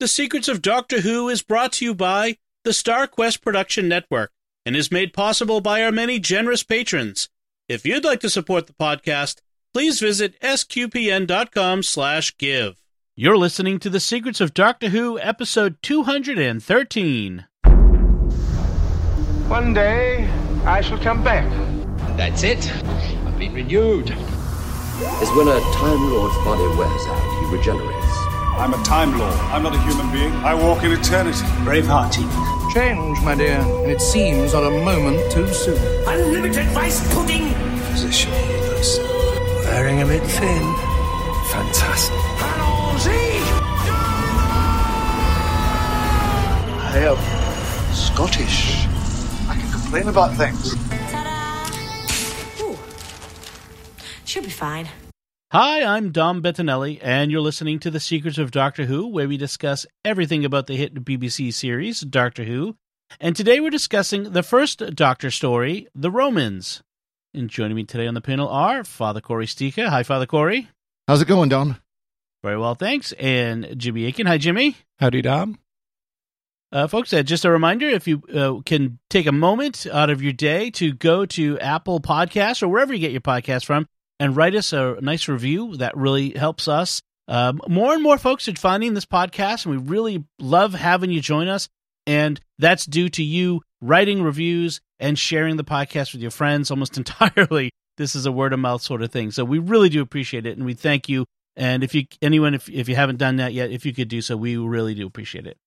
The 0.00 0.06
Secrets 0.06 0.46
of 0.46 0.62
Doctor 0.62 1.00
Who 1.00 1.28
is 1.28 1.42
brought 1.42 1.72
to 1.72 1.84
you 1.84 1.92
by 1.92 2.36
the 2.62 2.72
Star 2.72 3.08
Quest 3.08 3.42
Production 3.42 3.88
Network 3.88 4.30
and 4.64 4.76
is 4.76 4.92
made 4.92 5.12
possible 5.12 5.60
by 5.60 5.82
our 5.82 5.90
many 5.90 6.20
generous 6.20 6.62
patrons. 6.62 7.28
If 7.68 7.84
you'd 7.84 8.04
like 8.04 8.20
to 8.20 8.30
support 8.30 8.68
the 8.68 8.74
podcast, 8.74 9.40
please 9.74 9.98
visit 9.98 10.40
sqpn.com 10.40 11.82
slash 11.82 12.36
give. 12.38 12.76
You're 13.16 13.36
listening 13.36 13.80
to 13.80 13.90
The 13.90 13.98
Secrets 13.98 14.40
of 14.40 14.54
Doctor 14.54 14.90
Who, 14.90 15.18
episode 15.18 15.78
213. 15.82 17.46
One 19.48 19.74
day, 19.74 20.30
I 20.64 20.80
shall 20.80 20.98
come 20.98 21.24
back. 21.24 21.50
That's 22.16 22.44
it. 22.44 22.72
I've 23.26 23.36
been 23.36 23.52
renewed. 23.52 24.10
is 24.10 25.30
when 25.32 25.48
a 25.48 25.58
Time 25.74 26.08
Lord's 26.12 26.36
body 26.44 26.68
wears 26.78 27.06
out, 27.08 27.40
he 27.40 27.56
regenerates. 27.56 28.27
I'm 28.58 28.74
a 28.74 28.82
Time 28.82 29.16
Lord. 29.16 29.34
I'm 29.52 29.62
not 29.62 29.72
a 29.72 29.80
human 29.82 30.10
being. 30.10 30.32
I 30.44 30.52
walk 30.52 30.82
in 30.82 30.90
eternity. 30.90 31.38
Braveheart. 31.62 32.12
Change, 32.74 33.20
my 33.22 33.36
dear, 33.36 33.60
and 33.60 33.90
it 33.90 34.00
seems 34.00 34.52
on 34.52 34.66
a 34.66 34.84
moment 34.84 35.30
too 35.30 35.46
soon. 35.54 35.78
Unlimited 36.08 36.66
rice 36.74 37.00
pudding. 37.14 37.54
Position 37.92 38.32
healers. 38.32 38.98
Wearing 39.64 40.02
a 40.02 40.06
bit 40.06 40.24
thin. 40.24 40.74
Fantastic. 41.52 42.18
Allons-y! 42.42 43.40
I 46.82 46.98
am 47.10 47.94
Scottish. 47.94 48.86
I 49.48 49.54
can 49.54 49.70
complain 49.70 50.08
about 50.08 50.34
things. 50.36 50.74
Ooh. 52.60 52.76
She'll 54.24 54.42
be 54.42 54.50
fine. 54.50 54.88
Hi, 55.50 55.82
I'm 55.82 56.12
Dom 56.12 56.42
Bettinelli, 56.42 56.98
and 57.00 57.30
you're 57.30 57.40
listening 57.40 57.78
to 57.78 57.90
The 57.90 58.00
Secrets 58.00 58.36
of 58.36 58.50
Doctor 58.50 58.84
Who, 58.84 59.06
where 59.06 59.26
we 59.26 59.38
discuss 59.38 59.86
everything 60.04 60.44
about 60.44 60.66
the 60.66 60.76
hit 60.76 60.92
BBC 60.92 61.54
series, 61.54 62.00
Doctor 62.00 62.44
Who. 62.44 62.76
And 63.18 63.34
today 63.34 63.58
we're 63.58 63.70
discussing 63.70 64.32
the 64.32 64.42
first 64.42 64.94
Doctor 64.94 65.30
story, 65.30 65.88
The 65.94 66.10
Romans. 66.10 66.82
And 67.32 67.48
joining 67.48 67.76
me 67.76 67.84
today 67.84 68.06
on 68.06 68.12
the 68.12 68.20
panel 68.20 68.46
are 68.50 68.84
Father 68.84 69.22
Cory 69.22 69.46
Sticha. 69.46 69.88
Hi, 69.88 70.02
Father 70.02 70.26
Cory. 70.26 70.68
How's 71.06 71.22
it 71.22 71.28
going, 71.28 71.48
Dom? 71.48 71.78
Very 72.42 72.58
well, 72.58 72.74
thanks. 72.74 73.12
And 73.12 73.72
Jimmy 73.78 74.04
Akin. 74.04 74.26
Hi, 74.26 74.36
Jimmy. 74.36 74.76
Howdy, 74.98 75.22
Dom. 75.22 75.58
Uh, 76.70 76.88
folks, 76.88 77.10
uh, 77.14 77.22
just 77.22 77.46
a 77.46 77.50
reminder 77.50 77.88
if 77.88 78.06
you 78.06 78.22
uh, 78.34 78.60
can 78.66 78.98
take 79.08 79.26
a 79.26 79.32
moment 79.32 79.86
out 79.90 80.10
of 80.10 80.20
your 80.20 80.34
day 80.34 80.68
to 80.72 80.92
go 80.92 81.24
to 81.24 81.58
Apple 81.58 82.00
Podcasts 82.00 82.62
or 82.62 82.68
wherever 82.68 82.92
you 82.92 83.00
get 83.00 83.12
your 83.12 83.22
podcast 83.22 83.64
from 83.64 83.88
and 84.20 84.36
write 84.36 84.54
us 84.54 84.72
a 84.72 84.98
nice 85.00 85.28
review, 85.28 85.76
that 85.76 85.96
really 85.96 86.30
helps 86.30 86.68
us. 86.68 87.02
Um, 87.28 87.60
more 87.68 87.92
and 87.92 88.02
more 88.02 88.18
folks 88.18 88.48
are 88.48 88.54
finding 88.54 88.94
this 88.94 89.04
podcast, 89.04 89.66
and 89.66 89.76
we 89.76 89.82
really 89.82 90.24
love 90.38 90.74
having 90.74 91.10
you 91.10 91.20
join 91.20 91.48
us. 91.48 91.68
And 92.06 92.40
that's 92.58 92.86
due 92.86 93.10
to 93.10 93.22
you 93.22 93.60
writing 93.82 94.22
reviews 94.22 94.80
and 94.98 95.18
sharing 95.18 95.56
the 95.56 95.64
podcast 95.64 96.12
with 96.12 96.22
your 96.22 96.30
friends 96.30 96.70
almost 96.70 96.96
entirely. 96.96 97.70
This 97.98 98.14
is 98.14 98.26
a 98.26 98.32
word 98.32 98.52
of 98.52 98.60
mouth 98.60 98.82
sort 98.82 99.02
of 99.02 99.12
thing. 99.12 99.30
So 99.30 99.44
we 99.44 99.58
really 99.58 99.88
do 99.88 100.00
appreciate 100.00 100.46
it, 100.46 100.56
and 100.56 100.64
we 100.64 100.74
thank 100.74 101.08
you. 101.08 101.26
And 101.56 101.82
if 101.82 101.94
you, 101.94 102.04
anyone, 102.22 102.54
if, 102.54 102.68
if 102.70 102.88
you 102.88 102.94
haven't 102.94 103.18
done 103.18 103.36
that 103.36 103.52
yet, 103.52 103.70
if 103.70 103.84
you 103.84 103.92
could 103.92 104.08
do 104.08 104.22
so, 104.22 104.36
we 104.36 104.56
really 104.56 104.94
do 104.94 105.06
appreciate 105.06 105.46
it. 105.46 105.58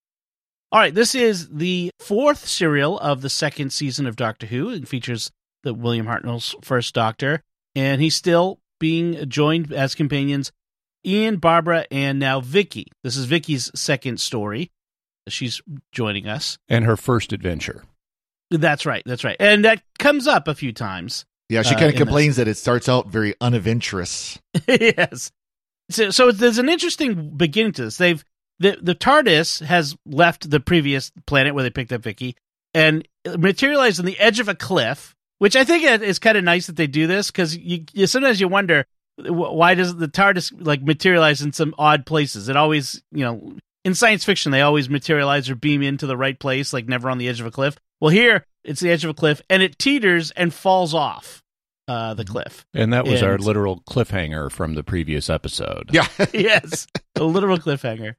All 0.71 0.79
right, 0.79 0.95
this 0.95 1.13
is 1.13 1.49
the 1.49 1.91
fourth 1.99 2.47
serial 2.47 2.97
of 2.99 3.21
the 3.21 3.29
second 3.29 3.71
season 3.71 4.07
of 4.07 4.15
Doctor 4.15 4.47
Who. 4.47 4.69
It 4.69 4.87
features 4.87 5.29
the 5.63 5.73
William 5.73 6.05
Hartnell's 6.05 6.55
first 6.61 6.95
Doctor, 6.95 7.43
and 7.75 8.01
he's 8.01 8.15
still 8.15 8.59
being 8.79 9.29
joined 9.29 9.71
as 9.71 9.95
companions 9.95 10.51
Ian, 11.05 11.37
Barbara, 11.37 11.85
and 11.89 12.19
now 12.19 12.41
Vicky. 12.41 12.85
This 13.03 13.15
is 13.15 13.25
Vicky's 13.25 13.71
second 13.73 14.19
story. 14.19 14.71
She's 15.27 15.61
joining 15.91 16.27
us. 16.27 16.57
And 16.69 16.85
her 16.85 16.95
first 16.97 17.33
adventure. 17.33 17.83
That's 18.51 18.85
right. 18.85 19.01
That's 19.05 19.23
right. 19.23 19.37
And 19.39 19.65
that 19.65 19.81
comes 19.97 20.27
up 20.27 20.47
a 20.47 20.53
few 20.55 20.73
times. 20.73 21.25
Yeah, 21.49 21.63
she 21.63 21.75
Uh, 21.75 21.79
kind 21.79 21.85
of 21.87 21.93
in 21.93 21.97
complains 21.97 22.35
that 22.35 22.47
it 22.47 22.57
starts 22.57 22.87
out 22.87 23.07
very 23.07 23.33
unadventurous. 23.41 24.39
yes. 24.67 25.31
So, 25.89 26.09
so 26.09 26.31
there's 26.31 26.57
an 26.57 26.69
interesting 26.69 27.35
beginning 27.35 27.73
to 27.73 27.85
this. 27.85 27.97
They've 27.97 28.23
the 28.59 28.77
the 28.81 28.95
TARDIS 28.95 29.65
has 29.65 29.95
left 30.05 30.49
the 30.49 30.59
previous 30.59 31.11
planet 31.25 31.53
where 31.55 31.63
they 31.63 31.69
picked 31.69 31.91
up 31.91 32.03
Vicky 32.03 32.35
and 32.73 33.07
materialized 33.37 33.99
on 33.99 34.05
the 34.05 34.19
edge 34.19 34.39
of 34.39 34.47
a 34.47 34.55
cliff, 34.55 35.15
which 35.41 35.55
I 35.55 35.63
think 35.63 35.83
is 35.83 36.19
kind 36.19 36.37
of 36.37 36.43
nice 36.43 36.67
that 36.67 36.75
they 36.75 36.85
do 36.85 37.07
this 37.07 37.31
because 37.31 37.57
you, 37.57 37.83
you 37.93 38.05
sometimes 38.05 38.39
you 38.39 38.47
wonder 38.47 38.85
why 39.17 39.73
does 39.73 39.95
the 39.95 40.07
TARDIS 40.07 40.53
like 40.63 40.83
materialize 40.83 41.41
in 41.41 41.51
some 41.51 41.73
odd 41.79 42.05
places? 42.05 42.47
It 42.47 42.55
always 42.55 43.01
you 43.11 43.25
know 43.25 43.57
in 43.83 43.95
science 43.95 44.23
fiction 44.23 44.51
they 44.51 44.61
always 44.61 44.87
materialize 44.87 45.49
or 45.49 45.55
beam 45.55 45.81
into 45.81 46.05
the 46.05 46.15
right 46.15 46.39
place, 46.39 46.73
like 46.73 46.87
never 46.87 47.09
on 47.09 47.17
the 47.17 47.27
edge 47.27 47.39
of 47.39 47.47
a 47.47 47.51
cliff. 47.51 47.75
Well, 47.99 48.11
here 48.11 48.45
it's 48.63 48.81
the 48.81 48.91
edge 48.91 49.03
of 49.03 49.09
a 49.09 49.15
cliff 49.15 49.41
and 49.49 49.63
it 49.63 49.79
teeters 49.79 50.29
and 50.29 50.53
falls 50.53 50.93
off 50.93 51.41
uh, 51.87 52.13
the 52.13 52.23
cliff. 52.23 52.63
And 52.75 52.93
that 52.93 53.07
was 53.07 53.23
our 53.23 53.39
literal 53.39 53.81
cliffhanger 53.89 54.51
from 54.51 54.75
the 54.75 54.83
previous 54.83 55.27
episode. 55.27 55.89
Yeah. 55.91 56.05
yes, 56.35 56.85
a 57.15 57.23
literal 57.23 57.57
cliffhanger. 57.57 58.13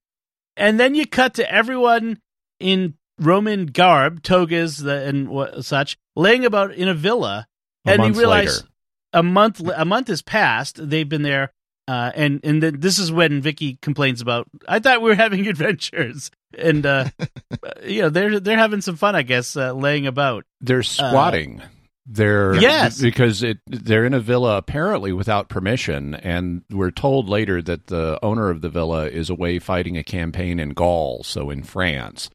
And 0.57 0.81
then 0.81 0.97
you 0.97 1.07
cut 1.07 1.35
to 1.35 1.49
everyone 1.49 2.19
in 2.59 2.95
Roman 3.23 3.67
garb, 3.67 4.23
togas 4.23 4.79
the, 4.79 5.07
and 5.07 5.29
what, 5.29 5.65
such, 5.65 5.97
laying 6.17 6.45
about 6.45 6.75
in 6.75 6.89
a 6.89 6.95
villa, 6.95 7.47
A 7.87 7.93
and 7.93 8.05
you 8.05 8.13
realize 8.19 8.57
later. 8.63 8.69
a 9.15 9.23
month 9.23 9.61
a 9.75 9.85
month 9.85 10.09
has 10.09 10.23
passed. 10.23 10.77
They've 10.89 11.09
been 11.09 11.23
there, 11.23 11.53
uh, 11.89 12.11
and 12.15 12.41
and 12.45 12.63
then 12.63 12.81
this 12.81 12.99
is 12.99 13.11
when 13.13 13.41
Vicky 13.41 13.79
complains 13.83 14.21
about. 14.21 14.49
I 14.69 14.79
thought 14.81 15.03
we 15.03 15.11
were 15.11 15.15
having 15.17 15.47
adventures, 15.49 16.31
and 16.59 16.85
uh, 16.85 17.07
you 17.87 18.03
know 18.03 18.09
they're 18.11 18.41
they're 18.41 18.59
having 18.59 18.81
some 18.81 18.97
fun, 18.97 19.15
I 19.17 19.23
guess, 19.23 19.57
uh, 19.57 19.73
laying 19.73 20.07
about. 20.07 20.45
They're 20.61 20.83
squatting. 20.83 21.63
they're 22.07 22.55
Yes. 22.57 23.01
because 23.01 23.43
it 23.43 23.59
they're 23.67 24.05
in 24.05 24.15
a 24.15 24.21
villa 24.21 24.57
apparently 24.59 25.13
without 25.13 25.49
permission, 25.49 26.15
and 26.17 26.63
we're 26.71 26.91
told 26.91 27.29
later 27.29 27.63
that 27.63 27.87
the 27.87 28.19
owner 28.23 28.51
of 28.51 28.61
the 28.61 28.69
villa 28.69 29.07
is 29.09 29.31
away 29.31 29.59
fighting 29.61 29.97
a 29.97 30.03
campaign 30.05 30.59
in 30.59 30.71
Gaul, 30.71 31.23
so 31.25 31.49
in 31.51 31.63
France. 31.63 32.29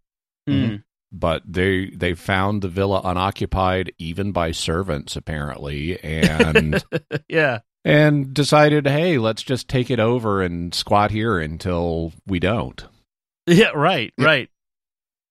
Mm. 0.47 0.84
But 1.12 1.41
they 1.46 1.90
they 1.91 2.13
found 2.13 2.62
the 2.62 2.68
villa 2.68 3.02
unoccupied 3.03 3.94
even 3.97 4.31
by 4.31 4.52
servants 4.52 5.16
apparently, 5.16 6.00
and 6.03 6.84
yeah. 7.30 7.59
and 7.85 8.34
decided, 8.34 8.88
hey, 8.88 9.18
let's 9.18 9.41
just 9.41 9.69
take 9.69 9.90
it 9.90 10.00
over 10.00 10.41
and 10.41 10.75
squat 10.75 11.12
here 11.12 11.40
until 11.40 12.13
we 12.25 12.40
don't. 12.40 12.84
Yeah, 13.46 13.69
right, 13.74 14.13
right. 14.18 14.50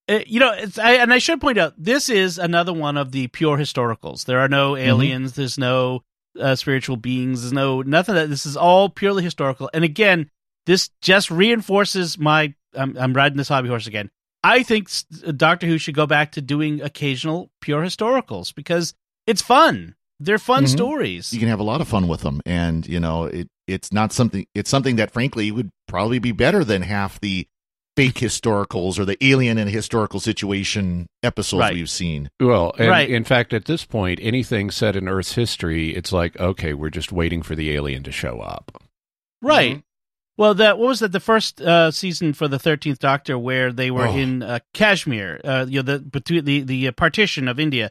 Uh, 0.08 0.20
you 0.26 0.38
know, 0.38 0.52
it's, 0.52 0.78
I, 0.78 0.92
and 0.92 1.12
I 1.12 1.18
should 1.18 1.40
point 1.40 1.58
out 1.58 1.74
this 1.76 2.08
is 2.08 2.38
another 2.38 2.72
one 2.72 2.96
of 2.96 3.12
the 3.12 3.26
pure 3.28 3.58
historicals. 3.58 4.24
There 4.24 4.38
are 4.38 4.48
no 4.48 4.76
aliens. 4.76 5.32
There's 5.32 5.58
no 5.58 6.04
uh, 6.40 6.54
spiritual 6.54 6.96
beings. 6.96 7.42
There's 7.42 7.52
no 7.52 7.82
nothing. 7.82 8.14
That 8.14 8.30
this 8.30 8.46
is 8.46 8.56
all 8.56 8.88
purely 8.88 9.24
historical. 9.24 9.68
And 9.74 9.84
again, 9.84 10.30
this 10.66 10.90
just 11.00 11.30
reinforces 11.30 12.18
my. 12.18 12.54
I'm, 12.74 12.96
I'm 12.96 13.12
riding 13.14 13.38
this 13.38 13.48
hobby 13.48 13.68
horse 13.68 13.86
again. 13.86 14.10
I 14.44 14.62
think 14.62 14.88
Doctor 15.36 15.66
Who 15.66 15.78
should 15.78 15.94
go 15.94 16.06
back 16.06 16.32
to 16.32 16.40
doing 16.40 16.80
occasional 16.80 17.50
pure 17.60 17.82
historicals 17.82 18.54
because 18.54 18.94
it's 19.26 19.42
fun. 19.42 19.94
They're 20.20 20.38
fun 20.38 20.64
Mhm. 20.64 20.68
stories. 20.68 21.32
You 21.32 21.40
can 21.40 21.48
have 21.48 21.60
a 21.60 21.64
lot 21.64 21.80
of 21.80 21.88
fun 21.88 22.08
with 22.08 22.20
them, 22.22 22.40
and 22.46 22.86
you 22.86 23.00
know 23.00 23.24
it. 23.24 23.48
It's 23.66 23.92
not 23.92 24.12
something. 24.12 24.46
It's 24.54 24.70
something 24.70 24.96
that, 24.96 25.10
frankly, 25.12 25.50
would 25.50 25.70
probably 25.88 26.18
be 26.20 26.30
better 26.32 26.62
than 26.64 26.82
half 26.82 27.20
the 27.20 27.46
fake 27.96 28.14
historicals 28.14 28.98
or 28.98 29.04
the 29.04 29.16
alien 29.26 29.58
in 29.58 29.66
a 29.68 29.70
historical 29.70 30.20
situation 30.20 31.06
episodes 31.22 31.60
Right. 31.60 31.74
we've 31.74 31.90
seen. 31.90 32.30
Well, 32.38 32.72
and 32.78 32.88
Right. 32.88 33.08
in 33.10 33.24
fact, 33.24 33.52
at 33.54 33.64
this 33.64 33.84
point, 33.84 34.20
anything 34.22 34.70
set 34.70 34.94
in 34.96 35.08
Earth's 35.08 35.34
history, 35.34 35.96
it's 35.96 36.12
like, 36.12 36.38
okay, 36.38 36.74
we're 36.74 36.90
just 36.90 37.10
waiting 37.10 37.42
for 37.42 37.54
the 37.56 37.72
alien 37.72 38.02
to 38.04 38.12
show 38.12 38.40
up. 38.40 38.82
Right. 39.42 39.82
Well, 40.38 40.54
that 40.54 40.78
what 40.78 40.88
was 40.88 41.00
that? 41.00 41.12
The 41.12 41.20
first 41.20 41.60
uh, 41.60 41.90
season 41.90 42.32
for 42.34 42.46
the 42.48 42.58
Thirteenth 42.58 42.98
Doctor, 42.98 43.38
where 43.38 43.72
they 43.72 43.90
were 43.90 44.06
Oh. 44.06 44.14
in 44.16 44.42
uh, 44.42 44.58
Kashmir, 44.74 45.40
uh, 45.44 45.66
you 45.68 45.82
know, 45.82 45.82
the 45.94 45.98
between 46.00 46.44
the 46.44 46.60
the 46.60 46.88
uh, 46.88 46.92
partition 46.92 47.48
of 47.48 47.58
India, 47.58 47.90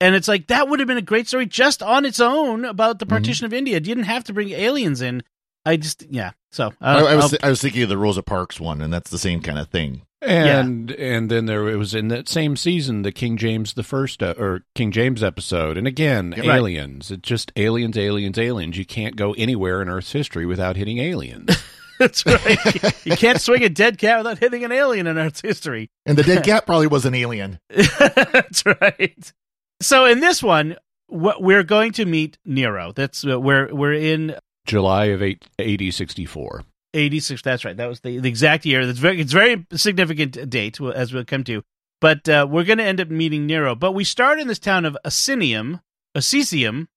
and 0.00 0.14
it's 0.14 0.28
like 0.28 0.48
that 0.48 0.68
would 0.68 0.78
have 0.80 0.88
been 0.88 0.98
a 0.98 1.02
great 1.02 1.26
story 1.28 1.46
just 1.46 1.82
on 1.82 2.04
its 2.04 2.20
own 2.20 2.64
about 2.66 2.98
the 2.98 3.06
partition 3.06 3.46
of 3.46 3.52
India. 3.54 3.74
You 3.74 3.80
didn't 3.80 4.04
have 4.04 4.24
to 4.24 4.32
bring 4.34 4.50
aliens 4.50 5.00
in. 5.00 5.22
I 5.64 5.76
just, 5.78 6.04
yeah. 6.10 6.30
So 6.52 6.66
uh, 6.66 6.70
I, 6.80 7.00
I 7.12 7.14
was 7.16 7.32
I'll- 7.32 7.38
I 7.42 7.48
was 7.50 7.60
thinking 7.62 7.82
of 7.82 7.88
the 7.88 7.98
Rosa 7.98 8.22
Parks 8.22 8.60
one, 8.60 8.80
and 8.82 8.92
that's 8.92 9.10
the 9.10 9.18
same 9.18 9.40
kind 9.40 9.58
of 9.58 9.68
thing. 9.68 10.02
And 10.22 10.90
and 10.92 11.30
then 11.30 11.46
there 11.46 11.68
it 11.68 11.76
was 11.76 11.94
in 11.94 12.08
that 12.08 12.28
same 12.28 12.56
season 12.56 13.02
the 13.02 13.12
King 13.12 13.36
James 13.36 13.74
the 13.74 13.82
first 13.82 14.22
uh, 14.22 14.34
or 14.38 14.62
King 14.74 14.90
James 14.92 15.22
episode, 15.22 15.76
and 15.76 15.86
again 15.86 16.34
Yeah, 16.36 16.48
right. 16.48 16.58
aliens. 16.58 17.10
It's 17.10 17.22
just 17.28 17.52
aliens, 17.56 17.96
aliens, 17.98 18.38
aliens. 18.38 18.76
You 18.78 18.84
can't 18.86 19.16
go 19.16 19.32
anywhere 19.34 19.80
in 19.82 19.88
Earth's 19.88 20.12
history 20.12 20.44
without 20.46 20.76
hitting 20.76 20.98
aliens. 20.98 21.56
that's 21.98 22.24
right. 22.26 23.06
you 23.06 23.16
can't 23.16 23.40
swing 23.40 23.62
a 23.62 23.68
dead 23.68 23.98
cat 23.98 24.18
without 24.18 24.38
hitting 24.38 24.64
an 24.64 24.72
alien 24.72 25.06
in 25.06 25.18
Earth's 25.18 25.40
history. 25.40 25.90
And 26.04 26.16
the 26.16 26.22
dead 26.22 26.44
cat 26.44 26.66
probably 26.66 26.86
was 26.86 27.04
an 27.04 27.14
alien. 27.14 27.58
That's 27.70 28.64
right. 28.66 29.32
So 29.80 30.04
in 30.04 30.20
this 30.20 30.42
one, 30.42 30.76
we're 31.08 31.62
going 31.62 31.92
to 31.92 32.04
meet 32.04 32.38
Nero. 32.44 32.92
That's 32.92 33.26
uh, 33.26 33.38
we're 33.38 33.72
we're 33.74 33.94
in 33.94 34.36
July 34.66 35.06
of 35.06 35.22
eight, 35.22 35.44
8064. 35.58 36.64
86. 36.94 37.42
That's 37.42 37.64
right. 37.64 37.76
That 37.76 37.88
was 37.88 38.00
the, 38.00 38.18
the 38.18 38.28
exact 38.28 38.64
year. 38.64 38.86
That's 38.86 38.98
very. 38.98 39.20
It's 39.20 39.32
very 39.32 39.66
significant 39.72 40.48
date 40.50 40.80
as 40.80 41.12
we'll 41.12 41.24
come 41.24 41.44
to. 41.44 41.62
But 42.00 42.28
uh, 42.28 42.46
we're 42.48 42.64
going 42.64 42.78
to 42.78 42.84
end 42.84 43.00
up 43.00 43.08
meeting 43.08 43.46
Nero. 43.46 43.74
But 43.74 43.92
we 43.92 44.04
start 44.04 44.38
in 44.38 44.48
this 44.48 44.58
town 44.58 44.84
of 44.84 44.96
Asinium, 45.04 45.80
Assisium. 46.16 46.88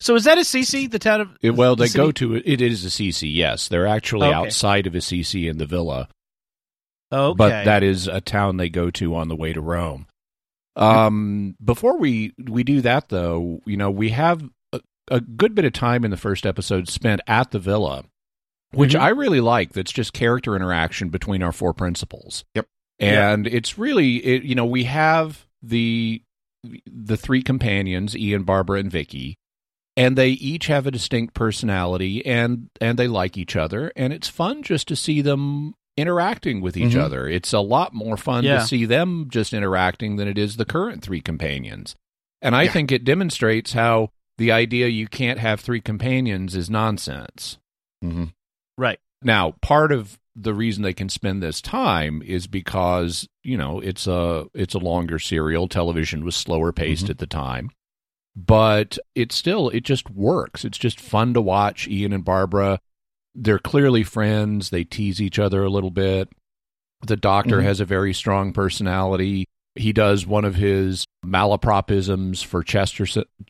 So 0.00 0.14
is 0.14 0.24
that 0.24 0.36
Assisi, 0.38 0.86
the 0.86 0.98
town 0.98 1.20
of? 1.22 1.36
It- 1.42 1.50
well, 1.52 1.74
they 1.76 1.84
Assisi? 1.84 1.96
go 1.98 2.12
to 2.12 2.34
it 2.36 2.60
is 2.60 2.84
Assisi. 2.84 3.28
Yes, 3.28 3.68
they're 3.68 3.86
actually 3.86 4.26
Okay. 4.28 4.34
outside 4.36 4.86
of 4.86 4.94
Assisi 4.94 5.48
in 5.48 5.58
the 5.58 5.66
villa, 5.66 6.08
Okay. 7.12 7.36
but 7.36 7.64
that 7.64 7.82
is 7.82 8.06
a 8.06 8.20
town 8.20 8.56
they 8.58 8.68
go 8.68 8.90
to 8.90 9.14
on 9.14 9.28
the 9.28 9.36
way 9.36 9.52
to 9.52 9.60
Rome. 9.60 10.06
Um, 10.76 11.56
before 11.64 11.98
we 11.98 12.34
we 12.38 12.62
do 12.62 12.82
that, 12.82 13.08
though, 13.08 13.60
you 13.64 13.76
know, 13.78 13.90
we 13.90 14.10
have 14.10 14.42
a, 14.74 14.80
a 15.10 15.20
good 15.20 15.54
bit 15.54 15.64
of 15.64 15.72
time 15.72 16.04
in 16.04 16.10
the 16.10 16.16
first 16.18 16.44
episode 16.44 16.88
spent 16.88 17.22
at 17.26 17.50
the 17.50 17.58
villa, 17.58 18.04
which 18.72 18.92
Mhm. 18.94 19.00
I 19.00 19.08
really 19.08 19.40
like. 19.40 19.72
That's 19.72 19.92
just 19.92 20.12
character 20.12 20.54
interaction 20.54 21.08
between 21.08 21.42
our 21.42 21.52
four 21.52 21.72
principals. 21.72 22.44
Yep. 22.54 22.66
and 22.98 23.46
it's 23.46 23.76
really 23.76 24.16
it, 24.24 24.42
you 24.42 24.54
know 24.54 24.64
we 24.64 24.84
have 24.84 25.44
the 25.62 26.22
the 26.86 27.16
three 27.18 27.42
companions 27.42 28.16
ian 28.16 28.42
barbara 28.42 28.78
and 28.80 28.90
vicky 28.90 29.36
and 29.96 30.16
they 30.16 30.28
each 30.30 30.66
have 30.66 30.86
a 30.86 30.90
distinct 30.90 31.34
personality 31.34 32.24
and 32.26 32.68
and 32.80 32.98
they 32.98 33.08
like 33.08 33.36
each 33.36 33.56
other 33.56 33.92
and 33.96 34.12
it's 34.12 34.28
fun 34.28 34.62
just 34.62 34.88
to 34.88 34.96
see 34.96 35.20
them 35.22 35.74
interacting 35.96 36.60
with 36.60 36.76
each 36.76 36.92
Mhm. 36.94 37.00
other 37.00 37.26
it's 37.28 37.52
a 37.52 37.60
lot 37.60 37.94
more 37.94 38.16
fun 38.16 38.44
Yeah. 38.44 38.58
to 38.58 38.66
see 38.66 38.84
them 38.84 39.26
just 39.30 39.52
interacting 39.54 40.16
than 40.16 40.28
it 40.28 40.36
is 40.38 40.56
the 40.56 40.64
current 40.66 41.02
three 41.02 41.20
companions 41.22 41.96
and 42.42 42.54
i 42.54 42.64
Yeah. 42.64 42.72
think 42.72 42.92
it 42.92 43.04
demonstrates 43.04 43.72
how 43.72 44.10
the 44.38 44.52
idea 44.52 44.88
you 44.88 45.06
can't 45.08 45.38
have 45.38 45.60
three 45.60 45.80
companions 45.80 46.54
is 46.54 46.68
nonsense 46.68 47.56
hmm 48.02 48.24
right. 48.76 48.98
now, 49.22 49.54
part 49.62 49.90
of 49.92 50.18
the 50.38 50.52
reason 50.52 50.82
they 50.82 50.92
can 50.92 51.08
spend 51.08 51.42
this 51.42 51.62
time 51.62 52.20
is 52.20 52.46
because, 52.46 53.26
you 53.42 53.56
know, 53.56 53.80
it's 53.80 54.06
a 54.06 54.44
it's 54.52 54.74
a 54.74 54.78
longer 54.78 55.18
serial. 55.18 55.66
Television 55.66 56.22
was 56.26 56.36
slower 56.36 56.72
paced 56.72 57.06
Mhm. 57.06 57.10
at 57.10 57.16
the 57.18 57.26
time. 57.26 57.70
But 58.36 58.98
it 59.14 59.32
still 59.32 59.70
it 59.70 59.82
just 59.84 60.10
works. 60.10 60.64
It's 60.64 60.78
just 60.78 61.00
fun 61.00 61.32
to 61.34 61.40
watch 61.40 61.88
Ian 61.88 62.12
and 62.12 62.24
Barbara. 62.24 62.78
They're 63.34 63.58
clearly 63.58 64.02
friends. 64.02 64.70
They 64.70 64.84
tease 64.84 65.20
each 65.22 65.38
other 65.38 65.64
a 65.64 65.70
little 65.70 65.90
bit. 65.90 66.28
The 67.06 67.16
doctor 67.16 67.60
Mhm. 67.60 67.64
has 67.64 67.80
a 67.80 67.84
very 67.86 68.12
strong 68.12 68.52
personality. 68.52 69.46
He 69.74 69.92
does 69.92 70.26
one 70.26 70.44
of 70.44 70.54
his 70.54 71.04
malapropisms 71.24 72.44
for 72.44 72.62
Chester 72.62 73.06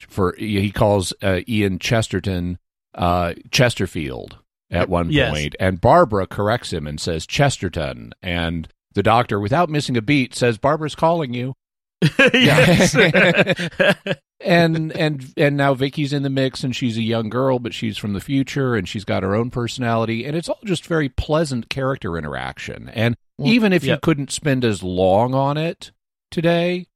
for 0.08 0.34
he 0.38 0.70
calls 0.70 1.12
uh, 1.22 1.40
Ian 1.48 1.78
Chesterton 1.78 2.58
uh, 2.94 3.34
Chesterfield 3.50 4.38
at 4.70 4.88
one 4.88 5.10
Yes. 5.10 5.32
point, 5.32 5.54
and 5.60 5.80
Barbara 5.80 6.26
corrects 6.26 6.72
him 6.72 6.86
and 6.86 6.98
says 7.00 7.26
Chesterton, 7.26 8.12
and 8.22 8.68
the 8.94 9.02
doctor, 9.02 9.38
without 9.38 9.68
missing 9.68 9.96
a 9.96 10.02
beat, 10.02 10.34
says 10.34 10.56
Barbara's 10.58 10.94
calling 10.94 11.34
you, 11.34 11.54
yes. 12.34 12.94
and 14.40 14.92
and 14.92 15.32
and 15.36 15.56
now 15.56 15.74
Vicky's 15.74 16.12
in 16.12 16.22
the 16.22 16.30
mix, 16.30 16.62
and 16.62 16.74
she's 16.74 16.96
a 16.96 17.02
young 17.02 17.28
girl, 17.28 17.58
but 17.58 17.74
she's 17.74 17.96
from 17.96 18.12
the 18.12 18.20
future, 18.20 18.74
and 18.74 18.88
she's 18.88 19.04
got 19.04 19.22
her 19.22 19.34
own 19.34 19.50
personality, 19.50 20.24
and 20.24 20.36
it's 20.36 20.48
all 20.48 20.58
just 20.64 20.86
very 20.86 21.08
pleasant 21.08 21.68
character 21.68 22.18
interaction. 22.18 22.88
And 22.90 23.16
Well, 23.38 23.48
even 23.48 23.72
if 23.72 23.84
you 23.84 23.98
couldn't 24.02 24.30
spend 24.30 24.64
as 24.64 24.82
long 24.82 25.34
on 25.34 25.56
it 25.56 25.92
today, 26.30 26.86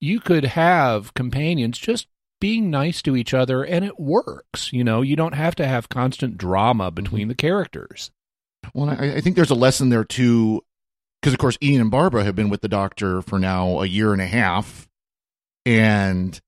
you 0.00 0.20
could 0.20 0.44
have 0.44 1.14
companions 1.14 1.78
just 1.78 2.06
being 2.40 2.70
nice 2.70 3.02
to 3.02 3.16
each 3.16 3.34
other, 3.34 3.62
and 3.62 3.84
it 3.84 4.00
works. 4.00 4.72
You 4.72 4.82
know, 4.82 5.02
you 5.02 5.16
don't 5.16 5.34
have 5.34 5.54
to 5.56 5.66
have 5.66 5.88
constant 5.90 6.38
drama 6.38 6.86
mm-hmm. 6.86 6.94
between 6.94 7.28
the 7.28 7.34
characters. 7.34 8.10
Well, 8.74 8.90
I, 8.90 9.16
I 9.16 9.20
think 9.20 9.36
there's 9.36 9.50
a 9.50 9.54
lesson 9.54 9.90
there 9.90 10.04
too, 10.04 10.62
because 11.20 11.32
of 11.32 11.38
course 11.38 11.58
Ian 11.62 11.80
and 11.82 11.90
Barbara 11.90 12.24
have 12.24 12.34
been 12.34 12.48
with 12.50 12.60
the 12.62 12.68
doctor 12.68 13.22
for 13.22 13.38
now 13.38 13.80
a 13.80 13.86
year 13.86 14.12
and 14.12 14.22
a 14.22 14.26
half, 14.26 14.88
and 15.66 16.40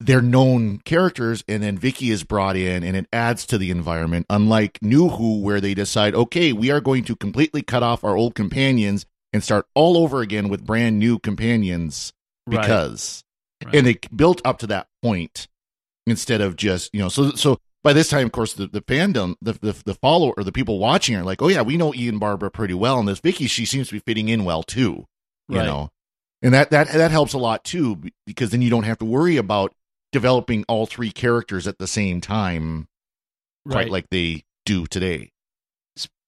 they're 0.00 0.22
known 0.22 0.78
characters. 0.78 1.44
And 1.46 1.62
then 1.62 1.76
Vicky 1.78 2.10
is 2.10 2.24
brought 2.24 2.56
in, 2.56 2.82
and 2.82 2.96
it 2.96 3.06
adds 3.12 3.44
to 3.46 3.58
the 3.58 3.70
environment. 3.70 4.26
Unlike 4.30 4.78
New 4.82 5.08
Who, 5.10 5.40
where 5.40 5.60
they 5.60 5.74
decide, 5.74 6.14
okay, 6.14 6.52
we 6.52 6.70
are 6.70 6.80
going 6.80 7.04
to 7.04 7.16
completely 7.16 7.62
cut 7.62 7.82
off 7.82 8.04
our 8.04 8.16
old 8.16 8.34
companions 8.34 9.04
and 9.32 9.44
start 9.44 9.66
all 9.74 9.96
over 9.96 10.20
again 10.22 10.48
with 10.48 10.64
brand 10.66 10.98
new 10.98 11.18
companions 11.18 12.12
Right. 12.46 12.62
because, 12.62 13.22
Right. 13.64 13.74
and 13.76 13.86
they 13.86 13.98
built 14.14 14.40
up 14.44 14.58
to 14.60 14.66
that 14.68 14.88
point 15.02 15.46
instead 16.06 16.40
of 16.40 16.56
just 16.56 16.92
you 16.94 16.98
know 17.00 17.10
so 17.10 17.30
so 17.32 17.60
by 17.82 17.92
this 17.92 18.08
time 18.08 18.26
of 18.26 18.32
course 18.32 18.52
the, 18.54 18.66
the 18.66 18.82
fandom 18.82 19.34
the, 19.40 19.52
the 19.54 19.82
the 19.84 19.94
follower 19.94 20.32
or 20.36 20.44
the 20.44 20.52
people 20.52 20.78
watching 20.78 21.16
are 21.16 21.24
like 21.24 21.40
oh 21.42 21.48
yeah 21.48 21.62
we 21.62 21.76
know 21.76 21.94
ian 21.94 22.18
barbara 22.18 22.50
pretty 22.50 22.74
well 22.74 22.98
and 22.98 23.08
this 23.08 23.20
vicky 23.20 23.46
she 23.46 23.64
seems 23.64 23.88
to 23.88 23.94
be 23.94 24.00
fitting 24.00 24.28
in 24.28 24.44
well 24.44 24.62
too 24.62 25.06
you 25.48 25.58
Right. 25.58 25.66
know 25.66 25.90
and 26.42 26.54
that 26.54 26.70
that 26.70 26.88
that 26.92 27.10
helps 27.10 27.32
a 27.32 27.38
lot 27.38 27.64
too 27.64 28.00
because 28.26 28.50
then 28.50 28.62
you 28.62 28.70
don't 28.70 28.84
have 28.84 28.98
to 28.98 29.04
worry 29.04 29.36
about 29.36 29.74
developing 30.12 30.64
all 30.68 30.86
three 30.86 31.10
characters 31.10 31.66
at 31.68 31.78
the 31.78 31.86
same 31.86 32.20
time 32.20 32.88
quite 33.68 33.82
right. 33.84 33.90
like 33.90 34.10
they 34.10 34.44
do 34.64 34.86
today 34.86 35.30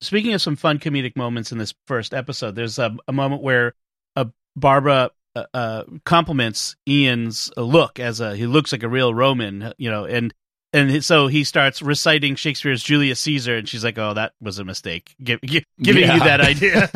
Speaking 0.01 0.33
of 0.33 0.41
some 0.41 0.57
fun 0.57 0.79
comedic 0.79 1.15
moments 1.15 1.51
in 1.53 1.57
this 1.57 1.73
first 1.87 2.13
episode, 2.13 2.55
there's 2.55 2.77
a, 2.77 2.95
a 3.07 3.13
moment 3.13 3.41
where 3.41 3.73
uh, 4.17 4.25
Barbara 4.55 5.11
uh, 5.33 5.45
uh, 5.53 5.83
compliments 6.05 6.75
Ian's 6.87 7.49
look 7.55 7.99
as 7.99 8.19
a 8.19 8.35
he 8.35 8.45
looks 8.45 8.73
like 8.73 8.83
a 8.83 8.89
real 8.89 9.13
Roman, 9.13 9.73
you 9.77 9.89
know, 9.89 10.03
and 10.03 10.33
and 10.73 11.03
so 11.05 11.27
he 11.27 11.43
starts 11.43 11.81
reciting 11.81 12.35
Shakespeare's 12.35 12.83
Julius 12.83 13.19
Caesar, 13.21 13.55
and 13.57 13.69
she's 13.69 13.83
like, 13.83 13.97
"Oh, 13.97 14.13
that 14.15 14.33
was 14.41 14.59
a 14.59 14.65
mistake, 14.65 15.15
Gi- 15.23 15.39
gi- 15.45 15.63
giving 15.81 16.03
you 16.11 16.19
that 16.19 16.41
idea," 16.41 16.89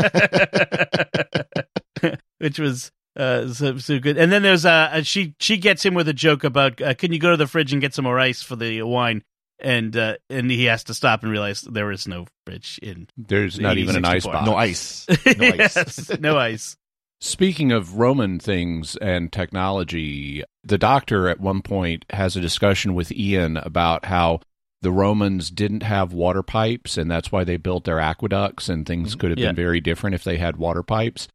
which 2.40 2.60
was. 2.60 2.92
Uh, 3.16 3.48
so, 3.52 3.80
so 3.80 3.98
good, 3.98 4.16
and 4.16 4.32
then 4.32 4.44
there's 4.44 4.64
uh, 4.64 4.90
uh, 4.94 5.02
she 5.02 5.34
she 5.40 5.58
gets 5.58 5.84
him 5.84 5.96
with 5.96 6.08
a 6.08 6.14
joke 6.14 6.44
about 6.44 6.80
uh, 6.84 6.94
can 6.94 7.12
you 7.12 7.18
go 7.18 7.32
to 7.32 7.38
the 7.38 7.48
fridge 7.48 7.74
and 7.74 7.82
get 7.82 7.92
some 7.92 8.04
more 8.04 8.20
ice 8.20 8.44
for 8.44 8.56
the 8.56 8.84
wine, 8.84 9.24
and 9.58 9.98
uh, 9.98 10.18
and 10.30 10.52
he 10.52 10.66
has 10.66 10.84
to 10.84 10.94
stop 10.94 11.24
and 11.24 11.32
realize 11.32 11.62
there 11.62 11.92
is 11.92 12.08
no 12.08 12.28
fridge 12.46 12.80
in 12.84 13.08
There's 13.18 13.60
not 13.60 13.80
even 13.80 13.96
an 13.96 14.06
ice 14.06 14.24
box. 14.24 14.46
no 14.46 14.56
ice. 14.56 15.08
No 15.36 15.48
ice. 15.48 15.76
Yes, 15.76 16.20
no 16.20 16.38
ice. 16.38 16.78
Speaking 17.20 17.72
of 17.72 17.96
Roman 17.96 18.38
things 18.38 18.96
and 18.98 19.34
technology, 19.34 20.44
the 20.68 20.78
doctor 20.78 21.28
at 21.30 21.40
one 21.40 21.62
point 21.62 22.06
has 22.10 22.36
a 22.36 22.42
discussion 22.42 22.94
with 22.94 23.12
Ian 23.12 23.58
about 23.58 24.06
how 24.06 24.42
the 24.82 24.92
Romans 24.92 25.50
didn't 25.50 25.84
have 25.84 26.14
water 26.14 26.44
pipes 26.44 26.98
and 26.98 27.10
that's 27.10 27.32
why 27.32 27.44
they 27.44 27.58
built 27.58 27.86
their 27.86 28.00
aqueducts 28.00 28.70
and 28.70 28.86
things 28.86 29.16
could 29.16 29.32
have 29.32 29.40
Yeah. 29.40 29.48
been 29.48 29.56
very 29.56 29.82
different 29.82 30.14
if 30.16 30.24
they 30.24 30.38
had 30.38 30.58
water 30.58 30.84
pipes. 30.84 31.28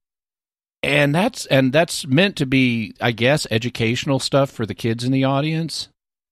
And 0.82 1.14
that's 1.14 1.46
and 1.46 1.72
that's 1.72 2.06
meant 2.06 2.36
to 2.36 2.46
be 2.46 2.94
I 3.01 3.12
guess 3.12 3.46
educational 3.51 4.19
stuff 4.19 4.51
for 4.51 4.67
the 4.67 4.74
kids 4.74 5.05
in 5.05 5.12
the 5.12 5.24
audience 5.24 5.89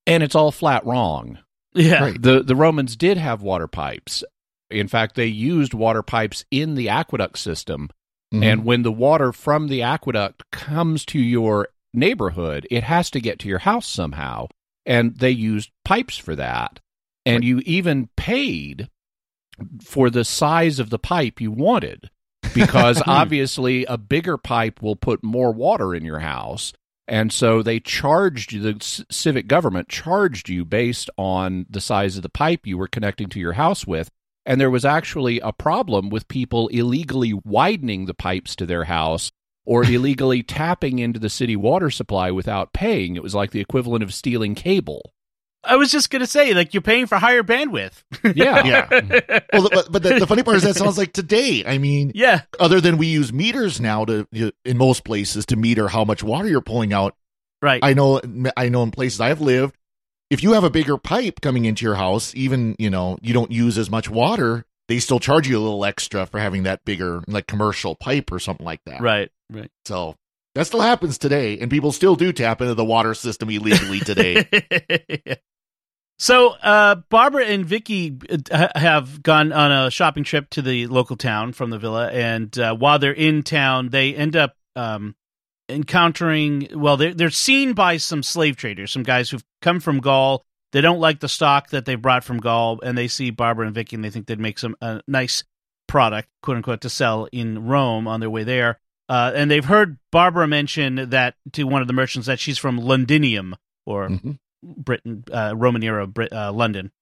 and 0.06 0.22
it's 0.22 0.34
all 0.34 0.50
flat 0.52 0.84
wrong. 0.84 1.38
Yeah, 1.74 2.02
Right. 2.02 2.20
The 2.22 2.42
the 2.42 2.56
Romans 2.56 2.96
did 2.96 3.16
have 3.16 3.42
water 3.42 3.68
pipes. 3.68 4.24
In 4.70 4.88
fact, 4.88 5.14
they 5.14 5.26
used 5.26 5.72
water 5.74 6.02
pipes 6.02 6.44
in 6.50 6.74
the 6.74 6.88
aqueduct 6.88 7.38
system 7.38 7.90
Mhm. 8.34 8.44
and 8.44 8.64
when 8.64 8.82
the 8.82 8.92
water 8.92 9.32
from 9.32 9.66
the 9.68 9.82
aqueduct 9.82 10.48
comes 10.52 11.04
to 11.06 11.18
your 11.20 11.68
neighborhood, 11.92 12.66
it 12.70 12.84
has 12.84 13.10
to 13.10 13.20
get 13.20 13.38
to 13.40 13.48
your 13.48 13.60
house 13.60 13.86
somehow. 13.86 14.48
And 14.86 15.16
they 15.16 15.30
used 15.30 15.70
pipes 15.84 16.16
for 16.16 16.34
that. 16.36 16.80
And 17.26 17.44
you 17.44 17.60
even 17.66 18.08
paid 18.16 18.88
for 19.82 20.10
the 20.10 20.24
size 20.24 20.78
of 20.78 20.90
the 20.90 20.98
pipe 20.98 21.40
you 21.40 21.50
wanted 21.50 22.10
because 22.54 23.02
obviously 23.06 23.84
a 23.84 23.98
bigger 23.98 24.38
pipe 24.38 24.82
will 24.82 24.96
put 24.96 25.22
more 25.22 25.52
water 25.52 25.94
in 25.94 26.04
your 26.04 26.20
house. 26.20 26.72
And 27.06 27.32
so 27.32 27.62
they 27.62 27.80
charged 27.80 28.52
you, 28.52 28.60
the 28.60 28.78
c- 28.80 29.04
civic 29.10 29.48
government 29.48 29.88
charged 29.88 30.48
you 30.48 30.64
based 30.64 31.10
on 31.18 31.66
the 31.68 31.80
size 31.80 32.16
of 32.16 32.22
the 32.22 32.28
pipe 32.28 32.66
you 32.66 32.78
were 32.78 32.88
connecting 32.88 33.28
to 33.30 33.40
your 33.40 33.54
house 33.54 33.86
with. 33.86 34.10
And 34.46 34.60
there 34.60 34.70
was 34.70 34.84
actually 34.84 35.40
a 35.40 35.52
problem 35.52 36.08
with 36.08 36.28
people 36.28 36.68
illegally 36.68 37.34
widening 37.34 38.06
the 38.06 38.14
pipes 38.14 38.56
to 38.56 38.66
their 38.66 38.84
house 38.84 39.30
or 39.64 39.84
illegally 39.84 40.42
tapping 40.42 40.98
into 40.98 41.18
the 41.18 41.28
city 41.28 41.56
water 41.56 41.90
supply 41.90 42.30
without 42.30 42.72
paying. 42.72 43.16
It 43.16 43.22
was 43.22 43.34
like 43.34 43.50
the 43.50 43.60
equivalent 43.60 44.02
of 44.02 44.14
stealing 44.14 44.54
cable. 44.54 45.12
I 45.62 45.76
was 45.76 45.90
just 45.90 46.08
gonna 46.08 46.26
say, 46.26 46.54
like 46.54 46.72
you're 46.72 46.80
paying 46.80 47.06
for 47.06 47.18
higher 47.18 47.42
bandwidth. 47.42 48.02
Yeah. 48.34 48.64
yeah 48.64 48.88
well 49.52 49.68
but, 49.70 49.92
but 49.92 50.02
the, 50.02 50.18
the 50.20 50.26
funny 50.26 50.42
part 50.42 50.56
is 50.56 50.62
that 50.62 50.76
sounds 50.76 50.96
like 50.96 51.12
today 51.12 51.64
i 51.66 51.76
mean 51.76 52.12
yeah, 52.14 52.42
other 52.58 52.80
than 52.80 52.96
we 52.96 53.08
use 53.08 53.32
meters 53.32 53.80
now 53.80 54.06
to 54.06 54.26
in 54.64 54.78
most 54.78 55.04
places 55.04 55.44
to 55.46 55.56
meter 55.56 55.88
how 55.88 56.04
much 56.04 56.22
water 56.22 56.48
you're 56.48 56.62
pulling 56.62 56.92
out 56.94 57.14
right. 57.60 57.80
I 57.82 57.92
know 57.92 58.20
I 58.56 58.70
know 58.70 58.82
in 58.82 58.90
places 58.90 59.20
I've 59.20 59.42
lived, 59.42 59.76
if 60.30 60.44
you 60.44 60.52
have 60.52 60.64
a 60.64 60.70
bigger 60.70 60.96
pipe 60.96 61.40
coming 61.40 61.64
into 61.64 61.84
your 61.84 61.96
house, 61.96 62.32
even, 62.36 62.76
you 62.78 62.88
know, 62.88 63.18
you 63.20 63.34
don't 63.34 63.50
use 63.50 63.76
as 63.76 63.90
much 63.90 64.08
water, 64.08 64.64
they 64.90 64.98
still 64.98 65.20
charge 65.20 65.48
you 65.48 65.56
a 65.56 65.62
little 65.62 65.84
extra 65.84 66.26
for 66.26 66.40
having 66.40 66.64
that 66.64 66.84
bigger 66.84 67.22
like 67.28 67.46
commercial 67.46 67.94
pipe 67.94 68.32
or 68.32 68.40
something 68.40 68.66
like 68.66 68.80
that. 68.86 69.00
right, 69.00 69.30
right. 69.48 69.70
So 69.84 70.16
that 70.56 70.66
still 70.66 70.80
happens 70.80 71.16
today 71.16 71.58
and 71.60 71.70
people 71.70 71.92
still 71.92 72.16
do 72.16 72.32
tap 72.32 72.60
into 72.60 72.74
the 72.74 72.84
water 72.84 73.14
system 73.14 73.48
illegally 73.50 74.00
today. 74.00 74.44
So 76.20 76.50
uh, 76.50 76.96
Barbara 77.08 77.46
and 77.46 77.64
Vicky 77.64 78.18
uh, 78.50 78.68
have 78.74 79.22
gone 79.22 79.52
on 79.54 79.72
a 79.72 79.90
shopping 79.90 80.22
trip 80.22 80.50
to 80.50 80.60
the 80.60 80.86
local 80.86 81.16
town 81.16 81.54
from 81.54 81.70
the 81.70 81.78
villa, 81.78 82.10
and 82.10 82.56
uh, 82.58 82.76
while 82.76 82.98
they're 82.98 83.10
in 83.14 83.42
town, 83.42 83.88
they 83.88 84.14
end 84.14 84.36
up 84.36 84.52
um, 84.76 85.16
encountering. 85.70 86.68
Well, 86.74 86.98
they're 86.98 87.14
they're 87.14 87.30
seen 87.30 87.72
by 87.72 87.96
some 87.96 88.22
slave 88.22 88.56
traders, 88.56 88.92
some 88.92 89.02
guys 89.02 89.30
who've 89.30 89.44
come 89.62 89.80
from 89.80 90.00
Gaul. 90.00 90.44
They 90.72 90.80
don't 90.80 91.00
like 91.00 91.20
the 91.20 91.28
stock 91.28 91.70
that 91.70 91.84
they 91.84 91.96
brought 91.96 92.22
from 92.24 92.38
Gaul, 92.38 92.80
and 92.82 92.96
they 92.96 93.08
see 93.08 93.30
Barbara 93.30 93.66
and 93.66 93.74
Vicky, 93.74 93.96
and 93.96 94.04
they 94.04 94.10
think 94.10 94.26
they'd 94.26 94.38
make 94.38 94.58
some 94.58 94.76
a 94.80 95.02
nice 95.08 95.42
product, 95.88 96.28
quote 96.42 96.56
unquote, 96.58 96.80
to 96.82 96.88
sell 96.90 97.26
in 97.32 97.66
Rome 97.66 98.06
on 98.06 98.20
their 98.20 98.30
way 98.30 98.44
there. 98.44 98.78
Uh, 99.08 99.32
and 99.34 99.50
they've 99.50 99.64
heard 99.64 99.98
Barbara 100.12 100.46
mention 100.46 101.10
that 101.10 101.34
to 101.52 101.64
one 101.64 101.82
of 101.82 101.88
the 101.88 101.92
merchants 101.92 102.28
that 102.28 102.38
she's 102.38 102.58
from 102.58 102.78
Londinium 102.78 103.56
or 103.84 104.08
Mhm. 104.08 104.38
Britain, 104.62 105.24
uh, 105.32 105.54
Roman 105.56 105.82
era 105.82 106.06
Brit- 106.06 106.32
uh, 106.32 106.52
London. 106.52 106.92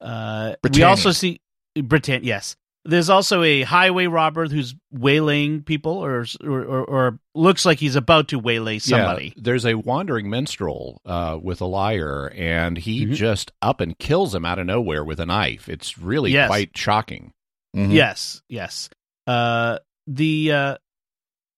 Uh, 0.00 0.54
we 0.72 0.82
also 0.82 1.10
see 1.12 1.40
Britain. 1.74 2.22
Yes, 2.24 2.56
there's 2.88 3.10
also 3.10 3.42
a 3.42 3.62
highway 3.62 4.06
robber 4.06 4.48
who's 4.48 4.74
waylaying 4.92 5.62
people, 5.62 5.92
or 5.92 6.24
or, 6.42 6.60
or, 6.64 6.84
or 6.84 7.18
looks 7.34 7.64
like 7.66 7.78
he's 7.78 7.94
about 7.96 8.28
to 8.28 8.38
waylay 8.38 8.78
somebody. 8.78 9.26
Yeah, 9.36 9.42
there's 9.44 9.66
a 9.66 9.74
wandering 9.74 10.28
minstrel 10.30 11.00
uh, 11.04 11.38
with 11.40 11.60
a 11.60 11.66
lyre, 11.66 12.32
and 12.34 12.78
he 12.78 13.06
Mhm. 13.06 13.14
just 13.14 13.52
up 13.62 13.80
and 13.80 13.98
kills 13.98 14.34
him 14.34 14.44
out 14.44 14.58
of 14.58 14.66
nowhere 14.66 15.04
with 15.04 15.20
a 15.20 15.26
knife. 15.26 15.68
It's 15.68 15.98
really 15.98 16.32
Yes. 16.32 16.48
quite 16.48 16.76
shocking. 16.76 17.32
Mhm. 17.76 17.92
Yes, 17.92 18.42
yes. 18.48 18.88
Uh, 19.26 19.78
the 20.06 20.50
uh, 20.52 20.76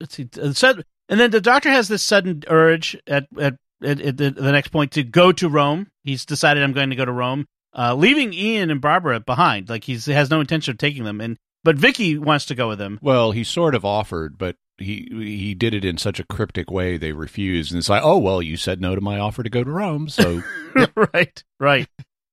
let's 0.00 0.16
see. 0.16 0.28
and 0.34 1.20
then 1.20 1.30
the 1.30 1.40
doctor 1.40 1.70
has 1.70 1.88
this 1.88 2.02
sudden 2.02 2.42
urge 2.48 2.96
at 3.06 3.28
at, 3.40 3.54
at, 3.82 4.00
at 4.00 4.16
the, 4.16 4.30
the 4.30 4.52
next 4.52 4.68
point 4.68 4.92
to 4.92 5.04
go 5.04 5.30
to 5.32 5.48
Rome. 5.48 5.86
He's 6.04 6.24
decided 6.26 6.62
I'm 6.64 6.72
going 6.72 6.90
to 6.90 6.96
go 6.96 7.04
to 7.04 7.12
Rome, 7.12 7.46
uh, 7.76 7.94
leaving 7.94 8.32
Ian 8.32 8.70
and 8.70 8.80
Barbara 8.80 9.20
behind. 9.20 9.68
Like 9.68 9.84
he's 9.84 10.06
he 10.06 10.12
has 10.12 10.30
no 10.30 10.40
intention 10.40 10.72
of 10.72 10.78
taking 10.78 11.04
them. 11.04 11.20
And 11.20 11.36
but 11.62 11.76
Vicky 11.76 12.18
wants 12.18 12.46
to 12.46 12.54
go 12.54 12.68
with 12.68 12.80
him. 12.80 12.98
Well, 13.02 13.32
he 13.32 13.44
sort 13.44 13.74
of 13.74 13.84
offered, 13.84 14.38
but 14.38 14.56
he 14.78 15.08
he 15.10 15.54
did 15.54 15.74
it 15.74 15.84
in 15.84 15.98
such 15.98 16.18
a 16.18 16.24
cryptic 16.24 16.70
way 16.70 16.96
they 16.96 17.12
refused. 17.12 17.72
And 17.72 17.78
it's 17.78 17.88
like, 17.88 18.02
oh 18.04 18.18
well, 18.18 18.42
you 18.42 18.56
said 18.56 18.80
no 18.80 18.94
to 18.94 19.00
my 19.00 19.18
offer 19.18 19.42
to 19.42 19.50
go 19.50 19.64
to 19.64 19.70
Rome, 19.70 20.08
so 20.08 20.42
right, 21.14 21.44
right. 21.58 21.88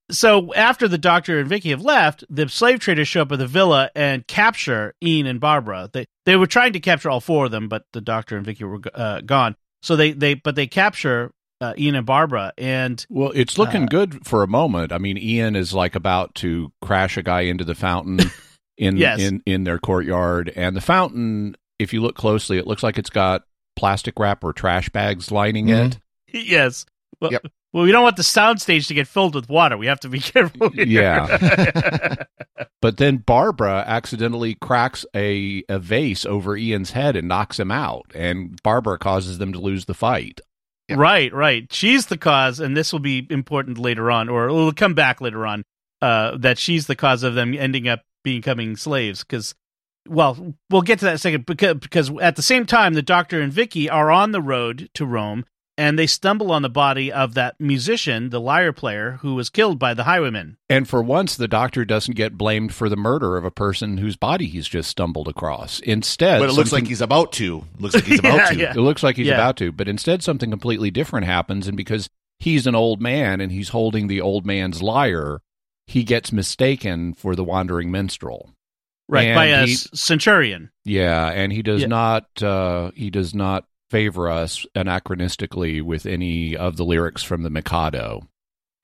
So 0.09 0.53
after 0.53 0.87
the 0.87 0.97
doctor 0.97 1.37
and 1.37 1.49
Vicky 1.49 1.71
have 1.71 1.81
left, 1.81 2.23
the 2.29 2.47
slave 2.47 2.79
traders 2.79 3.09
show 3.09 3.23
up 3.23 3.31
at 3.33 3.39
the 3.39 3.47
villa 3.47 3.91
and 3.93 4.25
capture 4.25 4.93
Ian 5.03 5.27
and 5.27 5.39
Barbara. 5.39 5.89
They 5.91 6.05
they 6.25 6.37
were 6.37 6.47
trying 6.47 6.73
to 6.73 6.79
capture 6.79 7.09
all 7.09 7.19
four 7.19 7.45
of 7.45 7.51
them, 7.51 7.67
but 7.67 7.83
the 7.91 8.01
doctor 8.01 8.37
and 8.37 8.45
Vicky 8.45 8.63
were 8.63 8.79
uh, 8.93 9.21
gone. 9.21 9.55
So 9.81 9.95
they 9.95 10.13
they 10.13 10.35
but 10.35 10.55
they 10.55 10.67
capture 10.67 11.31
uh, 11.61 11.73
Ian 11.77 11.95
and 11.95 12.05
Barbara, 12.05 12.53
and 12.57 13.05
well, 13.09 13.31
it's 13.35 13.57
looking 13.57 13.83
Uh, 13.83 13.87
good 13.87 14.25
for 14.27 14.43
a 14.43 14.47
moment. 14.47 14.91
I 14.91 14.97
mean, 14.97 15.17
Ian 15.17 15.55
is 15.55 15.73
like 15.73 15.95
about 15.95 16.35
to 16.35 16.71
crash 16.81 17.17
a 17.17 17.23
guy 17.23 17.41
into 17.41 17.63
the 17.63 17.75
fountain 17.75 18.19
in 18.77 18.97
Yes. 18.97 19.19
in 19.19 19.41
in 19.45 19.63
their 19.63 19.79
courtyard, 19.79 20.51
and 20.55 20.75
the 20.75 20.81
fountain, 20.81 21.55
if 21.79 21.93
you 21.93 22.01
look 22.01 22.15
closely, 22.15 22.57
it 22.57 22.67
looks 22.67 22.83
like 22.83 22.97
it's 22.97 23.09
got 23.09 23.43
plastic 23.75 24.17
wrap 24.19 24.43
or 24.43 24.53
trash 24.53 24.89
bags 24.89 25.31
lining 25.31 25.67
Mhm. 25.67 25.87
it. 25.93 25.99
yes, 26.47 26.85
well, 27.21 27.31
Yep. 27.31 27.47
well, 27.73 27.83
we 27.83 27.91
don't 27.91 28.03
want 28.03 28.17
the 28.17 28.23
soundstage 28.23 28.87
to 28.87 28.93
get 28.93 29.07
filled 29.07 29.33
with 29.35 29.49
water. 29.49 29.77
We 29.77 29.87
have 29.87 29.99
to 30.01 30.09
be 30.09 30.19
careful. 30.33 30.69
here. 30.69 30.85
Yeah. 30.85 32.15
But 32.81 32.97
then 32.97 33.17
Barbara 33.17 33.83
accidentally 33.87 34.55
cracks 34.55 35.05
a, 35.15 35.63
a 35.67 35.79
vase 35.79 36.25
over 36.25 36.55
Ian's 36.55 36.91
head 36.91 37.15
and 37.15 37.27
knocks 37.27 37.59
him 37.59 37.71
out, 37.71 38.05
and 38.13 38.61
Barbara 38.63 38.97
causes 38.99 39.39
them 39.39 39.51
to 39.53 39.59
lose 39.59 39.85
the 39.85 39.93
fight. 39.95 40.39
Right, 40.89 41.33
right. 41.33 41.71
She's 41.71 42.05
the 42.05 42.17
cause, 42.17 42.59
and 42.59 42.77
this 42.77 42.93
will 42.93 42.99
be 42.99 43.27
important 43.29 43.77
later 43.77 44.09
on, 44.09 44.29
or 44.29 44.47
it 44.47 44.53
will 44.53 44.71
come 44.71 44.93
back 44.93 45.19
later 45.21 45.45
on. 45.45 45.63
Uh, 45.99 46.37
that 46.37 46.59
she's 46.59 46.85
the 46.85 46.95
cause 46.95 47.23
of 47.23 47.33
them 47.33 47.55
ending 47.57 47.87
up 47.87 48.01
becoming 48.23 48.75
slaves. 48.77 49.23
Because, 49.23 49.55
well, 50.07 50.53
we'll 50.69 50.83
get 50.83 50.99
to 50.99 51.05
that 51.05 51.19
second. 51.19 51.45
Because, 51.45 51.75
because 51.75 52.11
at 52.21 52.35
the 52.35 52.41
same 52.43 52.65
time, 52.65 52.93
the 52.93 53.01
Doctor 53.01 53.41
and 53.41 53.51
Vicky 53.51 53.89
are 53.89 54.11
on 54.11 54.31
the 54.31 54.41
road 54.41 54.89
to 54.93 55.05
Rome, 55.05 55.43
and 55.77 55.97
they 55.99 56.07
stumble 56.07 56.51
on 56.51 56.61
the 56.63 56.69
body 56.69 57.11
of 57.11 57.35
that 57.35 57.55
musician, 57.59 58.29
the 58.29 58.39
lyre 58.41 58.73
player, 58.73 59.19
who 59.21 59.35
was 59.35 59.49
killed 59.49 59.77
by 59.77 59.93
the 59.93 60.03
highwaymen. 60.05 60.57
And 60.69 60.87
for 60.87 61.01
once, 61.03 61.35
the 61.35 61.47
doctor 61.47 61.85
doesn't 61.85 62.15
get 62.15 62.37
blamed 62.37 62.73
for 62.73 62.89
the 62.89 62.95
murder 62.97 63.37
of 63.37 63.45
a 63.45 63.51
person 63.51 63.97
whose 63.97 64.15
body 64.15 64.47
he's 64.47 64.67
just 64.67 64.89
stumbled 64.89 65.27
across. 65.27 65.79
Instead, 65.81 66.39
But 66.39 66.49
it 66.49 66.53
looks 66.53 66.69
something- 66.71 66.85
like 66.85 66.89
he's 66.89 67.01
about 67.01 67.31
to. 67.33 67.63
Looks 67.79 67.95
like 67.95 68.05
he's 68.05 68.19
about 68.19 68.35
Yeah, 68.37 68.45
to. 68.49 68.55
yeah. 68.57 68.71
It 68.71 68.77
looks 68.77 69.03
like 69.03 69.15
he's 69.17 69.27
Yeah. 69.27 69.35
about 69.35 69.57
to, 69.57 69.71
but 69.71 69.87
instead 69.87 70.23
something 70.23 70.49
completely 70.49 70.89
different 70.91 71.25
happens, 71.25 71.67
and 71.67 71.77
because 71.77 72.09
he's 72.39 72.65
an 72.67 72.75
old 72.75 73.01
man 73.01 73.39
and 73.41 73.51
he's 73.51 73.69
holding 73.69 74.07
the 74.07 74.21
old 74.21 74.45
man's 74.45 74.81
lyre, 74.81 75.41
he 75.85 76.03
gets 76.03 76.31
mistaken 76.31 77.13
for 77.13 77.35
the 77.35 77.43
wandering 77.43 77.91
minstrel. 77.91 78.51
Right, 79.09 79.27
And 79.27 79.35
by 79.35 79.45
a 79.45 79.65
he- 79.65 79.75
centurion. 79.75 80.69
Yeah, 80.83 81.27
and 81.31 81.53
he 81.53 81.61
does 81.61 81.81
Yeah. 81.81 81.87
not 81.87 82.43
uh, 82.43 82.91
he 82.95 83.09
does 83.09 83.33
not 83.33 83.65
favor 83.89 84.29
us 84.29 84.65
anachronistically 84.75 85.81
with 85.81 86.05
any 86.05 86.55
of 86.55 86.77
the 86.77 86.85
lyrics 86.85 87.23
from 87.23 87.43
the 87.43 87.49
Mikado. 87.49 88.27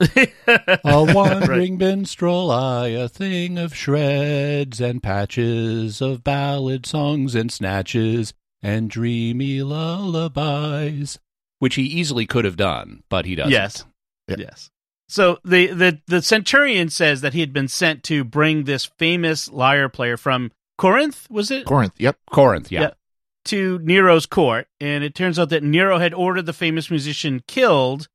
A 0.46 1.14
wandering 1.14 1.78
minstrel, 1.78 2.50
I, 2.50 2.88
a 2.88 3.08
thing 3.08 3.58
of 3.58 3.74
shreds 3.74 4.80
and 4.80 5.02
patches 5.02 6.00
of 6.00 6.24
ballad 6.24 6.84
songs 6.84 7.34
and 7.36 7.52
snatches 7.52 8.34
and 8.60 8.90
dreamy 8.90 9.62
lullabies, 9.62 11.20
which 11.60 11.76
he 11.76 11.82
easily 11.82 12.26
could 12.26 12.44
have 12.44 12.56
done, 12.56 13.04
but 13.08 13.24
he 13.24 13.36
doesn't. 13.36 13.52
Yes. 13.52 13.84
Yeah. 14.26 14.36
Yes. 14.40 14.70
So 15.08 15.38
the, 15.44 15.68
the 15.68 16.00
the 16.06 16.22
centurion 16.22 16.88
says 16.88 17.20
that 17.20 17.34
he 17.34 17.40
had 17.40 17.52
been 17.52 17.68
sent 17.68 18.02
to 18.04 18.24
bring 18.24 18.64
this 18.64 18.86
famous 18.86 19.50
lyre 19.50 19.88
player 19.88 20.16
from 20.16 20.50
Corinth, 20.76 21.28
was 21.30 21.50
it? 21.50 21.66
Corinth. 21.66 21.94
Yep. 21.98 22.18
Corinth, 22.32 22.72
yeah. 22.72 22.80
Yeah. 22.80 22.90
To 23.46 23.78
Nero's 23.80 24.26
court, 24.26 24.68
and 24.80 25.04
it 25.04 25.14
turns 25.14 25.38
out 25.38 25.50
that 25.50 25.62
Nero 25.62 25.98
had 25.98 26.14
ordered 26.14 26.46
the 26.46 26.52
famous 26.52 26.90
musician 26.90 27.42
killed 27.46 28.08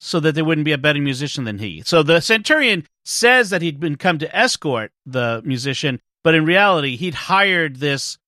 so 0.00 0.20
that 0.20 0.34
there 0.34 0.44
wouldn't 0.44 0.64
be 0.64 0.72
a 0.72 0.78
better 0.78 1.00
musician 1.00 1.44
than 1.44 1.58
he. 1.58 1.82
So 1.84 2.02
the 2.02 2.20
centurion 2.20 2.86
says 3.04 3.50
that 3.50 3.62
he'd 3.62 3.80
been 3.80 3.96
come 3.96 4.18
to 4.18 4.36
escort 4.36 4.92
the 5.06 5.42
musician, 5.44 6.00
but 6.22 6.34
in 6.34 6.44
reality, 6.44 6.96
he'd 6.96 7.14
hired 7.14 7.76
this 7.76 8.18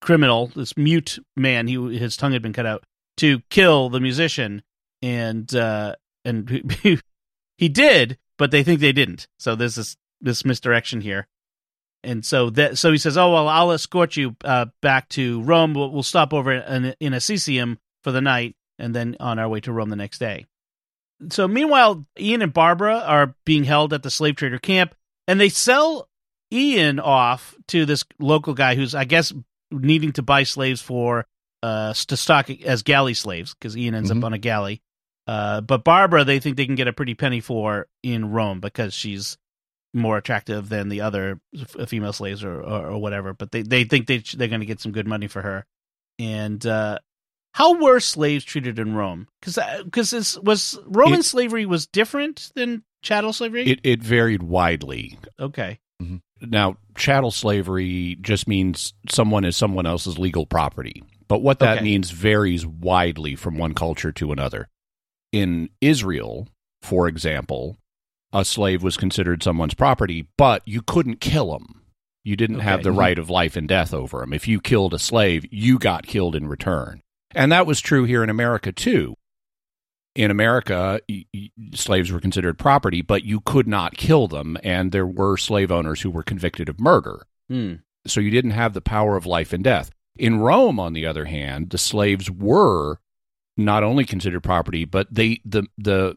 criminal, 0.00 0.48
this 0.48 0.76
mute 0.76 1.18
man, 1.36 1.66
he 1.66 1.98
his 1.98 2.16
tongue 2.16 2.32
had 2.32 2.42
been 2.42 2.52
cut 2.52 2.66
out, 2.66 2.84
to 3.16 3.40
kill 3.50 3.88
the 3.88 4.00
musician, 4.00 4.62
and 5.02 5.54
uh, 5.54 5.94
and 6.24 6.48
he, 7.58 7.68
did, 7.68 8.18
but 8.38 8.50
they 8.50 8.62
think 8.62 8.80
they 8.80 8.92
didn't. 8.92 9.26
So 9.38 9.54
there's 9.54 9.76
this 9.76 9.96
this 10.20 10.44
misdirection 10.44 11.00
here, 11.00 11.26
and 12.04 12.24
so 12.24 12.50
that 12.50 12.78
so 12.78 12.92
he 12.92 12.98
says, 12.98 13.16
"Oh 13.16 13.32
well, 13.32 13.48
I'll 13.48 13.72
escort 13.72 14.16
you 14.16 14.36
uh, 14.44 14.66
back 14.82 15.08
to 15.10 15.42
Rome. 15.42 15.74
We'll, 15.74 15.90
we'll 15.90 16.02
stop 16.02 16.32
over 16.32 16.52
in, 16.52 16.94
in 17.00 17.12
Assisium 17.12 17.78
for 18.02 18.12
the 18.12 18.20
night, 18.20 18.56
and 18.78 18.94
then 18.94 19.16
on 19.20 19.38
our 19.38 19.48
way 19.48 19.60
to 19.60 19.72
Rome 19.72 19.90
the 19.90 19.96
next 19.96 20.18
day." 20.18 20.46
So 21.30 21.48
meanwhile, 21.48 22.04
Ian 22.18 22.42
and 22.42 22.52
Barbara 22.52 22.98
are 22.98 23.34
being 23.44 23.64
held 23.64 23.92
at 23.92 24.02
the 24.02 24.10
slave 24.10 24.36
trader 24.36 24.58
camp, 24.58 24.94
and 25.28 25.40
they 25.40 25.48
sell 25.48 26.08
Ian 26.52 27.00
off 27.00 27.54
to 27.68 27.86
this 27.86 28.04
local 28.18 28.54
guy 28.54 28.74
who's, 28.74 28.94
I 28.94 29.04
guess, 29.04 29.32
needing 29.70 30.12
to 30.12 30.22
buy 30.22 30.42
slaves 30.42 30.80
for 30.82 31.26
uh 31.62 31.94
to 31.94 32.16
stock 32.16 32.50
as 32.50 32.82
galley 32.82 33.14
slaves 33.14 33.54
because 33.54 33.76
Ian 33.76 33.94
ends 33.94 34.10
Mhm. 34.10 34.18
up 34.18 34.24
on 34.24 34.32
a 34.34 34.38
galley. 34.38 34.82
Uh, 35.26 35.62
but 35.62 35.84
Barbara, 35.84 36.24
they 36.24 36.38
think 36.38 36.56
they 36.58 36.66
can 36.66 36.74
get 36.74 36.88
a 36.88 36.92
pretty 36.92 37.14
penny 37.14 37.40
for 37.40 37.86
in 38.02 38.30
Rome 38.30 38.60
because 38.60 38.92
she's 38.92 39.38
more 39.94 40.16
attractive 40.18 40.68
than 40.68 40.88
the 40.88 41.00
other 41.00 41.40
f- 41.58 41.76
uh, 41.78 41.86
female 41.86 42.12
slaves 42.12 42.42
or, 42.44 42.60
or, 42.60 42.86
or 42.90 42.98
whatever. 43.00 43.32
But 43.32 43.52
they, 43.52 43.62
they 43.62 43.84
think 43.84 44.06
they 44.06 44.18
they're 44.18 44.48
going 44.48 44.60
to 44.60 44.66
get 44.66 44.80
some 44.80 44.92
good 44.92 45.06
money 45.06 45.28
for 45.28 45.40
her. 45.42 45.64
And 46.18 46.64
uh, 46.66 46.98
how 47.52 47.80
were 47.80 48.00
slaves 48.00 48.44
treated 48.44 48.78
in 48.78 48.94
Rome? 48.94 49.28
Because 49.40 49.58
because 49.84 50.12
uh, 50.12 50.16
this 50.18 50.38
was 50.38 50.78
Roman 50.86 51.20
It- 51.20 51.24
slavery 51.24 51.64
was 51.66 51.86
different 51.86 52.50
than 52.54 52.82
chattel 53.02 53.32
slavery. 53.32 53.66
It 53.70 53.80
it 53.84 54.02
varied 54.02 54.42
widely. 54.42 55.18
okay, 55.38 55.78
mm-hmm. 56.02 56.16
Now, 56.40 56.76
chattel 56.96 57.30
slavery 57.30 58.18
just 58.20 58.46
means 58.48 58.92
someone 59.10 59.44
is 59.44 59.56
someone 59.56 59.86
else's 59.86 60.18
legal 60.18 60.44
property. 60.44 61.02
But 61.26 61.40
what 61.40 61.58
that 61.60 61.76
Okay. 61.78 61.84
means 61.84 62.10
varies 62.10 62.66
widely 62.66 63.34
from 63.34 63.56
one 63.56 63.72
culture 63.72 64.12
to 64.12 64.30
another. 64.30 64.68
In 65.32 65.70
Israel, 65.80 66.48
for 66.82 67.08
example, 67.08 67.78
a 68.34 68.44
slave 68.44 68.82
was 68.82 68.96
considered 68.96 69.42
someone's 69.42 69.74
property, 69.74 70.26
but 70.36 70.62
you 70.66 70.82
couldn't 70.82 71.20
kill 71.20 71.54
him. 71.56 71.80
You 72.24 72.36
didn't 72.36 72.60
have 72.60 72.82
the 72.82 72.90
right 72.92 73.18
of 73.18 73.30
life 73.30 73.54
and 73.54 73.68
death 73.68 73.94
over 73.94 74.22
him. 74.22 74.32
If 74.32 74.48
you 74.48 74.60
killed 74.60 74.92
a 74.92 74.98
slave, 74.98 75.46
you 75.50 75.78
got 75.78 76.06
killed 76.06 76.34
in 76.34 76.48
return. 76.48 77.00
And 77.34 77.52
that 77.52 77.66
was 77.66 77.80
true 77.80 78.04
here 78.04 78.24
in 78.24 78.30
America, 78.30 78.72
too. 78.72 79.14
In 80.14 80.30
America, 80.30 81.00
y- 81.08 81.26
y- 81.34 81.50
slaves 81.74 82.10
were 82.10 82.20
considered 82.20 82.58
property, 82.58 83.02
but 83.02 83.24
you 83.24 83.40
could 83.40 83.68
not 83.68 83.96
kill 83.96 84.26
them, 84.26 84.56
and 84.62 84.90
there 84.90 85.06
were 85.06 85.36
slave 85.36 85.70
owners 85.70 86.00
who 86.02 86.10
were 86.10 86.22
convicted 86.22 86.68
of 86.68 86.80
murder. 86.80 87.26
Hmm. 87.48 87.74
So 88.06 88.20
you 88.20 88.30
didn't 88.30 88.52
have 88.52 88.74
the 88.74 88.80
power 88.80 89.16
of 89.16 89.26
life 89.26 89.52
and 89.52 89.62
death. 89.62 89.90
In 90.16 90.38
Rome, 90.40 90.78
on 90.80 90.92
the 90.92 91.06
other 91.06 91.24
hand, 91.24 91.70
the 91.70 91.78
slaves 91.78 92.30
were 92.30 92.98
not 93.56 93.82
only 93.84 94.04
considered 94.04 94.42
property, 94.42 94.84
but 94.84 95.06
they 95.12 95.40
the 95.44 95.66
the 95.78 96.16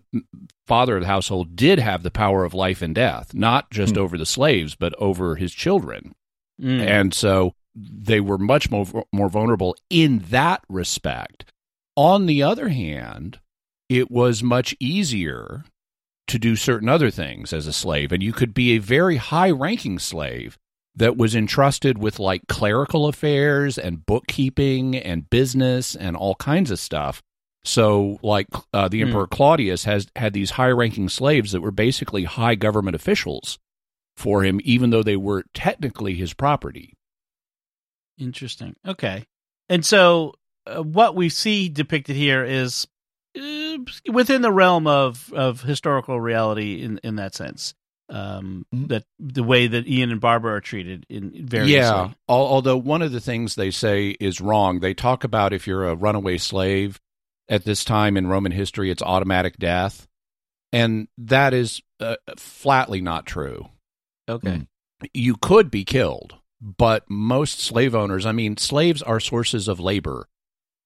father 0.66 0.96
of 0.98 1.02
the 1.02 1.08
household 1.08 1.56
did 1.56 1.80
have 1.80 2.04
the 2.04 2.12
power 2.12 2.44
of 2.44 2.54
life 2.54 2.82
and 2.82 2.96
death, 2.96 3.34
not 3.34 3.70
just 3.72 3.96
Hmm. 3.96 4.02
over 4.02 4.18
the 4.18 4.26
slaves, 4.26 4.76
but 4.76 4.94
over 4.98 5.36
his 5.36 5.54
children. 5.54 6.14
Mm. 6.62 6.80
And 6.82 7.14
so 7.14 7.54
they 7.76 8.20
were 8.20 8.40
much 8.40 8.72
more 8.72 8.86
more 9.14 9.30
vulnerable 9.30 9.76
in 9.90 10.20
that 10.30 10.64
respect. 10.68 11.52
On 11.96 12.26
the 12.26 12.42
other 12.44 12.70
hand, 12.70 13.40
it 13.90 14.10
was 14.12 14.42
much 14.44 14.76
easier 14.80 15.64
to 16.28 16.38
do 16.40 16.56
certain 16.56 16.90
other 16.90 17.10
things 17.10 17.54
as 17.54 17.68
a 17.68 17.74
slave, 17.74 18.12
and 18.12 18.22
you 18.22 18.34
could 18.34 18.54
be 18.54 18.72
a 18.72 18.80
very 18.80 19.16
high 19.18 19.50
ranking 19.52 19.98
slave 20.00 20.58
that 20.96 21.16
was 21.16 21.36
entrusted 21.36 21.98
with 22.00 22.20
like 22.20 22.42
clerical 22.48 23.06
affairs 23.08 23.78
and 23.78 24.06
bookkeeping 24.06 24.96
and 24.96 25.30
business 25.30 25.96
and 25.96 26.18
all 26.18 26.36
kinds 26.36 26.72
of 26.72 26.80
stuff. 26.80 27.22
So, 27.68 28.18
like 28.24 28.48
uh, 28.74 28.88
the 28.88 29.02
Hmm. 29.02 29.08
Emperor 29.10 29.28
Claudius 29.28 29.84
has 29.84 30.08
had 30.16 30.34
these 30.34 30.52
high 30.52 30.70
ranking 30.70 31.10
slaves 31.10 31.52
that 31.52 31.62
were 31.62 31.72
basically 31.72 32.24
high 32.24 32.56
government 32.56 32.96
officials 32.96 33.60
for 34.16 34.44
him, 34.44 34.62
even 34.64 34.90
though 34.90 35.04
they 35.04 35.18
were 35.18 35.44
technically 35.54 36.16
his 36.16 36.34
property. 36.34 36.94
Interesting. 38.18 38.76
Okay. 38.88 39.26
And 39.70 39.86
so 39.86 40.34
uh, 40.66 40.82
what 40.82 41.16
we 41.16 41.30
see 41.30 41.70
depicted 41.70 42.16
here 42.16 42.44
is 42.44 42.88
uh, 43.38 43.78
within 44.12 44.42
the 44.42 44.52
realm 44.52 44.88
of, 44.88 45.32
of 45.34 45.62
historical 45.62 46.20
reality 46.20 46.82
in, 46.82 47.00
in 47.04 47.18
that 47.18 47.36
sense. 47.36 47.74
Um, 48.10 48.66
Mhm. 48.74 48.88
That 48.88 49.04
the 49.20 49.44
way 49.44 49.68
that 49.68 49.86
Ian 49.86 50.12
and 50.12 50.22
Barbara 50.22 50.54
are 50.56 50.62
treated 50.62 51.06
in 51.10 51.46
variously. 51.46 51.74
Yeah. 51.76 52.12
Al- 52.30 52.48
although 52.48 52.78
one 52.78 53.02
of 53.02 53.12
the 53.12 53.20
things 53.20 53.56
they 53.56 53.70
say 53.72 54.12
is 54.22 54.40
wrong. 54.40 54.80
They 54.80 54.94
talk 54.94 55.26
about 55.26 55.52
if 55.52 55.68
you're 55.68 55.86
a 55.90 55.94
runaway 55.96 56.38
slave 56.38 57.02
at 57.50 57.64
this 57.66 57.84
time 57.84 58.18
in 58.18 58.28
Roman 58.28 58.52
history, 58.52 58.92
it's 58.92 59.02
automatic 59.02 59.58
death. 59.58 60.08
And 60.74 61.08
that 61.18 61.54
is 61.54 61.82
uh, 62.00 62.16
flatly 62.38 63.02
not 63.02 63.26
true. 63.26 63.70
Okay. 64.28 64.50
Mm. 64.50 64.68
You 65.14 65.36
could 65.42 65.72
be 65.72 65.86
killed, 65.86 66.36
but 66.62 67.10
most 67.10 67.60
slave 67.60 67.96
owners, 67.96 68.26
I 68.26 68.32
mean, 68.32 68.58
slaves 68.58 69.02
are 69.02 69.20
sources 69.20 69.68
of 69.68 69.80
labor. 69.80 70.28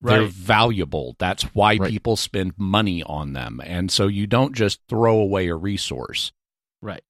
They're 0.04 0.26
valuable. 0.26 1.16
That's 1.20 1.44
why 1.54 1.76
Right. 1.78 1.90
people 1.92 2.16
spend 2.16 2.54
money 2.58 3.04
on 3.04 3.34
them. 3.34 3.62
And 3.64 3.92
so 3.92 4.08
you 4.08 4.26
don't 4.26 4.56
just 4.56 4.80
throw 4.90 5.20
away 5.20 5.48
a 5.48 5.56
resource 5.56 6.32
Right. 6.82 7.04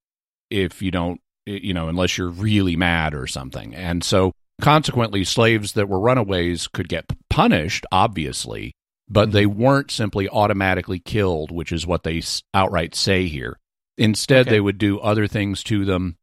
if 0.49 0.81
you 0.81 0.91
don't, 0.91 1.21
you 1.45 1.73
know, 1.73 1.87
unless 1.87 2.17
you're 2.17 2.27
really 2.29 2.75
mad 2.75 3.13
or 3.13 3.27
something. 3.27 3.73
And 3.73 4.03
so 4.03 4.33
consequently, 4.59 5.23
slaves 5.23 5.71
that 5.73 5.87
were 5.87 5.99
runaways 6.01 6.67
could 6.67 6.89
get 6.89 7.05
punished, 7.29 7.85
obviously, 7.93 8.73
but 9.11 9.31
they 9.33 9.45
weren't 9.45 9.91
simply 9.91 10.29
automatically 10.29 10.99
killed, 10.99 11.51
which 11.51 11.71
is 11.71 11.85
what 11.85 12.03
they 12.03 12.21
outright 12.53 12.95
say 12.95 13.27
here. 13.27 13.59
Instead, 13.97 14.47
Okay. 14.47 14.51
they 14.51 14.61
would 14.61 14.77
do 14.77 14.99
other 14.99 15.27
things 15.27 15.63
to 15.63 15.83
them. 15.83 16.17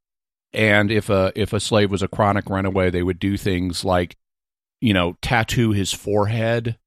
And 0.54 0.90
if 0.90 1.10
a 1.10 1.30
if 1.36 1.52
a 1.52 1.60
slave 1.60 1.90
was 1.90 2.02
a 2.02 2.08
chronic 2.08 2.48
runaway, 2.48 2.88
they 2.90 3.02
would 3.02 3.18
do 3.18 3.36
things 3.36 3.84
like, 3.84 4.16
you 4.80 4.94
know, 4.94 5.16
tattoo 5.20 5.72
his 5.72 5.92
forehead 5.92 6.78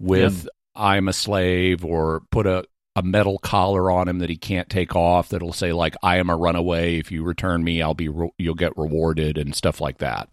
with 0.00 0.48
"I'm 0.74 1.06
a 1.06 1.12
slave" 1.12 1.84
or 1.84 2.22
put 2.32 2.46
a 2.46 2.64
a 2.96 3.02
metal 3.02 3.38
collar 3.38 3.90
on 3.90 4.08
him 4.08 4.18
that 4.18 4.30
he 4.30 4.36
can't 4.36 4.68
take 4.68 4.94
off 4.96 5.28
that'll 5.28 5.52
say 5.52 5.72
like 5.72 5.94
I 6.02 6.18
am 6.18 6.30
a 6.30 6.36
runaway. 6.36 6.98
If 6.98 7.12
you 7.12 7.22
return 7.22 7.62
me, 7.62 7.80
I'll 7.80 7.94
be 7.94 8.08
re- 8.08 8.30
you'll 8.38 8.54
get 8.54 8.76
rewarded 8.76 9.38
and 9.38 9.54
stuff 9.54 9.80
like 9.80 9.98
that. 9.98 10.28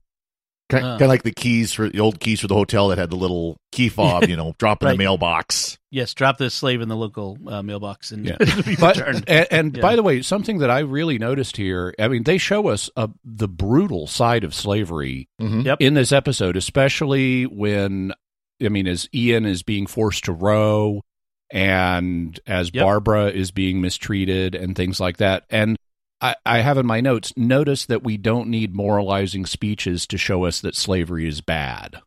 Kind, 0.71 0.85
Uh. 0.85 0.89
kind 0.93 1.01
of 1.03 1.07
like 1.09 1.23
the 1.23 1.31
keys 1.31 1.71
for 1.73 1.89
the 1.89 1.99
old 1.99 2.19
keys 2.19 2.39
for 2.39 2.47
the 2.47 2.55
hotel 2.55 2.87
that 2.87 2.97
had 2.97 3.09
the 3.11 3.15
little 3.17 3.57
key 3.71 3.89
fob, 3.89 4.23
you 4.29 4.35
know, 4.35 4.55
drop 4.57 4.81
in 4.81 4.87
Right. 4.87 4.91
the 4.93 4.97
mailbox. 4.97 5.77
Yes. 5.91 6.13
Drop 6.13 6.37
the 6.37 6.49
slave 6.49 6.81
in 6.81 6.87
the 6.89 6.95
local 6.95 7.37
uh, 7.47 7.61
mailbox 7.61 8.11
and 8.11 8.25
Yeah. 8.25 8.37
it'll 8.39 8.63
be 8.63 8.75
But 8.77 8.97
returned. 8.97 9.25
and, 9.27 9.47
and 9.51 9.75
Yeah. 9.75 9.81
by 9.81 9.95
the 9.95 10.03
way, 10.03 10.21
something 10.21 10.59
that 10.59 10.71
I 10.71 10.79
really 10.79 11.19
noticed 11.19 11.57
here, 11.57 11.93
I 11.99 12.07
mean, 12.07 12.23
they 12.23 12.37
show 12.37 12.69
us 12.69 12.89
uh, 12.95 13.07
the 13.25 13.47
brutal 13.49 14.07
side 14.07 14.43
of 14.43 14.53
slavery 14.55 15.27
Mhm. 15.41 15.65
Yep. 15.65 15.81
in 15.81 15.93
this 15.93 16.11
episode, 16.11 16.55
especially 16.57 17.45
when 17.45 18.13
I 18.63 18.69
mean, 18.69 18.87
as 18.87 19.09
Ian 19.13 19.45
is 19.45 19.63
being 19.63 19.87
forced 19.87 20.25
to 20.25 20.31
row 20.33 21.01
and 21.51 22.39
as 22.47 22.71
Yep. 22.73 22.83
Barbara 22.83 23.27
is 23.29 23.51
being 23.51 23.81
mistreated 23.81 24.55
and 24.55 24.75
things 24.75 24.99
like 24.99 25.17
that. 25.17 25.43
And 25.49 25.77
I, 26.21 26.35
I 26.45 26.59
have 26.59 26.77
in 26.77 26.85
my 26.85 27.01
notes, 27.01 27.33
notice 27.35 27.85
that 27.87 28.03
we 28.03 28.17
don't 28.17 28.49
need 28.49 28.75
moralizing 28.75 29.45
speeches 29.45 30.05
to 30.07 30.17
show 30.17 30.45
us 30.45 30.61
that 30.61 30.75
slavery 30.75 31.27
is 31.27 31.41
bad. 31.41 31.99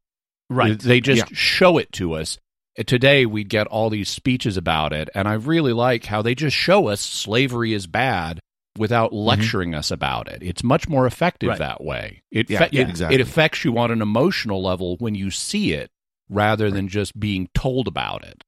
Right. 0.49 0.79
They 0.79 1.01
just 1.01 1.31
Yeah. 1.31 1.37
show 1.37 1.79
it 1.79 1.91
to 1.93 2.13
us. 2.15 2.39
Today 2.87 3.25
we'd 3.27 3.49
get 3.49 3.67
all 3.69 3.91
these 3.91 4.09
speeches 4.09 4.57
about 4.57 4.93
it, 4.93 5.09
and 5.15 5.29
I 5.29 5.35
really 5.35 5.73
like 5.73 6.05
how 6.07 6.23
they 6.23 6.35
just 6.35 6.57
show 6.57 6.89
us 6.89 7.01
slavery 7.01 7.73
is 7.73 7.87
bad 7.87 8.41
without 8.77 9.11
mm-hmm. 9.11 9.27
lecturing 9.27 9.75
us 9.75 9.91
about 9.91 10.29
it. 10.29 10.43
It's 10.43 10.65
much 10.65 10.89
more 10.89 11.07
effective 11.07 11.51
Right. 11.51 11.59
that 11.59 11.83
way. 11.85 12.23
It, 12.33 12.51
Yeah, 12.51 12.59
fe- 12.61 12.69
yeah, 12.73 12.83
it, 12.83 12.89
exactly. 12.91 13.15
it 13.15 13.21
affects 13.21 13.65
you 13.65 13.79
on 13.79 13.91
an 13.93 14.03
emotional 14.03 14.63
level 14.63 14.97
when 14.99 15.15
you 15.15 15.31
see 15.31 15.73
it 15.73 15.91
rather 16.29 16.71
than 16.71 16.89
just 16.89 17.19
being 17.19 17.49
told 17.55 17.87
about 17.87 18.25
it. 18.25 18.43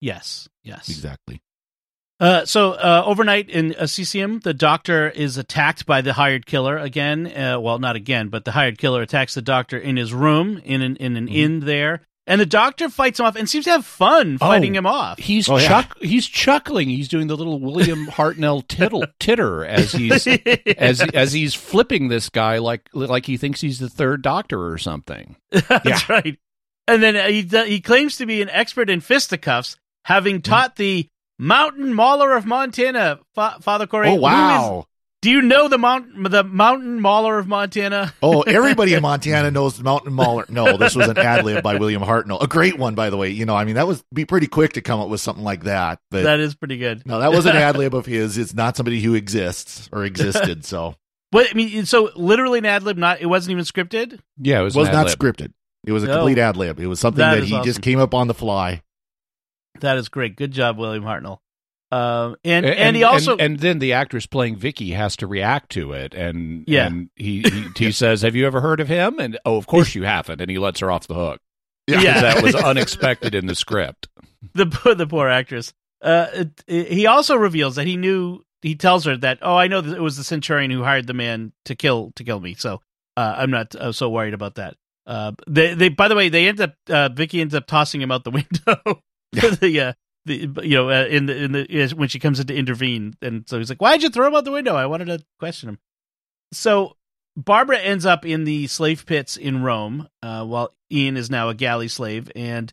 Yes. 0.00 0.48
Yes. 0.64 0.88
Exactly. 0.88 1.40
Uh, 2.20 2.44
so 2.44 2.72
uh, 2.72 3.02
overnight 3.06 3.48
in 3.48 3.74
uh, 3.76 3.86
CCM, 3.86 4.40
the 4.40 4.52
doctor 4.52 5.08
is 5.08 5.38
attacked 5.38 5.86
by 5.86 6.02
the 6.02 6.12
hired 6.12 6.44
killer 6.44 6.76
again. 6.76 7.26
Uh, 7.26 7.58
well, 7.58 7.78
not 7.78 7.96
again, 7.96 8.28
but 8.28 8.44
the 8.44 8.52
hired 8.52 8.76
killer 8.76 9.00
attacks 9.00 9.32
the 9.34 9.40
doctor 9.42 9.78
in 9.78 9.96
his 9.96 10.12
room 10.12 10.60
in 10.64 10.82
an 10.82 10.96
in 10.96 11.16
an 11.16 11.26
Mm-hmm. 11.26 11.34
inn 11.36 11.60
there, 11.60 12.02
and 12.26 12.38
the 12.38 12.44
doctor 12.46 12.90
fights 12.90 13.18
him 13.18 13.24
off 13.26 13.36
and 13.36 13.48
seems 13.48 13.64
to 13.64 13.70
have 13.70 13.86
fun 13.86 14.36
fighting 14.36 14.76
Oh, 14.76 14.78
him 14.80 14.86
off. 14.86 15.18
He's 15.18 15.48
Oh, 15.48 15.56
yeah. 15.56 15.66
chuck 15.66 15.96
he's 16.02 16.26
chuckling. 16.26 16.90
He's 16.90 17.08
doing 17.08 17.26
the 17.26 17.36
little 17.38 17.58
William 17.58 18.06
Hartnell 18.10 18.68
tittle 18.68 19.04
titter 19.18 19.64
as 19.64 19.92
he's 19.92 20.26
as 20.76 21.00
as 21.00 21.32
he's 21.32 21.54
flipping 21.54 22.08
this 22.08 22.28
guy 22.28 22.58
like 22.58 22.88
like 22.92 23.24
he 23.24 23.38
thinks 23.38 23.62
he's 23.62 23.78
the 23.78 23.88
third 23.88 24.20
doctor 24.20 24.70
or 24.70 24.76
something. 24.76 25.36
That's 25.50 26.08
right. 26.10 26.38
And 26.86 27.02
then 27.02 27.16
uh, 27.16 27.28
he 27.28 27.42
he 27.70 27.80
claims 27.80 28.18
to 28.18 28.26
be 28.26 28.42
an 28.42 28.50
expert 28.50 28.90
in 28.90 29.00
fisticuffs, 29.00 29.78
having 30.04 30.36
Mm-hmm. 30.36 30.50
taught 30.52 30.76
the 30.76 31.08
Mountain 31.40 31.94
Mauler 31.94 32.36
of 32.36 32.44
Montana, 32.46 33.18
Fa- 33.34 33.56
Father 33.62 33.86
Cory. 33.86 34.08
Oh 34.08 34.10
who 34.10 34.16
is- 34.18 34.22
wow! 34.22 34.86
do 35.22 35.30
you 35.30 35.40
know 35.42 35.68
the 35.68 35.78
Mount 35.78 36.30
the 36.30 36.44
Mountain 36.44 37.00
Mauler 37.00 37.38
of 37.38 37.46
Montana? 37.48 38.12
Oh, 38.22 38.42
everybody 38.42 38.92
in 38.94 39.02
Montana 39.10 39.50
knows 39.50 39.76
the 39.78 39.84
Mountain 39.84 40.12
Mauler. 40.12 40.44
No, 40.50 40.76
this 40.76 40.94
was 40.94 41.08
an 41.08 41.16
ad 41.18 41.44
lib 41.44 41.62
by 41.62 41.76
William 41.76 42.02
Hartnell. 42.02 42.42
A 42.42 42.46
great 42.46 42.78
one, 42.78 42.94
by 42.94 43.08
the 43.10 43.16
way. 43.16 43.30
You 43.30 43.46
know, 43.46 43.56
I 43.56 43.64
mean, 43.64 43.76
that 43.76 43.86
was 43.86 44.04
be 44.12 44.24
pretty 44.26 44.46
quick 44.48 44.74
to 44.74 44.82
come 44.82 45.00
up 45.00 45.08
with 45.08 45.20
something 45.22 45.44
like 45.44 45.64
that. 45.64 45.98
But 46.10 46.24
that 46.24 46.40
is 46.40 46.54
pretty 46.54 46.76
good. 46.76 47.06
no, 47.06 47.20
that 47.20 47.32
was 47.32 47.46
an 47.46 47.56
ad 47.56 47.76
lib 47.76 47.94
of 47.94 48.04
his. 48.06 48.36
It's 48.38 48.54
not 48.54 48.76
somebody 48.76 49.00
who 49.00 49.14
exists 49.14 49.88
or 49.92 50.04
existed. 50.04 50.64
So 50.66 50.94
What 51.30 51.48
I 51.50 51.54
mean, 51.54 51.86
so 51.86 52.10
literally 52.14 52.58
an 52.58 52.66
ad 52.66 52.82
lib, 52.82 52.98
not 52.98 53.20
it 53.22 53.26
wasn't 53.26 53.52
even 53.52 53.64
scripted. 53.64 54.20
Yeah, 54.38 54.60
it 54.60 54.64
was, 54.64 54.76
it 54.76 54.78
was 54.78 54.88
an 54.88 54.94
not 54.94 55.08
ad-lib. 55.10 55.18
scripted. 55.36 55.52
It 55.86 55.92
was 55.92 56.02
a 56.04 56.06
No. 56.08 56.16
complete 56.16 56.38
oh. 56.38 56.42
ad 56.42 56.56
lib. 56.58 56.78
It 56.80 56.86
was 56.86 57.00
something 57.00 57.18
That 57.18 57.36
that, 57.36 57.42
is 57.44 57.48
he 57.48 57.54
awesome. 57.54 57.64
just 57.64 57.80
came 57.82 57.98
up 57.98 58.12
on 58.14 58.26
the 58.28 58.34
fly. 58.34 58.82
That 59.80 59.98
is 59.98 60.08
great. 60.08 60.36
Good 60.36 60.52
job, 60.52 60.78
William 60.78 61.04
Hartnell. 61.04 61.38
Um, 61.92 62.36
and, 62.44 62.64
And, 62.64 62.74
and 62.78 62.96
he 62.96 63.02
also 63.02 63.36
and, 63.36 63.58
then 63.58 63.80
the 63.80 63.94
actress 63.94 64.24
playing 64.24 64.56
Vicky 64.56 64.92
has 64.92 65.16
to 65.16 65.26
react 65.26 65.70
to 65.72 65.92
it, 65.92 66.14
and 66.14 66.62
Yeah. 66.68 66.86
and 66.86 67.10
he 67.16 67.42
he, 67.42 67.66
he 67.76 67.92
says, 67.92 68.22
"Have 68.22 68.36
you 68.36 68.46
ever 68.46 68.60
heard 68.60 68.78
of 68.80 68.86
him?" 68.88 69.18
And 69.18 69.38
oh, 69.44 69.56
of 69.56 69.66
course 69.66 69.94
you 69.96 70.04
haven't, 70.04 70.40
and 70.40 70.48
he 70.50 70.58
lets 70.58 70.78
her 70.80 70.90
off 70.90 71.08
the 71.08 71.14
hook. 71.14 71.40
Yeah. 71.88 72.20
that 72.20 72.42
was 72.44 72.54
unexpected 72.72 73.34
in 73.34 73.46
the 73.46 73.56
script. 73.56 74.06
the 74.54 74.66
poor- 74.66 74.94
the 74.94 75.06
poor 75.08 75.28
actress. 75.28 75.72
Uh, 76.00 76.28
it, 76.32 76.64
it- 76.68 76.92
he 76.92 77.06
also 77.08 77.34
reveals 77.36 77.74
that 77.76 77.86
he 77.88 77.96
knew. 77.96 78.44
He 78.62 78.74
tells 78.76 79.06
her 79.06 79.16
that, 79.16 79.38
oh, 79.42 79.56
I 79.56 79.68
know 79.68 79.80
that 79.80 79.96
it 79.96 80.02
was 80.02 80.16
the 80.18 80.22
centurion 80.24 80.70
who 80.70 80.82
hired 80.84 81.06
the 81.06 81.14
man 81.14 81.52
to 81.64 81.74
kill 81.74 82.12
to 82.16 82.22
kill 82.24 82.38
me. 82.38 82.54
So 82.54 82.82
uh, 83.16 83.34
I'm 83.38 83.50
not 83.50 83.74
uh, 83.74 83.90
so 83.90 84.10
worried 84.10 84.34
about 84.34 84.56
that. 84.56 84.76
Uh, 85.06 85.32
they 85.48 85.74
they 85.74 85.88
by 85.88 86.06
the 86.08 86.14
way 86.14 86.28
they 86.28 86.46
end 86.46 86.60
up 86.60 86.74
uh, 86.88 87.08
Vicky 87.08 87.40
ends 87.40 87.54
up 87.54 87.66
tossing 87.66 88.00
him 88.02 88.12
out 88.12 88.22
the 88.22 88.30
window. 88.66 89.02
the 89.60 89.80
uh, 89.80 89.92
the 90.24 90.36
you 90.62 90.76
know 90.76 90.90
uh, 90.90 91.06
in 91.06 91.26
the 91.26 91.36
in 91.36 91.52
the 91.52 91.94
when 91.96 92.08
she 92.08 92.18
comes 92.18 92.40
in 92.40 92.46
to 92.48 92.54
intervene, 92.54 93.14
and 93.22 93.48
so 93.48 93.58
he's 93.58 93.70
like, 93.70 93.80
why'd 93.80 94.02
you 94.02 94.10
throw 94.10 94.26
him 94.26 94.34
out 94.34 94.44
the 94.44 94.52
window? 94.52 94.74
I 94.74 94.86
wanted 94.86 95.06
to 95.06 95.24
question 95.38 95.70
him. 95.70 95.78
So 96.52 96.96
Barbara 97.36 97.78
ends 97.78 98.04
up 98.04 98.26
in 98.26 98.44
the 98.44 98.66
slave 98.66 99.06
pits 99.06 99.36
in 99.36 99.62
Rome, 99.62 100.08
uh, 100.22 100.44
while 100.44 100.74
Ian 100.90 101.16
is 101.16 101.30
now 101.30 101.48
a 101.48 101.54
galley 101.54 101.88
slave, 101.88 102.30
and 102.34 102.72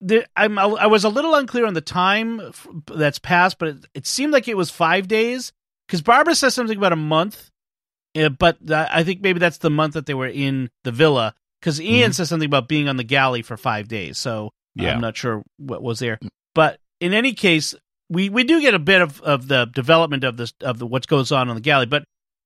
there, 0.00 0.24
I'm 0.34 0.58
I 0.58 0.86
was 0.86 1.04
a 1.04 1.10
little 1.10 1.34
unclear 1.34 1.66
on 1.66 1.74
the 1.74 1.80
time 1.80 2.40
f- 2.40 2.66
that's 2.86 3.18
passed, 3.18 3.58
but 3.58 3.68
it, 3.68 3.86
it 3.94 4.06
seemed 4.06 4.32
like 4.32 4.48
it 4.48 4.56
was 4.56 4.70
five 4.70 5.08
days 5.08 5.52
because 5.86 6.00
Barbara 6.00 6.34
says 6.34 6.54
something 6.54 6.78
about 6.78 6.92
a 6.92 6.96
month, 6.96 7.50
uh, 8.16 8.30
but 8.30 8.58
I 8.70 9.04
think 9.04 9.20
maybe 9.20 9.38
that's 9.38 9.58
the 9.58 9.70
month 9.70 9.94
that 9.94 10.06
they 10.06 10.14
were 10.14 10.26
in 10.26 10.70
the 10.84 10.92
villa 10.92 11.34
because 11.60 11.80
Ian 11.80 12.14
says 12.14 12.30
something 12.30 12.46
about 12.46 12.68
being 12.68 12.88
on 12.88 12.96
the 12.96 13.04
galley 13.04 13.42
for 13.42 13.58
five 13.58 13.88
days. 13.88 14.16
So 14.16 14.52
Yeah. 14.74 14.94
I'm 14.94 15.00
not 15.00 15.16
sure 15.16 15.42
what 15.58 15.82
was 15.82 15.98
there, 15.98 16.18
but 16.54 16.78
in 17.00 17.12
any 17.12 17.32
case, 17.32 17.74
we 18.08 18.28
we 18.28 18.44
do 18.44 18.60
get 18.60 18.74
a 18.74 18.78
bit 18.78 19.00
of, 19.02 19.20
of 19.22 19.48
the 19.48 19.66
development 19.66 20.24
of 20.24 20.36
this 20.36 20.52
of 20.60 20.78
the 20.78 20.86
what 20.86 21.06
goes 21.06 21.32
on 21.32 21.48
on 21.48 21.54
the 21.56 21.60
galley, 21.60 21.86
but 21.86 22.04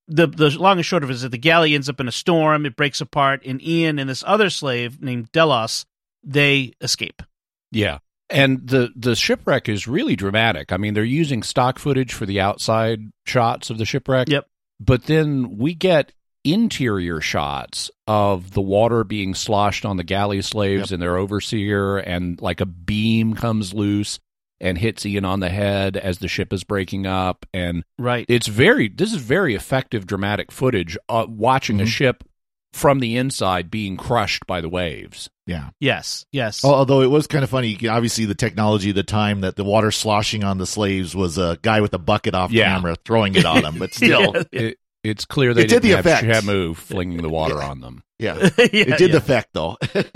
the 0.09 0.27
the 0.27 0.51
long 0.51 0.79
and 0.79 0.87
short 0.87 1.03
of 1.03 1.11
it 1.11 1.15
is 1.15 1.23
that 1.23 1.31
the 1.31 1.39
galley 1.39 1.75
ends 1.75 1.89
up 1.89 2.01
in 2.01 2.09
a 2.09 2.13
storm, 2.13 2.67
it 2.67 2.77
breaks 2.77 3.01
apart, 3.01 3.43
and 3.45 3.63
Ian 3.63 3.99
and 3.99 4.09
this 4.09 4.25
other 4.27 4.51
slave 4.51 5.03
named 5.03 5.31
Delos 5.33 5.85
they 6.23 6.73
escape. 6.81 7.23
Yeah. 7.71 7.99
And 8.31 8.67
the 8.67 8.93
the 8.97 9.15
shipwreck 9.15 9.69
is 9.69 9.87
really 9.87 10.17
dramatic. 10.17 10.73
I 10.73 10.77
mean, 10.77 10.95
they're 10.95 11.05
using 11.05 11.43
stock 11.43 11.79
footage 11.79 12.13
for 12.13 12.27
the 12.27 12.41
outside 12.41 13.01
shots 13.27 13.71
of 13.71 13.79
the 13.79 13.85
shipwreck. 13.85 14.29
Yep. 14.29 14.47
But 14.81 15.05
then 15.05 15.59
we 15.59 15.75
get 15.75 16.13
interior 16.45 17.21
shots 17.21 17.91
of 18.07 18.53
the 18.53 18.61
water 18.61 19.03
being 19.05 19.35
sloshed 19.35 19.85
on 19.85 19.97
the 19.97 20.05
galley 20.05 20.43
slaves 20.43 20.91
Yep. 20.91 20.95
and 20.95 21.03
their 21.03 21.17
overseer, 21.17 21.99
and 21.99 22.41
like 22.41 22.61
a 22.61 22.67
beam 22.67 23.35
comes 23.35 23.73
loose 23.75 24.19
and 24.61 24.79
hits 24.79 25.05
Ian 25.05 25.25
on 25.25 25.41
the 25.41 25.49
head 25.49 25.97
as 25.97 26.19
the 26.19 26.29
ship 26.29 26.53
is 26.53 26.65
breaking 26.65 27.07
up. 27.07 27.45
And 27.53 27.83
Right. 27.99 28.25
it's 28.29 28.47
very 28.47 28.89
this 28.89 29.13
is 29.13 29.21
very 29.21 29.55
effective 29.55 30.07
dramatic 30.07 30.53
footage 30.53 30.97
uh, 31.09 31.27
watching 31.29 31.81
a 31.81 31.85
Mhm. 31.85 31.89
ship 31.89 32.25
from 32.73 32.99
the 33.01 33.17
inside 33.17 33.71
being 33.71 33.97
crushed 33.97 34.47
by 34.47 34.61
the 34.61 34.69
waves. 34.69 35.31
Yeah. 35.47 35.69
yes. 35.79 36.25
Yes. 36.33 36.65
Although 36.65 37.03
it 37.03 37.11
was 37.11 37.27
kind 37.27 37.45
of 37.45 37.51
funny, 37.51 37.77
obviously 37.89 38.25
the 38.25 38.35
technology 38.35 38.91
of 38.91 38.97
the 38.97 39.03
time 39.03 39.43
that 39.43 39.57
the 39.57 39.63
water 39.65 39.91
sloshing 39.93 40.43
on 40.43 40.59
the 40.59 40.67
slaves 40.67 41.15
was 41.15 41.37
a 41.39 41.59
guy 41.63 41.81
with 41.83 41.93
a 41.95 41.99
bucket 41.99 42.35
off 42.35 42.51
Yeah. 42.51 42.75
camera 42.75 42.97
throwing 43.05 43.35
it 43.37 43.45
on 43.45 43.63
them, 43.63 43.77
but 43.79 43.93
still, 43.95 44.35
Yeah. 44.35 44.43
It, 44.53 44.79
it's 45.05 45.25
clear 45.25 45.55
they 45.55 45.63
It 45.63 45.69
did 45.69 45.83
didn't 45.83 45.91
the 46.05 46.11
have 46.11 46.25
effect. 46.25 46.47
Shamu 46.47 46.75
flinging 46.75 47.23
the 47.23 47.29
water 47.29 47.63
on 47.63 47.81
them. 47.81 48.03
yeah, 48.19 48.37
Yeah, 48.59 48.65
it 48.73 48.99
did 48.99 49.01
yeah. 49.01 49.07
the 49.13 49.17
effect 49.19 49.51
though. 49.53 49.77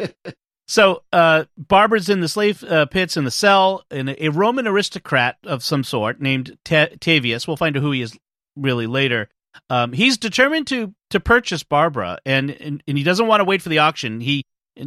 So, 0.70 1.02
uh, 1.14 1.46
Barbara's 1.56 2.10
in 2.10 2.20
the 2.20 2.28
slave 2.28 2.62
uh, 2.62 2.84
pits 2.84 3.16
in 3.16 3.24
the 3.24 3.30
cell, 3.30 3.86
and 3.90 4.14
a 4.18 4.28
Roman 4.28 4.66
aristocrat 4.68 5.38
of 5.44 5.64
some 5.64 5.82
sort 5.82 6.20
named 6.20 6.58
Ta- 6.62 6.88
Tavius. 7.00 7.48
We'll 7.48 7.56
find 7.56 7.74
out 7.74 7.82
who 7.82 7.90
he 7.92 8.02
is 8.02 8.14
really 8.54 8.86
later. 8.86 9.30
Um, 9.70 9.94
he's 9.94 10.18
determined 10.18 10.66
to 10.66 10.92
to 11.08 11.20
purchase 11.20 11.62
Barbara, 11.62 12.18
and 12.26 12.50
and, 12.50 12.82
and 12.86 12.98
he 12.98 13.02
doesn't 13.02 13.26
want 13.26 13.40
to 13.40 13.44
wait 13.44 13.62
for 13.62 13.70
the 13.70 13.78
auction. 13.78 14.20
He 14.20 14.44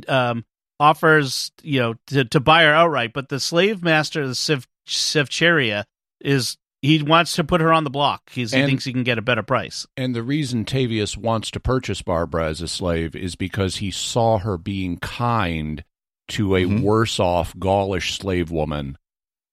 um, 0.07 0.45
offers, 0.79 1.51
you 1.63 1.79
know, 1.79 1.95
to, 2.07 2.25
to 2.25 2.39
buy 2.39 2.61
her 2.61 2.73
outright. 2.75 3.11
But 3.11 3.29
the 3.29 3.39
slave 3.39 3.81
master, 3.81 4.27
the 4.27 4.35
Sev- 4.35 4.67
Sevcheria, 4.87 5.85
is 6.19 6.57
he 6.81 7.01
wants 7.03 7.35
to 7.35 7.43
put 7.43 7.61
her 7.61 7.71
on 7.71 7.83
the 7.83 7.89
block. 7.89 8.29
He's, 8.31 8.51
he 8.51 8.59
And- 8.59 8.67
thinks 8.67 8.85
he 8.85 8.93
can 8.93 9.03
get 9.03 9.17
a 9.17 9.21
better 9.21 9.43
price. 9.43 9.85
And 9.95 10.15
the 10.15 10.23
reason 10.23 10.65
Tavius 10.65 11.15
wants 11.15 11.51
to 11.51 11.59
purchase 11.59 12.01
Barbara 12.01 12.47
as 12.47 12.61
a 12.61 12.67
slave 12.67 13.15
is 13.15 13.35
because 13.35 13.77
he 13.77 13.91
saw 13.91 14.39
her 14.39 14.57
being 14.57 14.97
kind 14.97 15.83
to 16.29 16.55
a 16.55 16.63
Mhm. 16.63 16.81
worse 16.81 17.19
off 17.19 17.53
Gaulish 17.57 18.17
slave 18.17 18.49
woman. 18.51 18.97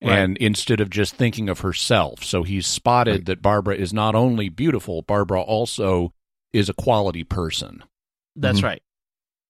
Right. 0.03 0.17
And 0.19 0.37
instead 0.39 0.81
of 0.81 0.91
just 0.91 1.17
thinking 1.17 1.49
of 1.49 1.61
herself, 1.61 2.23
so 2.23 2.45
he's 2.45 2.67
spotted 2.69 3.13
Right. 3.13 3.27
that 3.27 3.43
Barbara 3.43 3.75
is 3.77 3.93
not 3.93 4.15
only 4.15 4.49
beautiful, 4.49 5.03
Barbara 5.03 5.41
also 5.43 6.15
is 6.53 6.69
a 6.69 6.75
quality 6.75 7.25
person. 7.25 7.83
That's 8.37 8.61
Mhm. 8.61 8.65
right. 8.65 8.83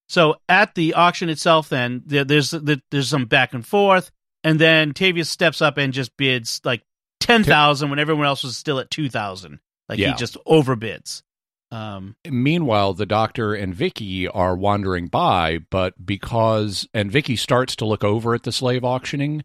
So 0.08 0.36
at 0.48 0.74
the 0.74 0.94
auction 0.94 1.28
itself, 1.28 1.68
then 1.68 2.02
there's 2.06 2.52
there's 2.52 3.08
some 3.10 3.26
back 3.26 3.52
and 3.52 3.64
forth, 3.64 4.10
and 4.42 4.58
then 4.58 4.94
Tavius 4.94 5.26
steps 5.28 5.60
up 5.60 5.76
and 5.76 5.92
just 5.92 6.16
bids 6.16 6.62
like 6.64 6.82
ten 7.28 7.44
thousand 7.44 7.90
when 7.90 7.98
everyone 7.98 8.26
else 8.26 8.42
was 8.42 8.56
still 8.56 8.80
at 8.80 8.90
two 8.90 9.08
thousand. 9.08 9.60
Like 9.88 9.98
Yeah. 9.98 10.10
he 10.10 10.16
just 10.16 10.36
overbids. 10.46 11.22
Um, 11.70 12.16
Meanwhile, 12.26 12.94
the 12.94 13.06
doctor 13.06 13.54
and 13.54 13.74
Vicky 13.74 14.26
are 14.26 14.56
wandering 14.56 15.08
by, 15.08 15.58
but 15.70 15.94
because 16.04 16.88
and 16.94 17.12
Vicky 17.12 17.36
starts 17.36 17.76
to 17.76 17.84
look 17.84 18.02
over 18.02 18.34
at 18.34 18.42
the 18.44 18.52
slave 18.52 18.84
auctioning, 18.84 19.44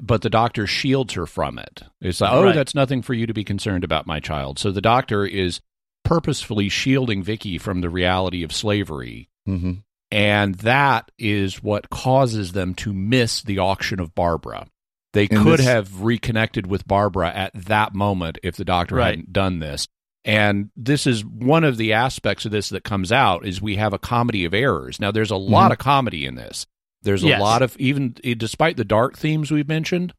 but 0.00 0.22
the 0.22 0.30
doctor 0.30 0.66
shields 0.68 1.14
her 1.14 1.26
from 1.26 1.58
it. 1.58 1.82
It's 2.00 2.20
like, 2.20 2.32
oh, 2.32 2.44
Right. 2.44 2.54
that's 2.54 2.74
nothing 2.76 3.02
for 3.02 3.12
you 3.12 3.26
to 3.26 3.34
be 3.34 3.42
concerned 3.44 3.82
about, 3.82 4.06
my 4.06 4.20
child. 4.20 4.58
So 4.60 4.70
the 4.70 4.80
doctor 4.80 5.26
is 5.26 5.60
purposefully 6.04 6.68
shielding 6.68 7.24
Vicky 7.24 7.58
from 7.58 7.80
the 7.80 7.90
reality 7.90 8.44
of 8.44 8.52
slavery, 8.52 9.28
mm-hmm. 9.48 9.72
and 10.12 10.54
that 10.56 11.10
is 11.18 11.60
what 11.62 11.90
causes 11.90 12.52
them 12.52 12.74
to 12.74 12.92
miss 12.92 13.42
the 13.42 13.58
auction 13.58 13.98
of 13.98 14.14
Barbara. 14.14 14.68
They 15.14 15.28
And 15.28 15.38
could 15.42 15.60
this- 15.60 15.66
have 15.66 16.02
reconnected 16.02 16.66
with 16.66 16.86
Barbara 16.86 17.32
at 17.34 17.52
that 17.54 17.94
moment 17.94 18.38
if 18.42 18.56
the 18.56 18.64
doctor 18.64 18.96
Right. 18.96 19.10
hadn't 19.16 19.32
done 19.32 19.60
this. 19.60 19.88
And 20.26 20.70
this 20.76 21.06
is 21.06 21.24
one 21.24 21.64
of 21.64 21.76
the 21.76 21.92
aspects 21.94 22.44
of 22.44 22.50
this 22.52 22.68
that 22.70 22.84
comes 22.84 23.10
out 23.12 23.46
is 23.46 23.60
we 23.62 23.76
have 23.76 23.92
a 23.92 23.98
comedy 23.98 24.44
of 24.44 24.52
errors. 24.54 24.98
Now 25.00 25.10
there's 25.10 25.30
a 25.30 25.36
lot 25.36 25.72
of 25.72 25.78
comedy 25.78 26.26
in 26.26 26.34
this. 26.34 26.66
There's 27.02 27.22
a 27.24 27.28
Yes. 27.28 27.40
lot 27.40 27.62
of 27.62 27.76
even 27.78 28.16
eh, 28.24 28.34
despite 28.36 28.76
the 28.76 28.84
dark 28.84 29.16
themes 29.18 29.50
we've 29.50 29.68
mentioned, 29.68 30.14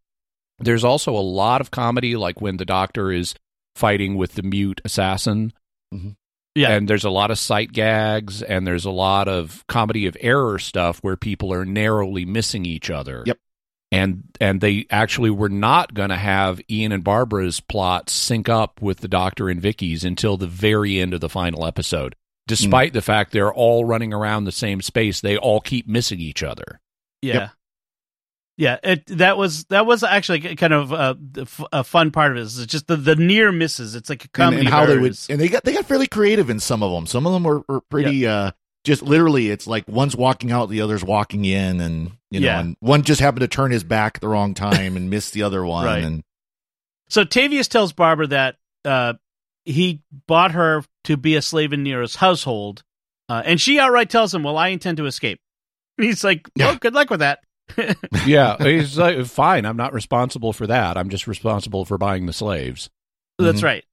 there's 0.60 0.84
also 0.84 1.16
a 1.16 1.20
lot 1.20 1.60
of 1.62 1.72
comedy 1.72 2.16
like 2.16 2.40
when 2.40 2.58
the 2.58 2.66
doctor 2.66 3.12
is 3.12 3.34
fighting 3.76 4.16
with 4.16 4.34
the 4.34 4.44
mute 4.44 4.80
assassin 4.86 5.52
yeah, 6.56 6.72
and 6.72 6.88
there's 6.88 7.04
a 7.04 7.10
lot 7.10 7.32
of 7.32 7.38
sight 7.40 7.74
gags 7.74 8.42
and 8.42 8.66
there's 8.66 8.86
a 8.86 8.92
lot 8.92 9.28
of 9.28 9.66
comedy 9.68 10.06
of 10.06 10.16
error 10.22 10.58
stuff 10.60 11.00
where 11.00 11.18
people 11.18 11.52
are 11.52 11.66
narrowly 11.66 12.24
missing 12.26 12.66
each 12.66 12.90
other. 12.90 13.24
Yep. 13.26 13.38
And 13.92 14.24
and 14.42 14.62
they 14.62 14.88
actually 14.90 15.30
were 15.30 15.50
not 15.50 15.94
going 15.94 16.10
to 16.10 16.18
have 16.18 16.60
Ian 16.70 16.92
and 16.92 17.04
Barbara's 17.04 17.60
plot 17.60 18.10
sync 18.10 18.50
up 18.50 18.82
with 18.82 19.00
the 19.00 19.08
Doctor 19.08 19.48
and 19.48 19.62
Vicky's 19.62 20.04
until 20.04 20.38
the 20.38 20.48
very 20.48 21.00
end 21.00 21.14
of 21.14 21.22
the 21.22 21.30
final 21.30 21.66
episode. 21.66 22.16
Despite 22.48 22.94
the 22.94 23.02
fact 23.02 23.32
they're 23.32 23.54
all 23.54 23.86
running 23.86 24.14
around 24.14 24.44
the 24.44 24.52
same 24.52 24.82
space, 24.82 25.22
they 25.22 25.38
all 25.38 25.62
keep 25.62 25.88
missing 25.88 26.20
each 26.20 26.44
other. 26.44 26.80
yeah, 27.22 27.50
yeah. 28.58 28.78
It 28.84 29.06
that 29.18 29.38
was 29.38 29.66
that 29.66 29.86
was 29.86 30.04
actually 30.04 30.56
kind 30.56 30.74
of 30.74 30.92
a, 30.92 31.18
the 31.20 31.42
f- 31.44 31.66
a 31.72 31.84
fun 31.84 32.12
part 32.12 32.32
of 32.32 32.38
it. 32.38 32.42
it. 32.42 32.44
Is 32.44 32.66
just 32.68 32.88
the, 32.88 32.98
the 32.98 33.16
near 33.16 33.52
misses. 33.52 33.96
It's 33.96 34.10
like 34.10 34.24
a 34.24 34.28
and, 34.28 34.34
comedy 34.34 34.60
and 34.60 34.68
of 34.68 34.74
how 34.74 34.86
they 34.86 34.98
would, 34.98 35.18
and 35.30 35.40
they 35.40 35.48
got 35.48 35.64
they 35.64 35.74
got 35.74 35.86
fairly 35.86 36.08
creative 36.08 36.50
in 36.50 36.60
some 36.60 36.84
of 36.84 36.92
them. 36.92 37.08
Some 37.08 37.26
of 37.26 37.34
them 37.34 37.44
were, 37.44 37.64
were 37.68 37.82
pretty. 37.82 38.28
uh 38.28 38.52
Just 38.86 39.02
literally, 39.02 39.50
it's 39.50 39.68
like 39.68 39.86
one's 39.88 40.16
walking 40.16 40.52
out, 40.52 40.70
the 40.70 40.80
other's 40.82 41.04
walking 41.04 41.44
in, 41.44 41.82
and 41.82 42.12
you 42.32 42.40
know, 42.40 42.46
Yeah. 42.48 42.60
and 42.62 42.78
one 42.80 43.02
just 43.04 43.20
happened 43.20 43.42
to 43.42 43.48
turn 43.48 43.72
his 43.72 43.84
back 43.84 44.14
at 44.16 44.22
the 44.22 44.28
wrong 44.30 44.54
time 44.54 44.96
and 44.96 45.10
miss 45.10 45.32
the 45.32 45.44
other 45.44 45.66
one. 45.66 45.86
Right. 45.86 46.04
And 46.04 46.24
So 47.10 47.26
Tavius 47.26 47.68
tells 47.68 47.92
Barbara 47.94 48.28
that 48.28 48.56
uh, 48.86 49.14
he 49.66 50.02
bought 50.28 50.52
her 50.52 50.84
to 51.06 51.18
be 51.18 51.36
a 51.36 51.42
slave 51.42 51.74
in 51.74 51.84
Nero's 51.84 52.16
household, 52.16 52.84
uh, 53.28 53.42
and 53.44 53.60
she 53.60 53.80
outright 53.80 54.10
tells 54.10 54.34
him, 54.34 54.44
"Well, 54.44 54.58
I 54.58 54.70
intend 54.70 54.98
to 54.98 55.06
escape." 55.08 55.40
He's 55.98 56.24
like, 56.24 56.48
"Well, 56.58 56.72
Yeah. 56.74 56.78
good 56.80 56.94
luck 56.94 57.10
with 57.10 57.20
that." 57.22 57.40
yeah, 58.28 58.58
he's 58.60 58.96
like, 58.96 59.26
fine. 59.26 59.66
I'm 59.66 59.76
not 59.78 59.92
responsible 59.92 60.54
for 60.54 60.68
that. 60.68 60.98
I'm 60.98 61.10
just 61.10 61.26
responsible 61.26 61.84
for 61.84 61.98
buying 61.98 62.28
the 62.28 62.34
slaves. 62.34 62.92
That's 63.40 63.62
Mhm. 63.62 63.64
right. 63.64 63.86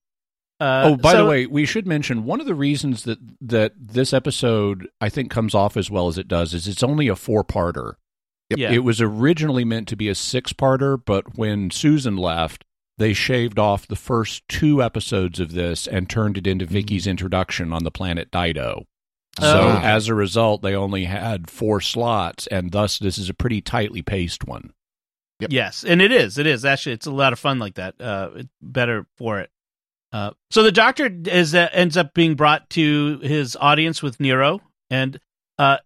Uh, 0.62 0.82
oh, 0.90 0.96
by 0.96 1.12
so- 1.12 1.24
the 1.24 1.28
way, 1.30 1.46
we 1.46 1.64
should 1.66 1.86
mention 1.86 2.24
one 2.24 2.40
of 2.40 2.46
the 2.46 2.54
reasons 2.54 3.02
that 3.04 3.18
that 3.40 3.72
this 3.78 4.12
episode 4.12 4.88
I 5.00 5.08
think 5.08 5.30
comes 5.30 5.54
off 5.54 5.76
as 5.76 5.90
well 5.90 6.06
as 6.08 6.18
it 6.18 6.28
does 6.28 6.54
is 6.54 6.68
it's 6.68 6.82
only 6.82 7.08
a 7.08 7.16
four 7.16 7.42
parter. 7.42 7.94
yeah, 8.56 8.70
It 8.70 8.80
was 8.84 9.00
originally 9.00 9.64
meant 9.64 9.88
to 9.88 9.96
be 9.96 10.08
a 10.08 10.14
six 10.14 10.52
parter, 10.52 10.96
but 11.04 11.36
when 11.38 11.70
Susan 11.70 12.16
left, 12.16 12.64
they 12.98 13.12
shaved 13.14 13.58
off 13.58 13.86
the 13.86 13.96
first 13.96 14.46
two 14.48 14.82
episodes 14.82 15.40
of 15.40 15.52
this 15.52 15.86
and 15.88 16.08
turned 16.08 16.36
it 16.36 16.46
into 16.46 16.66
Vicky's 16.66 17.06
introduction 17.06 17.72
on 17.72 17.82
the 17.84 17.90
planet 17.90 18.30
Dido. 18.30 18.84
So 19.40 19.46
Oh. 19.46 19.80
as 19.82 20.08
a 20.08 20.14
result, 20.14 20.60
they 20.60 20.74
only 20.74 21.04
had 21.06 21.48
four 21.50 21.80
slots, 21.80 22.46
and 22.48 22.70
thus 22.70 22.98
this 22.98 23.16
is 23.16 23.30
a 23.30 23.34
pretty 23.34 23.62
tightly 23.62 24.02
paced 24.02 24.46
one. 24.46 24.72
Yep. 25.40 25.50
Yes, 25.52 25.82
and 25.84 26.02
it 26.02 26.12
is. 26.12 26.36
It 26.38 26.46
is 26.46 26.64
actually. 26.66 26.92
It's 26.92 27.06
a 27.06 27.10
lot 27.10 27.32
of 27.32 27.38
fun 27.38 27.58
like 27.58 27.74
that. 27.74 27.98
Uh, 28.00 28.30
it's 28.36 28.48
better 28.60 29.06
for 29.16 29.40
it. 29.40 29.50
Uh, 30.12 30.30
so 30.50 30.62
the 30.62 30.72
doctor 30.72 31.10
is 31.26 31.54
uh, 31.54 31.68
ends 31.72 31.96
up 31.96 32.12
being 32.14 32.34
brought 32.34 32.68
to 32.70 33.18
his 33.22 33.56
audience 33.60 34.02
with 34.02 34.20
Nero, 34.20 34.60
and 34.90 35.18
uh, 35.58 35.78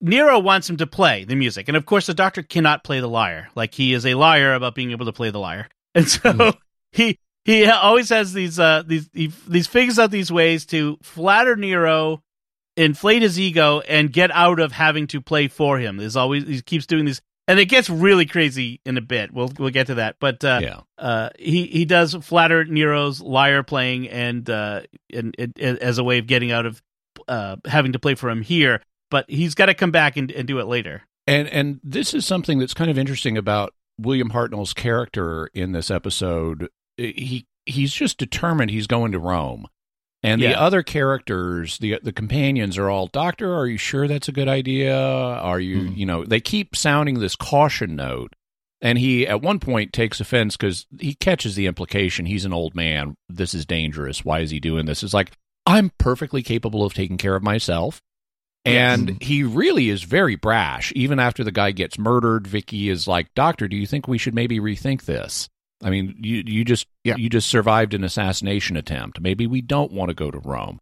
Nero 0.00 0.38
wants 0.38 0.68
him 0.70 0.76
to 0.76 0.86
play 0.86 1.24
the 1.24 1.34
music, 1.34 1.68
and 1.68 1.76
of 1.76 1.84
course 1.86 2.06
the 2.06 2.14
doctor 2.14 2.42
cannot 2.42 2.84
play 2.84 3.00
the 3.00 3.08
lyre. 3.08 3.48
Like 3.54 3.74
he 3.74 3.92
is 3.92 4.06
a 4.06 4.14
liar 4.14 4.54
about 4.54 4.74
being 4.74 4.90
able 4.92 5.06
to 5.06 5.12
play 5.12 5.30
the 5.30 5.40
lyre, 5.40 5.68
and 5.94 6.08
so 6.08 6.20
Mhm. 6.32 6.56
he 6.92 7.18
he 7.44 7.66
always 7.66 8.08
has 8.10 8.32
these 8.32 8.58
uh 8.58 8.82
these 8.86 9.08
he, 9.12 9.32
these 9.48 9.66
figures 9.66 9.98
out 9.98 10.10
these 10.10 10.30
ways 10.30 10.64
to 10.66 10.98
flatter 11.02 11.56
Nero, 11.56 12.22
inflate 12.76 13.22
his 13.22 13.40
ego, 13.40 13.80
and 13.88 14.12
get 14.12 14.30
out 14.30 14.60
of 14.60 14.72
having 14.72 15.06
to 15.08 15.20
play 15.20 15.48
for 15.48 15.78
him. 15.78 15.96
There's 15.96 16.16
always 16.16 16.46
he 16.46 16.60
keeps 16.62 16.86
doing 16.86 17.04
these, 17.04 17.20
and 17.48 17.58
it 17.58 17.66
gets 17.66 17.88
really 17.88 18.26
crazy 18.26 18.80
in 18.84 18.96
a 18.96 19.00
bit. 19.00 19.32
We'll 19.32 19.52
we'll 19.58 19.70
get 19.70 19.88
to 19.88 19.96
that, 19.96 20.16
but 20.20 20.44
uh, 20.44 20.60
yeah. 20.62 20.80
uh, 20.98 21.30
he 21.38 21.66
he 21.66 21.84
does 21.84 22.14
flatter 22.14 22.64
Nero's 22.64 23.20
lyre 23.20 23.62
playing 23.62 24.08
and 24.08 24.48
uh, 24.48 24.82
and, 25.12 25.34
and 25.38 25.58
as 25.58 25.98
a 25.98 26.04
way 26.04 26.18
of 26.18 26.26
getting 26.26 26.52
out 26.52 26.66
of 26.66 26.82
uh, 27.28 27.56
having 27.64 27.92
to 27.92 27.98
play 27.98 28.14
for 28.14 28.30
him 28.30 28.42
here. 28.42 28.82
But 29.10 29.30
he's 29.30 29.54
got 29.54 29.66
to 29.66 29.74
come 29.74 29.92
back 29.92 30.16
and, 30.16 30.30
and 30.32 30.48
do 30.48 30.58
it 30.58 30.66
later. 30.66 31.02
And 31.26 31.48
and 31.48 31.80
this 31.82 32.14
is 32.14 32.26
something 32.26 32.58
that's 32.58 32.74
kind 32.74 32.90
of 32.90 32.98
interesting 32.98 33.36
about 33.36 33.74
William 33.98 34.30
Hartnell's 34.30 34.74
character 34.74 35.48
in 35.54 35.72
this 35.72 35.90
episode. 35.90 36.68
He 36.96 37.46
he's 37.64 37.92
just 37.92 38.18
determined 38.18 38.70
he's 38.70 38.86
going 38.86 39.12
to 39.12 39.18
Rome. 39.18 39.66
And 40.26 40.40
the 40.42 40.46
Yeah. 40.46 40.60
other 40.60 40.82
characters, 40.82 41.78
the 41.78 41.98
the 42.02 42.12
companions 42.12 42.76
are 42.78 42.90
all, 42.90 43.06
"Doctor, 43.06 43.54
are 43.54 43.66
you 43.66 43.76
sure 43.78 44.08
that's 44.08 44.28
a 44.28 44.32
good 44.32 44.48
idea? 44.48 44.96
Are 44.98 45.60
you, 45.60 45.82
Hmm. 45.88 45.94
you 45.94 46.04
know, 46.06 46.24
they 46.24 46.40
keep 46.40 46.74
sounding 46.74 47.20
this 47.20 47.36
caution 47.36 47.94
note." 47.94 48.34
And 48.82 48.98
he 48.98 49.26
at 49.26 49.40
one 49.40 49.58
point 49.60 49.92
takes 49.92 50.20
offense 50.20 50.56
cuz 50.56 50.86
he 51.00 51.14
catches 51.14 51.54
the 51.54 51.66
implication 51.66 52.26
he's 52.26 52.44
an 52.44 52.52
old 52.52 52.74
man. 52.74 53.14
This 53.28 53.54
is 53.54 53.64
dangerous. 53.64 54.24
Why 54.24 54.40
is 54.40 54.50
he 54.50 54.58
doing 54.60 54.86
this? 54.86 55.02
It's 55.02 55.14
like, 55.14 55.30
"I'm 55.64 55.92
perfectly 55.98 56.42
capable 56.42 56.84
of 56.84 56.92
taking 56.92 57.16
care 57.18 57.36
of 57.36 57.42
myself." 57.42 58.02
And 58.64 59.22
he 59.22 59.44
really 59.44 59.90
is 59.90 60.02
very 60.02 60.34
brash. 60.34 60.92
Even 60.96 61.20
after 61.20 61.44
the 61.44 61.52
guy 61.52 61.70
gets 61.70 61.98
murdered, 62.00 62.48
Vicky 62.48 62.88
is 62.88 63.06
like, 63.06 63.28
"Doctor, 63.36 63.68
do 63.68 63.76
you 63.76 63.86
think 63.86 64.08
we 64.08 64.18
should 64.18 64.34
maybe 64.34 64.58
rethink 64.58 65.04
this? 65.04 65.48
I 65.86 65.90
mean, 65.90 66.16
you 66.20 66.42
you 66.44 66.64
just 66.64 66.86
Yeah. 67.04 67.16
you 67.16 67.30
just 67.30 67.48
survived 67.48 67.94
an 67.94 68.04
assassination 68.04 68.76
attempt. 68.76 69.20
Maybe 69.20 69.46
we 69.46 69.62
don't 69.62 69.92
want 69.92 70.08
to 70.08 70.14
go 70.14 70.30
to 70.30 70.38
Rome." 70.38 70.80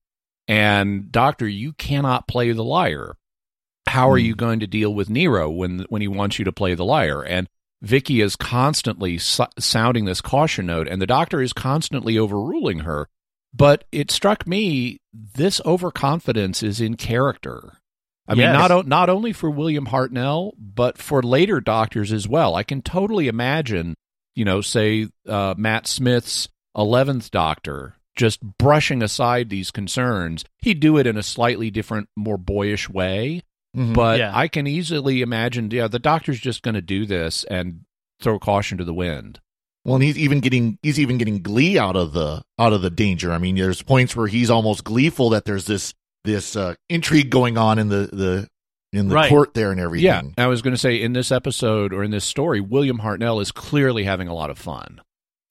And 0.48 1.12
doctor, 1.12 1.46
you 1.46 1.74
cannot 1.74 2.26
play 2.26 2.52
the 2.52 2.64
liar. 2.64 3.14
How 3.86 4.10
are 4.10 4.18
you 4.18 4.32
hmm. 4.32 4.38
going 4.38 4.60
to 4.60 4.66
deal 4.66 4.92
with 4.94 5.10
Nero 5.10 5.50
when 5.50 5.86
when 5.90 6.00
he 6.00 6.08
wants 6.08 6.38
you 6.38 6.44
to 6.46 6.52
play 6.52 6.74
the 6.74 6.84
liar? 6.84 7.22
And 7.22 7.48
Vicky 7.82 8.22
is 8.22 8.34
constantly 8.34 9.18
so- 9.18 9.46
sounding 9.58 10.06
this 10.06 10.22
caution 10.22 10.66
note, 10.66 10.88
and 10.88 11.02
the 11.02 11.06
doctor 11.06 11.42
is 11.42 11.52
constantly 11.52 12.18
overruling 12.18 12.80
her. 12.80 13.08
But 13.52 13.84
it 13.92 14.10
struck 14.10 14.46
me 14.46 14.98
this 15.12 15.60
overconfidence 15.66 16.62
is 16.62 16.80
in 16.80 16.96
character. 16.96 17.74
I 18.26 18.32
mean, 18.32 18.44
Yes. 18.44 18.54
not 18.54 18.70
o- 18.70 18.82
not 18.82 19.10
only 19.10 19.32
for 19.34 19.50
William 19.50 19.86
Hartnell, 19.86 20.52
but 20.58 20.96
for 20.96 21.22
later 21.22 21.60
doctors 21.60 22.10
as 22.10 22.26
well. 22.26 22.54
I 22.54 22.62
can 22.62 22.80
totally 22.80 23.28
imagine, 23.28 23.94
you 24.34 24.44
know, 24.44 24.60
say 24.60 25.08
uh, 25.28 25.54
Matt 25.56 25.86
Smith's 25.86 26.48
eleventh 26.76 27.30
Doctor 27.30 27.94
just 28.16 28.40
brushing 28.58 29.02
aside 29.02 29.50
these 29.50 29.70
concerns. 29.72 30.44
He'd 30.58 30.78
do 30.80 30.98
it 30.98 31.06
in 31.06 31.16
a 31.16 31.22
slightly 31.22 31.70
different, 31.70 32.08
more 32.16 32.38
boyish 32.38 32.88
way, 32.88 33.42
Mhm. 33.76 33.92
but 33.94 34.18
Yeah. 34.20 34.30
I 34.32 34.46
can 34.46 34.66
easily 34.68 35.20
imagine, 35.20 35.68
yeah, 35.72 35.88
the 35.88 35.98
Doctor's 35.98 36.38
just 36.38 36.62
going 36.62 36.76
to 36.76 36.80
do 36.80 37.06
this 37.06 37.42
and 37.44 37.80
throw 38.20 38.38
caution 38.38 38.78
to 38.78 38.84
the 38.84 38.94
wind. 38.94 39.40
Well, 39.84 39.96
and 39.96 40.04
he's 40.04 40.16
even 40.16 40.40
getting 40.40 40.78
he's 40.82 40.98
even 41.00 41.18
getting 41.18 41.42
glee 41.42 41.76
out 41.78 41.96
of 41.96 42.12
the 42.12 42.42
out 42.58 42.72
of 42.72 42.82
the 42.82 42.90
danger. 42.90 43.32
I 43.32 43.38
mean, 43.38 43.56
there's 43.56 43.82
points 43.82 44.14
where 44.16 44.28
he's 44.28 44.48
almost 44.48 44.84
gleeful 44.84 45.30
that 45.30 45.44
there's 45.44 45.66
this 45.66 45.92
this 46.24 46.56
uh, 46.56 46.74
intrigue 46.88 47.28
going 47.30 47.58
on 47.58 47.78
in 47.78 47.88
the 47.88 48.08
the 48.12 48.48
in 48.96 49.08
the 49.08 49.14
Right. 49.14 49.28
court 49.28 49.54
there 49.54 49.70
and 49.72 49.80
everything. 49.80 50.34
Yeah, 50.36 50.44
I 50.44 50.46
was 50.46 50.62
going 50.62 50.74
to 50.74 50.78
say 50.78 51.00
in 51.00 51.12
this 51.12 51.30
episode 51.32 51.92
or 51.92 52.02
in 52.04 52.10
this 52.10 52.24
story, 52.24 52.60
William 52.60 52.98
Hartnell 52.98 53.40
is 53.40 53.52
clearly 53.52 54.04
having 54.04 54.28
a 54.28 54.34
lot 54.34 54.50
of 54.50 54.58
fun. 54.58 55.00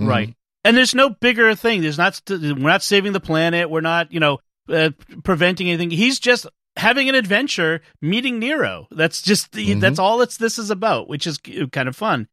Mhm. 0.01 0.07
Right. 0.07 0.33
And 0.63 0.77
there's 0.77 0.95
no 0.95 1.09
bigger 1.09 1.53
thing. 1.55 1.81
There's 1.81 1.97
not. 1.97 2.21
We're 2.29 2.55
not 2.55 2.83
saving 2.83 3.11
the 3.13 3.19
planet. 3.19 3.69
We're 3.69 3.81
not. 3.81 4.11
You 4.13 4.19
know, 4.19 4.39
uh, 4.69 4.91
preventing 5.23 5.67
anything. 5.69 5.91
He's 5.91 6.19
just 6.19 6.47
having 6.77 7.09
an 7.09 7.15
adventure, 7.15 7.81
meeting 8.01 8.39
Nero. 8.39 8.87
That's 8.91 9.21
just. 9.21 9.51
Mhm. 9.51 9.81
That's 9.81 9.99
all. 9.99 10.21
It's 10.21 10.37
this 10.37 10.57
is 10.57 10.69
about, 10.69 11.09
which 11.09 11.27
is 11.27 11.37
kind 11.71 11.89
of 11.89 11.95
fun. 11.95 12.27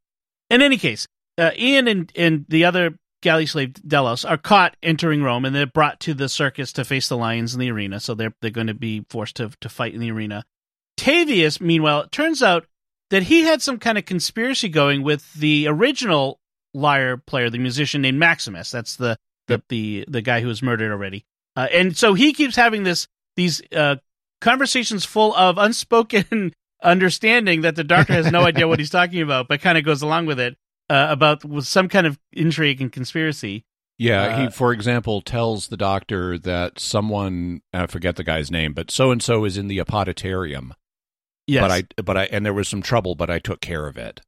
In 0.49 0.63
any 0.63 0.77
case, 0.79 1.07
uh, 1.39 1.51
Ian 1.59 1.89
and 1.89 2.13
and 2.15 2.45
the 2.49 2.65
other 2.65 2.95
galley 3.23 3.47
slave 3.47 3.75
Delos 3.87 4.25
are 4.25 4.39
caught 4.39 4.77
entering 4.83 5.23
Rome, 5.23 5.45
and 5.45 5.55
they're 5.55 5.67
brought 5.67 6.01
to 6.01 6.15
the 6.15 6.29
circus 6.29 6.73
to 6.75 6.85
face 6.85 7.09
the 7.09 7.17
lions 7.17 7.53
in 7.53 7.61
the 7.61 7.71
arena. 7.71 7.99
So 8.01 8.15
they're 8.15 8.33
they're 8.41 8.51
going 8.53 8.69
to 8.69 8.75
be 8.75 9.05
forced 9.11 9.37
to 9.37 9.51
to 9.61 9.69
fight 9.69 9.93
in 9.93 10.01
the 10.01 10.11
arena. 10.13 10.45
Tavius, 11.01 11.61
meanwhile, 11.61 12.03
it 12.03 12.13
turns 12.13 12.43
out 12.43 12.67
that 13.09 13.25
he 13.25 13.43
had 13.43 13.63
some 13.63 13.79
kind 13.79 13.97
of 13.97 14.05
conspiracy 14.05 14.69
going 14.69 15.03
with 15.03 15.33
the 15.33 15.67
original 15.67 16.39
lyre 16.75 17.17
player, 17.17 17.49
the 17.49 17.59
musician 17.59 18.03
named 18.03 18.19
Maximus. 18.19 18.71
That's 18.71 18.97
the 18.97 19.17
the 19.49 19.63
the, 19.69 20.05
the 20.09 20.21
guy 20.21 20.41
who 20.43 20.49
was 20.49 20.63
murdered 20.63 20.93
already. 20.93 21.25
Uh, 21.57 21.69
and 21.73 21.97
so 21.97 22.13
he 22.15 22.35
keeps 22.35 22.55
having 22.55 22.83
this 22.83 23.09
these 23.35 23.63
uh, 23.73 23.97
conversations 24.43 25.07
full 25.07 25.35
of 25.35 25.57
unspoken 25.57 26.53
understanding 26.83 27.63
that 27.63 27.77
the 27.77 27.85
doctor 27.85 28.13
has 28.13 28.31
no 28.31 28.43
idea 28.43 28.69
what 28.69 28.79
he's 28.79 28.91
talking 28.91 29.23
about, 29.23 29.49
but 29.49 29.61
kind 29.63 29.79
of 29.79 29.85
goes 29.85 30.03
along 30.03 30.27
with 30.27 30.39
it 30.39 30.57
uh, 30.91 31.07
about 31.09 31.45
with 31.47 31.67
some 31.67 31.89
kind 31.89 32.07
of 32.07 32.19
intrigue 32.33 32.83
and 32.83 32.93
conspiracy. 32.93 33.65
Yeah, 33.99 34.23
Uh, 34.23 34.41
he, 34.41 34.51
for 34.51 34.73
example, 34.73 35.21
tells 35.23 35.69
the 35.69 35.77
doctor 35.77 36.39
that 36.39 36.79
someone 36.79 37.63
I 37.73 37.87
forget 37.87 38.17
the 38.17 38.25
guy's 38.25 38.51
name, 38.51 38.75
but 38.75 38.91
so 38.91 39.11
and 39.11 39.23
so 39.23 39.45
is 39.47 39.57
in 39.57 39.69
the 39.69 39.79
apoditarium. 39.79 40.75
Yes, 41.51 41.63
But 41.63 41.71
I, 41.71 42.03
but 42.03 42.17
I, 42.17 42.25
and 42.27 42.45
there 42.47 42.55
was 42.55 42.69
some 42.69 42.83
trouble, 42.83 43.15
but 43.15 43.31
I 43.31 43.39
took 43.39 43.61
care 43.61 43.87
of 43.87 43.97
it. 43.99 44.21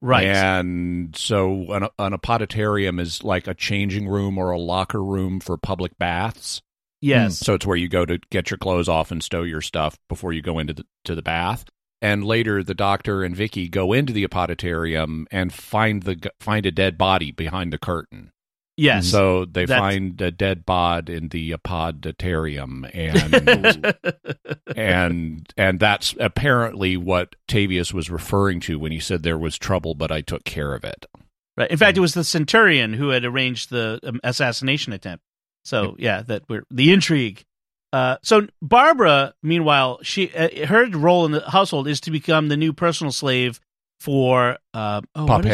right. 0.00 0.26
And 0.26 1.14
so 1.16 1.72
an, 1.72 1.88
an 1.98 2.12
apoditarium 2.14 2.98
is 3.00 3.24
like 3.24 3.46
a 3.46 3.54
changing 3.54 4.08
room 4.08 4.38
or 4.38 4.50
a 4.50 4.58
locker 4.58 5.02
room 5.02 5.40
for 5.40 5.56
public 5.56 5.98
baths. 5.98 6.62
yes, 7.00 7.38
So 7.38 7.54
it's 7.54 7.66
where 7.66 7.76
you 7.76 7.88
go 7.88 8.04
to 8.06 8.18
get 8.30 8.50
your 8.50 8.58
clothes 8.58 8.88
off 8.88 9.10
and 9.10 9.22
stow 9.22 9.42
your 9.42 9.60
stuff 9.62 9.98
before 10.08 10.32
you 10.32 10.42
go 10.42 10.58
into 10.58 10.72
the 10.74 10.84
to 11.04 11.14
the 11.14 11.22
bath. 11.22 11.64
And 12.02 12.24
later, 12.24 12.62
the 12.62 12.74
doctor 12.74 13.22
and 13.22 13.36
Vicky 13.36 13.68
go 13.68 13.92
into 13.92 14.12
the 14.14 14.24
apoditarium 14.24 15.26
and 15.30 15.52
find 15.52 16.02
the 16.04 16.30
find 16.40 16.64
a 16.66 16.70
dead 16.70 16.96
body 16.96 17.30
behind 17.30 17.72
the 17.72 17.78
curtain. 17.78 18.30
Yes. 18.80 19.06
So 19.06 19.44
they 19.44 19.66
That's- 19.66 19.78
find 19.78 20.20
a 20.20 20.30
dead 20.30 20.64
bod 20.64 21.08
in 21.08 21.28
the 21.28 21.52
apoditarium, 21.52 22.86
and 22.92 23.94
and 24.76 25.52
and 25.56 25.80
that's 25.80 26.14
apparently 26.18 26.96
what 26.96 27.36
Tavius 27.48 27.92
was 27.92 28.10
referring 28.10 28.60
to 28.60 28.78
when 28.78 28.92
he 28.92 29.00
said 29.00 29.22
there 29.22 29.38
was 29.38 29.58
trouble, 29.58 29.94
but 29.94 30.10
I 30.10 30.20
took 30.20 30.44
care 30.44 30.74
of 30.74 30.84
it. 30.84 31.06
Right. 31.56 31.70
In 31.70 31.76
fact, 31.76 31.98
it 31.98 32.00
was 32.00 32.14
the 32.14 32.24
Centurion 32.24 32.94
who 32.94 33.10
had 33.10 33.24
arranged 33.24 33.70
the 33.70 34.00
um, 34.02 34.20
assassination 34.24 34.92
attempt. 34.92 35.24
So 35.64 35.94
yeah, 35.98 36.22
that 36.22 36.44
we're 36.48 36.64
the 36.70 36.92
intrigue. 36.92 37.44
Uh, 37.92 38.16
so 38.22 38.46
Barbara, 38.62 39.34
meanwhile, 39.42 39.98
she 40.02 40.32
uh, 40.32 40.66
her 40.66 40.88
role 40.90 41.26
in 41.26 41.32
the 41.32 41.48
household 41.50 41.88
is 41.88 42.00
to 42.02 42.10
become 42.10 42.48
the 42.48 42.56
new 42.56 42.72
personal 42.72 43.12
slave 43.12 43.60
for 43.98 44.56
uh, 44.72 45.02
oh, 45.14 45.26
what 45.26 45.44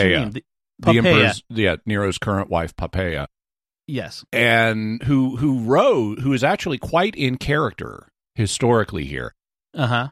is 0.80 0.86
her 0.86 0.92
Poppaea. 0.92 1.02
name? 1.02 1.02
The, 1.02 1.08
emperor's, 1.10 1.42
yeah, 1.50 1.76
Nero's 1.86 2.18
current 2.18 2.50
wife, 2.50 2.74
Poppaea, 2.76 3.26
Yes. 3.86 4.24
and 4.32 5.02
who 5.04 5.36
who 5.36 5.60
wrote 5.60 6.20
who 6.20 6.32
is 6.32 6.42
actually 6.44 6.78
quite 6.78 7.14
in 7.14 7.36
character 7.38 8.08
historically 8.34 9.04
here. 9.04 9.34
Uh 9.74 9.86
huh. 9.86 10.08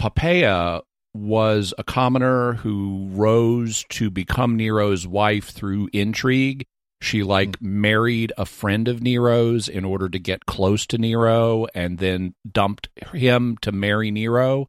Poppaea 0.00 0.82
was 1.14 1.74
a 1.78 1.84
commoner 1.84 2.54
who 2.54 3.08
rose 3.10 3.84
to 3.90 4.10
become 4.10 4.56
Nero's 4.56 5.06
wife 5.06 5.48
through 5.50 5.88
intrigue. 5.92 6.64
She 7.00 7.22
like 7.22 7.60
married 7.62 8.32
a 8.36 8.44
friend 8.44 8.88
of 8.88 9.02
Nero's 9.02 9.68
in 9.68 9.84
order 9.84 10.08
to 10.08 10.18
get 10.18 10.46
close 10.46 10.86
to 10.88 10.98
Nero 10.98 11.66
and 11.74 11.98
then 11.98 12.34
dumped 12.50 12.88
him 13.14 13.56
to 13.62 13.72
marry 13.72 14.10
Nero. 14.10 14.68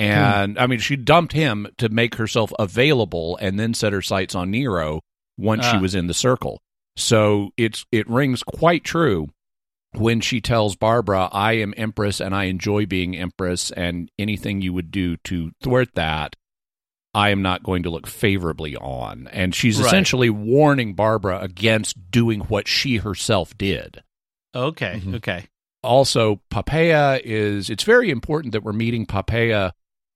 And 0.00 0.58
I 0.58 0.66
mean, 0.66 0.78
she 0.78 0.96
dumped 0.96 1.32
him 1.32 1.66
to 1.78 1.88
make 1.88 2.14
herself 2.14 2.52
available 2.58 3.36
and 3.40 3.58
then 3.58 3.74
set 3.74 3.92
her 3.92 4.02
sights 4.02 4.34
on 4.34 4.50
Nero 4.50 5.00
once 5.36 5.64
she 5.66 5.76
Ah. 5.76 5.80
was 5.80 5.94
in 5.94 6.06
the 6.06 6.14
circle. 6.14 6.60
So 6.96 7.50
it's 7.56 7.84
it 7.92 8.08
rings 8.08 8.42
quite 8.42 8.84
true 8.84 9.28
when 9.92 10.20
she 10.20 10.40
tells 10.40 10.76
Barbara, 10.76 11.28
I 11.32 11.54
am 11.54 11.74
Empress 11.76 12.20
and 12.20 12.34
I 12.34 12.44
enjoy 12.44 12.86
being 12.86 13.16
Empress, 13.16 13.70
and 13.72 14.08
anything 14.18 14.62
you 14.62 14.72
would 14.72 14.90
do 14.92 15.16
to 15.24 15.50
thwart 15.62 15.94
that, 15.94 16.36
I 17.12 17.30
am 17.30 17.42
not 17.42 17.64
going 17.64 17.82
to 17.82 17.90
look 17.90 18.06
favorably 18.06 18.76
on. 18.76 19.28
And 19.32 19.52
she's 19.54 19.78
Right. 19.78 19.86
essentially 19.86 20.30
warning 20.30 20.94
Barbara 20.94 21.40
against 21.40 22.10
doing 22.12 22.40
what 22.42 22.68
she 22.68 22.98
herself 22.98 23.56
did. 23.58 24.02
Okay. 24.54 25.00
Mhm. 25.04 25.16
Okay. 25.16 25.44
Also, 25.82 26.40
Poppaea 26.52 27.20
is, 27.24 27.68
it's 27.70 27.82
very 27.84 28.10
important 28.10 28.52
that 28.52 28.62
we're 28.62 28.72
meeting 28.72 29.06
Poppaea 29.06 29.72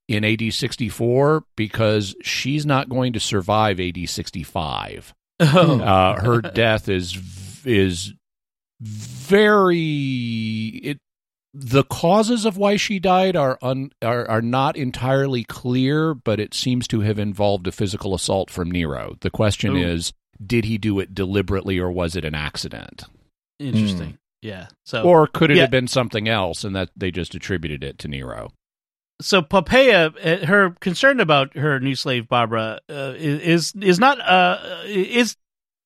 in 0.09 0.25
AD 0.25 0.53
64 0.53 1.45
because 1.57 2.15
she's 2.23 2.67
not 2.67 2.89
going 2.89 3.13
to 3.15 3.21
survive 3.21 3.81
AD 3.81 4.09
65 4.09 5.15
Oh. 5.41 5.81
uh, 5.81 6.21
her 6.23 6.41
death 6.41 6.89
is 6.89 7.19
is 7.65 8.13
very 8.81 10.81
it 10.83 10.99
the 11.53 11.85
causes 11.85 12.45
of 12.45 12.57
why 12.57 12.77
she 12.77 12.99
died 12.99 13.37
are 13.37 13.59
un, 13.63 13.91
are 14.03 14.29
are 14.29 14.43
not 14.43 14.77
entirely 14.77 15.45
clear 15.45 16.15
but 16.15 16.41
it 16.41 16.55
seems 16.55 16.87
to 16.89 17.01
have 17.01 17.19
involved 17.19 17.67
a 17.67 17.73
physical 17.73 18.15
assault 18.15 18.51
from 18.51 18.71
Nero 18.71 19.17
the 19.21 19.31
question 19.31 19.77
Ooh. 19.77 19.83
is 19.83 20.13
did 20.45 20.65
he 20.65 20.79
do 20.79 20.99
it 21.01 21.15
deliberately 21.15 21.79
or 21.79 21.91
was 21.91 22.17
it 22.17 22.25
an 22.25 22.35
accident 22.35 23.05
Interesting. 23.61 24.19
Yeah. 24.43 24.67
So 24.85 25.05
or 25.05 25.27
could 25.27 25.51
it 25.51 25.57
yeah. 25.57 25.63
have 25.63 25.71
been 25.71 25.89
something 25.89 26.29
else 26.29 26.65
and 26.65 26.75
that 26.77 26.91
they 26.97 27.11
just 27.11 27.35
attributed 27.35 27.83
it 27.85 27.99
to 28.01 28.09
Nero 28.09 28.51
so 29.21 29.43
Poppaea, 29.43 30.43
uh, 30.43 30.47
her 30.47 30.71
concern 30.81 31.21
about 31.21 31.57
her 31.57 31.79
new 31.81 31.95
slave 31.95 32.29
Barbara 32.29 32.81
uh, 32.91 33.15
is 33.17 33.73
is 33.81 33.99
not 33.99 34.21
uh 34.21 34.59
is 34.87 35.37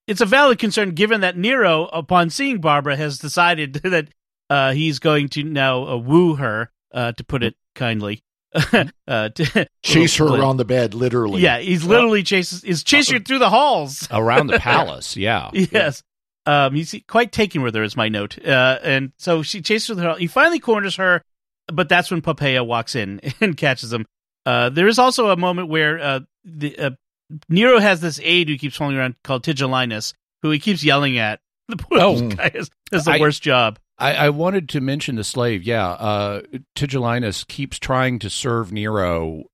it's 0.09 0.23
a 0.23 0.27
valid 0.27 0.59
concern 0.59 0.93
given 0.93 1.21
that 1.21 1.37
Nero, 1.37 1.85
upon 1.87 2.31
seeing 2.31 2.61
Barbara, 2.61 2.97
has 2.97 3.19
decided 3.19 3.75
that 3.85 4.09
uh, 4.51 4.73
he's 4.73 4.99
going 4.99 5.29
to 5.31 5.45
now 5.45 5.87
uh, 5.87 5.97
woo 5.97 6.35
her, 6.37 6.71
uh, 6.93 7.13
to 7.13 7.23
put 7.23 7.45
it 7.45 7.55
kindly. 7.75 8.23
uh, 9.07 9.29
to, 9.29 9.69
Chase 9.83 10.17
her 10.17 10.27
around 10.41 10.57
the 10.57 10.65
bed, 10.65 10.95
literally. 10.95 11.43
Yeah, 11.43 11.59
he's 11.59 11.85
literally 11.85 12.23
chases 12.23 12.65
is 12.65 12.83
chasing 12.83 13.19
her 13.19 13.23
through 13.23 13.41
the 13.41 13.51
halls. 13.51 14.09
around 14.11 14.47
the 14.47 14.59
palace 14.59 15.17
yeah 15.17 15.51
Yes. 15.53 16.03
Um, 16.47 16.75
he's 16.75 16.95
quite 17.07 17.31
taken 17.31 17.61
with 17.61 17.75
her, 17.75 17.83
is 17.83 17.95
my 17.95 18.09
note. 18.09 18.43
Uh, 18.43 18.79
and 18.83 19.13
so 19.19 19.43
she 19.43 19.61
chases 19.61 19.89
her. 19.89 19.95
through 19.95 20.03
the 20.03 20.09
hall. 20.09 20.17
He 20.17 20.27
finally 20.29 20.59
corners 20.59 20.97
her, 20.97 21.23
but 21.73 21.89
that's 21.89 22.11
when 22.11 22.23
Poppaea 22.23 22.67
walks 22.67 22.95
in 22.95 23.21
and 23.41 23.57
catches 23.57 23.93
him. 23.93 24.07
Uh, 24.47 24.71
there 24.71 24.89
is 24.89 24.99
also 24.99 25.29
a 25.31 25.37
moment 25.37 25.69
where 25.69 25.99
uh, 26.01 26.21
the 26.45 26.79
uh, 26.79 26.91
Nero 27.49 27.79
has 27.79 28.01
this 28.01 28.19
aide 28.23 28.49
who 28.49 28.57
keeps 28.57 28.77
following 28.77 28.97
around 28.97 29.17
called 29.23 29.45
Tigellinus, 29.45 30.15
who 30.43 30.51
he 30.51 30.59
keeps 30.59 30.83
yelling 30.83 31.19
at 31.19 31.41
The 31.69 31.77
poor 31.77 31.99
Oh. 32.01 32.29
guy 32.31 32.51
has, 32.55 32.71
has 32.93 33.05
the 33.05 33.13
I- 33.13 33.19
worst 33.21 33.43
job. 33.43 33.79
I, 34.01 34.15
I 34.15 34.31
wanted 34.31 34.69
to 34.71 34.81
mention 34.81 35.17
the 35.17 35.25
slave. 35.25 35.65
Yeah, 35.65 35.89
uh, 35.89 36.43
Tigellinus 36.77 37.45
keeps 37.47 37.79
trying 37.81 38.21
to 38.21 38.31
serve 38.31 38.71
Nero, 38.73 39.45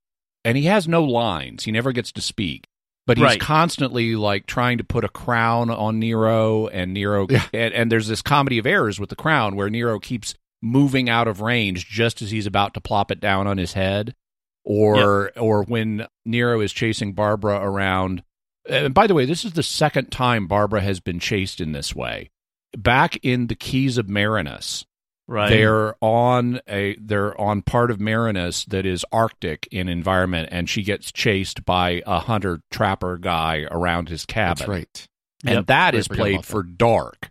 and 0.45 0.57
he 0.59 0.65
has 0.65 0.87
no 0.87 1.03
lines. 1.03 1.65
He 1.65 1.73
never 1.73 1.93
gets 1.93 2.13
to 2.13 2.21
speak, 2.21 2.67
but 3.07 3.17
he's 3.17 3.25
Right. 3.25 3.41
constantly 3.41 4.17
like 4.17 4.45
trying 4.45 4.77
to 4.79 4.85
put 4.85 5.03
a 5.03 5.09
crown 5.09 5.71
on 5.71 5.99
Nero, 5.99 6.67
and 6.67 6.93
Nero, 6.93 7.27
Yeah. 7.31 7.45
and, 7.55 7.73
and 7.73 7.91
there's 7.91 8.07
this 8.07 8.21
comedy 8.21 8.59
of 8.59 8.67
errors 8.67 9.01
with 9.01 9.09
the 9.09 9.17
crown 9.17 9.57
where 9.57 9.71
Nero 9.71 9.99
keeps 9.99 10.35
moving 10.65 11.09
out 11.09 11.29
of 11.29 11.41
range 11.41 11.87
just 11.87 12.23
as 12.23 12.31
he's 12.31 12.47
about 12.47 12.75
to 12.75 12.81
plop 12.81 13.11
it 13.11 13.21
down 13.21 13.47
on 13.47 13.59
his 13.59 13.75
head, 13.75 14.15
or 14.65 15.31
or 15.37 15.63
when 15.65 16.07
Nero 16.25 16.61
is 16.61 16.73
chasing 16.73 17.13
Barbara 17.13 17.61
around. 17.63 18.23
And 18.69 18.95
by 18.95 19.07
the 19.07 19.15
way, 19.15 19.27
this 19.27 19.45
is 19.45 19.53
the 19.53 19.63
second 19.63 20.11
time 20.11 20.47
Barbara 20.47 20.81
has 20.81 20.99
been 21.01 21.21
chased 21.21 21.61
in 21.61 21.73
this 21.73 21.95
way. 21.95 22.31
Back 22.77 23.17
in 23.23 23.49
the 23.49 23.55
Keys 23.55 23.99
of 23.99 24.09
Marinus, 24.09 24.87
Right. 25.27 25.49
they're 25.51 25.95
on 26.03 26.61
a 26.69 26.97
they're 27.01 27.39
on 27.41 27.63
part 27.63 27.91
of 27.91 27.99
Marinus 28.01 28.65
that 28.67 28.85
is 28.87 29.05
Arctic 29.13 29.69
in 29.71 29.89
environment, 29.89 30.49
and 30.51 30.69
she 30.69 30.83
gets 30.83 31.13
chased 31.13 31.65
by 31.65 32.03
a 32.07 32.21
hunter 32.21 32.61
trapper 32.71 33.17
guy 33.19 33.67
around 33.71 34.09
his 34.09 34.25
cabin. 34.27 34.57
That's 34.59 34.69
right. 34.69 35.09
And 35.45 35.55
Yep. 35.57 35.67
that 35.67 35.95
I 35.95 35.99
is 35.99 36.09
played 36.09 36.45
for 36.45 36.63
dark. 36.63 37.31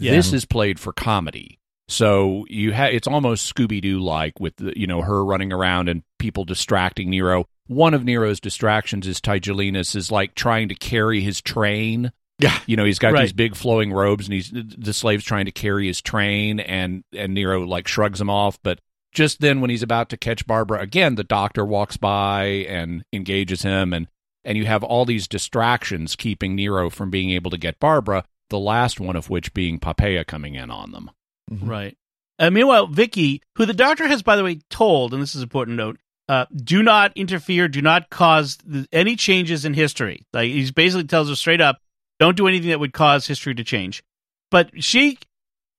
Yeah. 0.00 0.10
This 0.12 0.32
is 0.32 0.44
played 0.44 0.78
for 0.80 0.92
comedy. 0.92 1.58
So 1.88 2.46
you 2.48 2.72
have 2.72 2.92
it's 2.94 3.06
almost 3.06 3.54
Scooby 3.54 3.80
Doo 3.82 4.00
like 4.00 4.40
with 4.40 4.56
the, 4.56 4.72
you 4.78 4.86
know 4.86 5.02
her 5.02 5.24
running 5.24 5.52
around 5.52 5.88
and 5.88 6.02
people 6.18 6.44
distracting 6.44 7.10
Nero. 7.10 7.46
One 7.66 7.94
of 7.94 8.04
Nero's 8.04 8.40
distractions 8.40 9.06
is 9.06 9.20
Tigellinus 9.20 9.94
is 9.94 10.10
like 10.10 10.34
trying 10.34 10.68
to 10.70 10.74
carry 10.74 11.20
his 11.20 11.40
train. 11.40 12.12
Yeah. 12.38 12.58
You 12.66 12.76
know, 12.76 12.84
he's 12.84 12.98
got 12.98 13.12
Right. 13.12 13.22
these 13.22 13.32
big 13.32 13.54
flowing 13.54 13.92
robes 13.92 14.26
and 14.26 14.34
he's 14.34 14.50
the 14.50 14.92
slave's 14.94 15.24
trying 15.24 15.44
to 15.44 15.52
carry 15.52 15.86
his 15.86 16.00
train 16.00 16.58
and 16.60 17.04
and 17.12 17.34
Nero 17.34 17.64
like 17.66 17.86
shrugs 17.86 18.20
him 18.20 18.30
off, 18.30 18.58
but 18.62 18.80
just 19.12 19.40
then 19.40 19.60
when 19.60 19.70
he's 19.70 19.82
about 19.82 20.08
to 20.08 20.16
catch 20.16 20.46
Barbara 20.46 20.80
again, 20.80 21.14
the 21.14 21.22
doctor 21.22 21.64
walks 21.64 21.96
by 21.96 22.44
and 22.44 23.04
engages 23.12 23.62
him 23.62 23.92
and 23.92 24.08
and 24.42 24.58
you 24.58 24.64
have 24.66 24.82
all 24.82 25.04
these 25.04 25.28
distractions 25.28 26.16
keeping 26.16 26.54
Nero 26.54 26.90
from 26.90 27.10
being 27.10 27.30
able 27.30 27.50
to 27.50 27.58
get 27.58 27.78
Barbara, 27.80 28.24
the 28.50 28.58
last 28.58 29.00
one 29.00 29.16
of 29.16 29.30
which 29.30 29.54
being 29.54 29.78
Poppaea 29.78 30.26
coming 30.26 30.54
in 30.54 30.70
on 30.70 30.92
them. 30.92 31.10
Right. 31.50 31.96
Uh, 32.38 32.50
meanwhile, 32.50 32.86
Vicky, 32.86 33.42
who 33.56 33.66
the 33.66 33.74
doctor 33.74 34.06
has, 34.06 34.22
by 34.22 34.36
the 34.36 34.44
way, 34.44 34.60
told, 34.70 35.12
and 35.12 35.22
this 35.22 35.30
is 35.30 35.42
an 35.42 35.44
important 35.44 35.76
note, 35.76 35.98
uh, 36.28 36.46
do 36.54 36.82
not 36.82 37.12
interfere, 37.16 37.68
do 37.68 37.82
not 37.82 38.10
cause 38.10 38.56
th- 38.56 38.86
any 38.92 39.14
changes 39.14 39.64
in 39.64 39.74
history. 39.74 40.26
Like 40.32 40.50
he 40.50 40.70
basically 40.70 41.04
tells 41.04 41.28
her 41.28 41.36
straight 41.36 41.60
up, 41.60 41.78
don't 42.18 42.36
do 42.36 42.48
anything 42.48 42.70
that 42.70 42.80
would 42.80 42.92
cause 42.92 43.26
history 43.26 43.54
to 43.54 43.64
change. 43.64 44.02
But 44.50 44.82
she, 44.82 45.18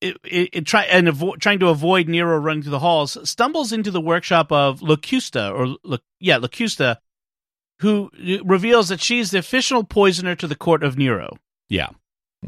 it, 0.01 0.17
it, 0.23 0.49
it 0.54 0.65
try 0.65 0.84
and 0.84 1.08
avo- 1.08 1.39
trying 1.39 1.60
to 1.60 1.69
avoid 1.69 2.08
Nero 2.08 2.38
running 2.38 2.62
through 2.62 2.71
the 2.71 2.80
halls, 2.80 3.17
stumbles 3.28 3.71
into 3.71 3.91
the 3.91 4.01
workshop 4.01 4.51
of 4.51 4.82
Locusta, 4.82 5.51
or 5.51 5.99
yeah, 6.19 6.38
Locusta, 6.38 6.97
who 7.80 8.12
uh, 8.13 8.43
reveals 8.43 8.89
that 8.89 9.01
she's 9.01 9.32
the 9.32 9.39
official 9.39 9.84
poisoner 9.84 10.36
to 10.36 10.47
the 10.47 10.56
court 10.56 10.84
of 10.84 10.97
Nero. 10.97 11.38
Yeah. 11.69 11.89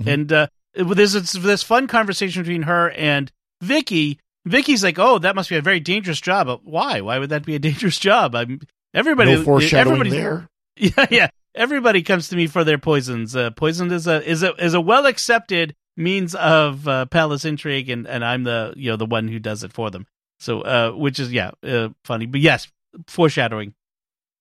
And 0.05 0.31
uh, 0.31 0.47
there's 0.77 1.13
this, 1.13 1.31
this 1.33 1.63
fun 1.63 1.87
conversation 1.87 2.43
between 2.43 2.63
her 2.63 2.91
and 2.91 3.31
Vicky. 3.61 4.19
Vicky's 4.45 4.83
like, 4.83 4.99
"Oh, 4.99 5.19
that 5.19 5.35
must 5.35 5.49
be 5.49 5.57
a 5.57 5.61
very 5.61 5.79
dangerous 5.79 6.21
job." 6.21 6.47
But 6.47 6.65
why? 6.65 7.01
Why 7.01 7.19
would 7.19 7.29
that 7.29 7.45
be 7.45 7.55
a 7.55 7.59
dangerous 7.67 7.97
job? 7.99 8.35
I'm 8.35 8.61
everybody. 8.93 9.35
no 9.35 9.43
foreshadowing 9.43 10.09
there. 10.09 10.47
Yeah, 10.79 11.07
yeah. 11.09 11.29
Everybody 11.55 12.03
comes 12.03 12.29
to 12.29 12.35
me 12.35 12.45
for 12.45 12.63
their 12.63 12.77
poisons. 12.77 13.35
Uh, 13.35 13.49
poison 13.49 13.91
is 13.91 14.05
a 14.05 14.23
is 14.23 14.43
a 14.43 14.53
is 14.63 14.75
a 14.75 14.81
well 14.81 15.07
accepted 15.07 15.75
means 15.95 16.35
of 16.35 16.87
uh, 16.87 17.07
palace 17.07 17.45
intrigue, 17.45 17.89
and, 17.89 18.07
and 18.07 18.23
I'm 18.23 18.43
the 18.43 18.75
you 18.77 18.91
know 18.91 18.95
the 18.95 19.07
one 19.07 19.27
who 19.27 19.39
does 19.39 19.63
it 19.63 19.73
for 19.73 19.89
them. 19.89 20.05
So, 20.39 20.61
uh, 20.61 20.91
which 20.91 21.19
is 21.19 21.33
yeah, 21.33 21.51
uh, 21.63 21.89
funny. 22.05 22.27
But 22.27 22.41
yes, 22.41 22.67
foreshadowing. 23.07 23.73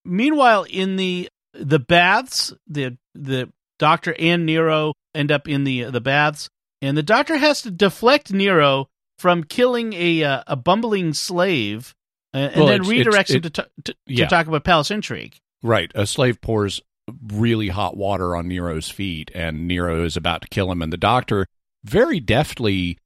Meanwhile, 0.05 0.65
in 0.65 0.97
the 0.97 1.31
the 1.55 1.79
baths, 1.79 2.53
the 2.69 2.99
the 3.15 3.51
doctor 3.79 4.15
and 4.19 4.47
Nero 4.47 4.95
end 5.15 5.31
up 5.33 5.49
in 5.49 5.65
the 5.65 5.85
the 5.85 6.01
baths, 6.01 6.49
and 6.83 6.97
the 6.97 7.03
doctor 7.03 7.37
has 7.37 7.63
to 7.63 7.71
deflect 7.71 8.33
Nero 8.33 8.89
from 9.19 9.45
killing 9.45 9.93
a 9.95 10.23
uh, 10.25 10.43
a 10.47 10.57
bumbling 10.57 11.15
slave, 11.15 11.95
uh, 12.35 12.39
and 12.39 12.57
Well, 12.57 12.67
then 12.67 12.81
it's- 12.83 12.91
it's- 12.91 13.07
redirects 13.15 13.31
him 13.31 13.37
it- 13.37 13.43
to, 13.55 13.63
t- 13.63 13.69
to, 13.85 13.95
yeah. 14.07 14.25
to 14.25 14.31
talk 14.31 14.47
about 14.47 14.65
palace 14.65 14.91
intrigue. 14.91 15.37
Right. 15.63 15.91
A 15.95 16.07
slave 16.07 16.41
pours 16.41 16.81
really 17.29 17.69
hot 17.69 17.97
water 17.97 18.37
on 18.37 18.49
Nero's 18.49 18.89
feet, 18.91 19.31
and 19.35 19.67
Nero 19.69 20.05
is 20.05 20.17
about 20.17 20.43
to 20.43 20.49
kill 20.49 20.71
him. 20.71 20.83
And 20.83 20.93
the 20.93 20.97
doctor 20.97 21.47
very 21.85 22.21
deftly 22.21 22.99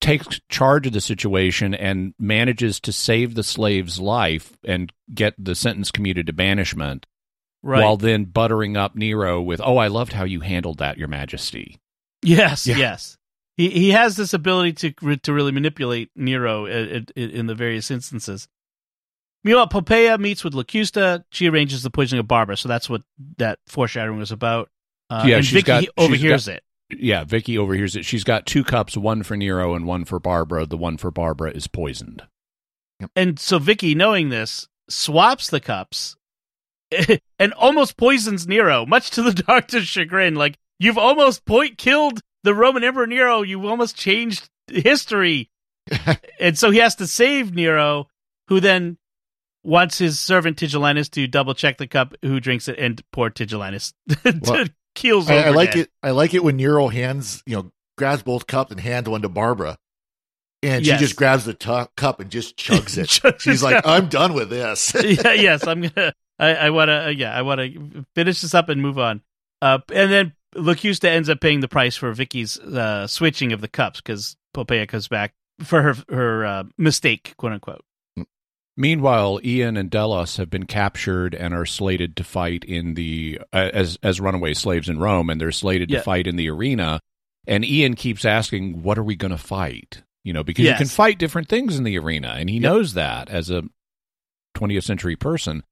takes 0.00 0.40
charge 0.48 0.86
of 0.86 0.92
the 0.92 1.00
situation 1.00 1.74
and 1.74 2.14
manages 2.18 2.78
to 2.80 2.92
save 2.92 3.34
the 3.34 3.42
slave's 3.42 3.98
life 3.98 4.52
and 4.64 4.92
get 5.14 5.34
the 5.38 5.54
sentence 5.54 5.90
commuted 5.90 6.26
to 6.26 6.32
banishment, 6.32 7.06
Right. 7.66 7.82
while 7.82 7.96
then 7.96 8.24
buttering 8.26 8.76
up 8.76 8.94
Nero 8.94 9.40
with, 9.40 9.60
"Oh, 9.64 9.78
I 9.78 9.86
loved 9.88 10.12
how 10.12 10.24
you 10.24 10.40
handled 10.40 10.78
that, 10.78 10.98
Your 10.98 11.08
Majesty." 11.08 11.78
Yes, 12.22 12.66
Yeah. 12.66 12.76
yes. 12.76 13.16
He 13.56 13.70
he 13.70 13.90
has 13.92 14.16
this 14.16 14.34
ability 14.34 14.92
to 14.92 15.16
to 15.16 15.32
really 15.32 15.52
manipulate 15.52 16.10
Nero 16.14 16.66
in, 16.66 17.06
in, 17.16 17.30
in 17.30 17.46
the 17.46 17.54
various 17.54 17.90
instances. 17.90 18.48
Meanwhile, 19.44 19.68
Poppaea 19.68 20.18
meets 20.18 20.42
with 20.44 20.54
Locusta. 20.54 21.24
She 21.30 21.48
arranges 21.48 21.82
the 21.82 21.90
poisoning 21.90 22.20
of 22.20 22.28
Barbara, 22.28 22.56
so 22.56 22.68
that's 22.68 22.88
what 22.90 23.02
that 23.38 23.58
foreshadowing 23.66 24.18
was 24.18 24.32
about. 24.32 24.70
Uh, 25.10 25.24
Yeah, 25.26 25.36
and 25.36 25.44
she's 25.44 25.54
Vicky 25.62 25.66
got- 25.66 25.80
she's 25.82 25.90
overhears 25.98 26.46
got- 26.46 26.54
it. 26.56 26.64
Yeah, 26.98 27.24
Vicky 27.24 27.56
overhears 27.58 27.96
it. 27.96 28.04
She's 28.04 28.24
got 28.24 28.44
two 28.46 28.62
cups, 28.64 28.96
one 28.96 29.22
for 29.22 29.36
Nero 29.36 29.74
and 29.74 29.86
one 29.86 30.04
for 30.04 30.18
Barbara. 30.20 30.66
The 30.66 30.76
one 30.76 30.96
for 30.96 31.10
Barbara 31.10 31.50
is 31.52 31.66
poisoned. 31.66 32.22
And 33.16 33.38
so 33.38 33.58
Vicky, 33.58 33.94
knowing 33.94 34.28
this, 34.28 34.68
swaps 34.88 35.48
the 35.48 35.60
cups 35.60 36.16
and 37.38 37.52
almost 37.54 37.96
poisons 37.96 38.46
Nero, 38.46 38.86
much 38.86 39.10
to 39.12 39.22
the 39.22 39.32
doctor's 39.46 39.86
chagrin. 39.86 40.34
Like, 40.34 40.56
you've 40.78 40.98
almost 40.98 41.44
point 41.44 41.78
killed 41.78 42.20
the 42.42 42.54
Roman 42.54 42.84
Emperor 42.84 43.06
Nero. 43.06 43.42
You've 43.42 43.64
almost 43.64 43.96
changed 43.96 44.48
history. 44.68 45.50
and 46.40 46.56
so 46.58 46.70
he 46.70 46.78
has 46.78 46.94
to 46.96 47.06
save 47.06 47.54
Nero, 47.54 48.08
who 48.48 48.60
then 48.60 48.96
wants 49.62 49.98
his 49.98 50.18
servant 50.20 50.58
Tigellinus 50.58 51.10
to 51.12 51.26
double 51.26 51.54
check 51.54 51.78
the 51.78 51.86
cup, 51.86 52.14
who 52.22 52.40
drinks 52.40 52.68
it, 52.68 52.78
and 52.78 53.02
poor 53.12 53.30
Tigellinus 53.30 53.92
Well, 54.42 54.66
keels 54.94 55.28
I. 55.30 55.44
I 55.44 55.48
like 55.50 55.72
dead. 55.72 55.80
it. 55.80 55.90
I 56.02 56.10
like 56.10 56.34
it 56.34 56.44
when 56.44 56.56
Nero 56.56 56.88
hands, 56.88 57.42
you 57.46 57.56
know, 57.56 57.70
grabs 57.96 58.22
both 58.22 58.46
cups 58.46 58.70
and 58.72 58.80
hands 58.80 59.08
one 59.08 59.22
to 59.22 59.28
Barbara, 59.28 59.76
and 60.62 60.84
Yes. 60.84 60.98
she 61.00 61.06
just 61.06 61.16
grabs 61.16 61.44
the 61.44 61.54
tu- 61.54 61.86
cup 61.96 62.20
and 62.20 62.30
just 62.30 62.56
chugs 62.56 62.98
it. 62.98 63.08
Chugs 63.08 63.40
She's 63.40 63.62
like. 63.62 63.86
"I'm 63.86 64.08
done 64.08 64.34
with 64.34 64.50
this." 64.50 64.94
yeah, 64.94 65.32
yes, 65.32 65.66
I'm 65.66 65.82
gonna. 65.82 66.12
I, 66.38 66.54
I 66.54 66.70
want 66.70 66.88
to. 66.88 67.14
Yeah, 67.14 67.34
I 67.36 67.42
want 67.42 67.60
to 67.60 68.04
finish 68.14 68.40
this 68.40 68.54
up 68.54 68.68
and 68.68 68.80
move 68.82 68.98
on. 68.98 69.22
Uh, 69.62 69.78
and 69.92 70.10
then 70.10 70.32
Locusta 70.56 71.04
ends 71.08 71.28
up 71.28 71.40
paying 71.40 71.60
the 71.60 71.68
price 71.68 71.96
for 71.96 72.12
Vicky's 72.12 72.58
uh, 72.58 73.06
switching 73.06 73.52
of 73.52 73.60
the 73.60 73.68
cups 73.68 74.00
because 74.00 74.36
Poppaea 74.54 74.88
comes 74.88 75.08
back 75.08 75.32
for 75.62 75.82
her 75.82 75.94
her 76.08 76.44
uh, 76.44 76.64
mistake, 76.76 77.34
quote 77.36 77.52
unquote. 77.52 77.84
Meanwhile, 78.76 79.38
Ian 79.44 79.76
and 79.76 79.88
Delos 79.88 80.36
have 80.38 80.50
been 80.50 80.66
captured 80.66 81.32
and 81.34 81.54
are 81.54 81.64
slated 81.66 82.16
to 82.16 82.24
fight 82.24 82.64
in 82.64 82.94
the 82.94 83.40
uh, 83.52 83.70
as 83.72 83.96
as 84.02 84.20
runaway 84.20 84.52
slaves 84.54 84.88
in 84.88 84.98
Rome, 84.98 85.30
and 85.30 85.40
they're 85.40 85.52
slated 85.52 85.90
Yeah. 85.90 85.98
to 85.98 86.04
fight 86.04 86.26
in 86.26 86.34
the 86.36 86.50
arena. 86.50 87.00
And 87.46 87.64
Ian 87.64 87.94
keeps 87.94 88.24
asking, 88.24 88.82
"What 88.82 88.98
are 88.98 89.04
we 89.04 89.14
going 89.14 89.30
to 89.30 89.38
fight?" 89.38 90.02
You 90.24 90.32
know, 90.32 90.42
because 90.42 90.64
Yes. 90.64 90.80
you 90.80 90.86
can 90.86 90.90
fight 90.90 91.18
different 91.18 91.48
things 91.48 91.76
in 91.78 91.84
the 91.84 91.96
arena, 91.98 92.34
and 92.36 92.50
he 92.50 92.58
knows 92.58 92.94
that 92.94 93.28
as 93.28 93.48
a 93.50 93.62
20th 94.56 94.82
century 94.84 95.14
person. 95.14 95.62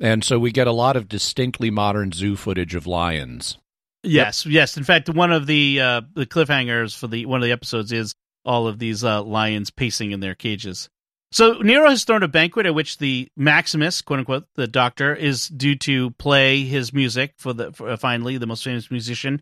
And 0.00 0.22
so 0.24 0.38
we 0.38 0.52
get 0.52 0.66
a 0.66 0.72
lot 0.72 0.96
of 0.96 1.08
distinctly 1.08 1.70
modern 1.70 2.12
zoo 2.12 2.36
footage 2.36 2.74
of 2.74 2.86
lions. 2.86 3.58
Yes, 4.04 4.46
yes. 4.46 4.76
In 4.76 4.84
fact, 4.84 5.08
one 5.08 5.32
of 5.32 5.46
the 5.46 5.80
uh, 5.80 6.00
the 6.14 6.26
cliffhangers 6.26 6.96
for 6.96 7.08
the 7.08 7.26
one 7.26 7.40
of 7.40 7.44
the 7.44 7.52
episodes 7.52 7.90
is 7.92 8.14
all 8.44 8.68
of 8.68 8.78
these 8.78 9.02
uh, 9.02 9.22
lions 9.22 9.70
pacing 9.70 10.12
in 10.12 10.20
their 10.20 10.34
cages. 10.36 10.88
So 11.32 11.54
Nero 11.60 11.90
has 11.90 12.04
thrown 12.04 12.22
a 12.22 12.28
banquet 12.28 12.64
at 12.64 12.74
which 12.74 12.98
the 12.98 13.28
Maximus, 13.36 14.00
quote 14.00 14.20
unquote, 14.20 14.46
the 14.54 14.66
doctor, 14.66 15.14
is 15.14 15.48
due 15.48 15.74
to 15.76 16.12
play 16.12 16.62
his 16.62 16.92
music 16.92 17.34
for 17.36 17.52
the 17.52 17.72
for, 17.72 17.90
uh, 17.90 17.96
finally 17.96 18.38
the 18.38 18.46
most 18.46 18.64
famous 18.64 18.90
musician, 18.90 19.40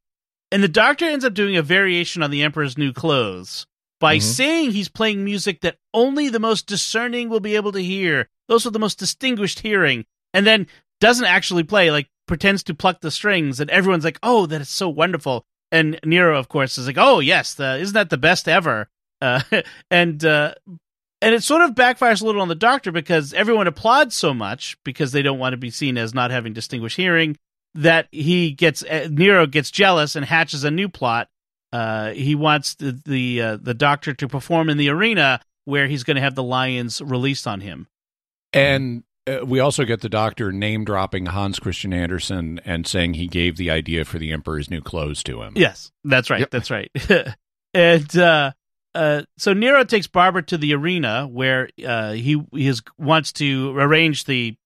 and 0.50 0.62
the 0.62 0.68
doctor 0.68 1.04
ends 1.04 1.24
up 1.24 1.34
doing 1.34 1.56
a 1.56 1.62
variation 1.62 2.22
on 2.22 2.30
the 2.30 2.42
Emperor's 2.42 2.78
new 2.78 2.92
clothes 2.92 3.66
by 4.00 4.16
Mhm. 4.16 4.22
saying 4.22 4.70
he's 4.72 4.88
playing 4.88 5.22
music 5.24 5.60
that 5.60 5.76
only 5.94 6.28
the 6.28 6.40
most 6.40 6.66
discerning 6.66 7.28
will 7.28 7.40
be 7.40 7.56
able 7.56 7.72
to 7.72 7.82
hear, 7.82 8.28
those 8.48 8.64
with 8.64 8.72
the 8.72 8.80
most 8.80 8.98
distinguished 8.98 9.60
hearing, 9.60 10.06
and 10.36 10.46
then 10.46 10.66
doesn't 11.00 11.26
actually 11.26 11.64
play, 11.64 11.90
like 11.90 12.08
pretends 12.26 12.62
to 12.64 12.74
pluck 12.74 13.00
the 13.00 13.10
strings, 13.10 13.60
and 13.60 13.70
everyone's 13.70 14.04
like, 14.04 14.18
"Oh, 14.22 14.46
that 14.46 14.60
is 14.60 14.68
so 14.68 14.88
wonderful." 14.88 15.44
And 15.72 15.98
Nero, 16.04 16.38
of 16.38 16.48
course, 16.48 16.78
is 16.78 16.86
like, 16.86 16.98
"Oh, 16.98 17.20
yes, 17.20 17.54
the, 17.54 17.76
isn't 17.78 17.94
that 17.94 18.10
the 18.10 18.18
best 18.18 18.48
ever?" 18.48 18.88
Uh, 19.20 19.40
and 19.90 20.24
uh, 20.24 20.54
and 21.20 21.34
it 21.34 21.42
sort 21.42 21.62
of 21.62 21.70
backfires 21.74 22.22
a 22.22 22.26
little 22.26 22.42
on 22.42 22.48
the 22.48 22.54
doctor 22.54 22.92
because 22.92 23.32
everyone 23.32 23.66
applauds 23.66 24.14
so 24.14 24.32
much 24.32 24.76
because 24.84 25.12
they 25.12 25.22
don't 25.22 25.38
want 25.38 25.52
to 25.54 25.58
be 25.58 25.70
seen 25.70 25.98
as 25.98 26.14
not 26.14 26.30
having 26.30 26.52
distinguished 26.52 26.96
hearing 26.96 27.36
that 27.74 28.08
he 28.10 28.52
gets 28.52 28.82
uh, 28.84 29.08
Nero 29.10 29.46
gets 29.46 29.70
jealous 29.70 30.16
and 30.16 30.24
hatches 30.24 30.64
a 30.64 30.70
new 30.70 30.88
plot 30.88 31.28
uh, 31.72 32.12
he 32.12 32.34
wants 32.34 32.74
the 32.74 32.98
the, 33.04 33.42
uh, 33.42 33.56
the 33.60 33.74
doctor 33.74 34.14
to 34.14 34.28
perform 34.28 34.68
in 34.70 34.78
the 34.78 34.88
arena 34.88 35.40
where 35.64 35.86
he's 35.88 36.04
going 36.04 36.14
to 36.14 36.22
have 36.22 36.34
the 36.34 36.42
lions 36.42 37.02
released 37.02 37.46
on 37.46 37.60
him. 37.60 37.88
And 38.52 39.02
uh, 39.26 39.44
we 39.44 39.60
also 39.60 39.84
get 39.84 40.00
the 40.00 40.08
doctor 40.08 40.52
name 40.52 40.84
dropping 40.84 41.26
Hans 41.26 41.58
Christian 41.58 41.92
Andersen 41.92 42.60
and 42.64 42.86
saying 42.86 43.14
he 43.14 43.26
gave 43.26 43.56
the 43.56 43.70
idea 43.70 44.04
for 44.04 44.18
the 44.18 44.32
Emperor's 44.32 44.70
new 44.70 44.80
clothes 44.80 45.22
to 45.24 45.42
him. 45.42 45.54
Yes, 45.56 45.90
that's 46.04 46.30
right. 46.30 46.40
Yep. 46.40 46.50
That's 46.50 46.70
right. 46.70 46.90
and 47.74 48.16
uh, 48.16 48.52
uh, 48.94 49.22
so 49.36 49.52
Nero 49.52 49.84
takes 49.84 50.06
Barbara 50.06 50.42
to 50.44 50.58
the 50.58 50.74
arena 50.74 51.26
where 51.26 51.68
uh, 51.84 52.12
he 52.12 52.42
he 52.52 52.66
is, 52.66 52.82
wants 52.98 53.32
to 53.34 53.76
arrange 53.76 54.24
the 54.24 54.56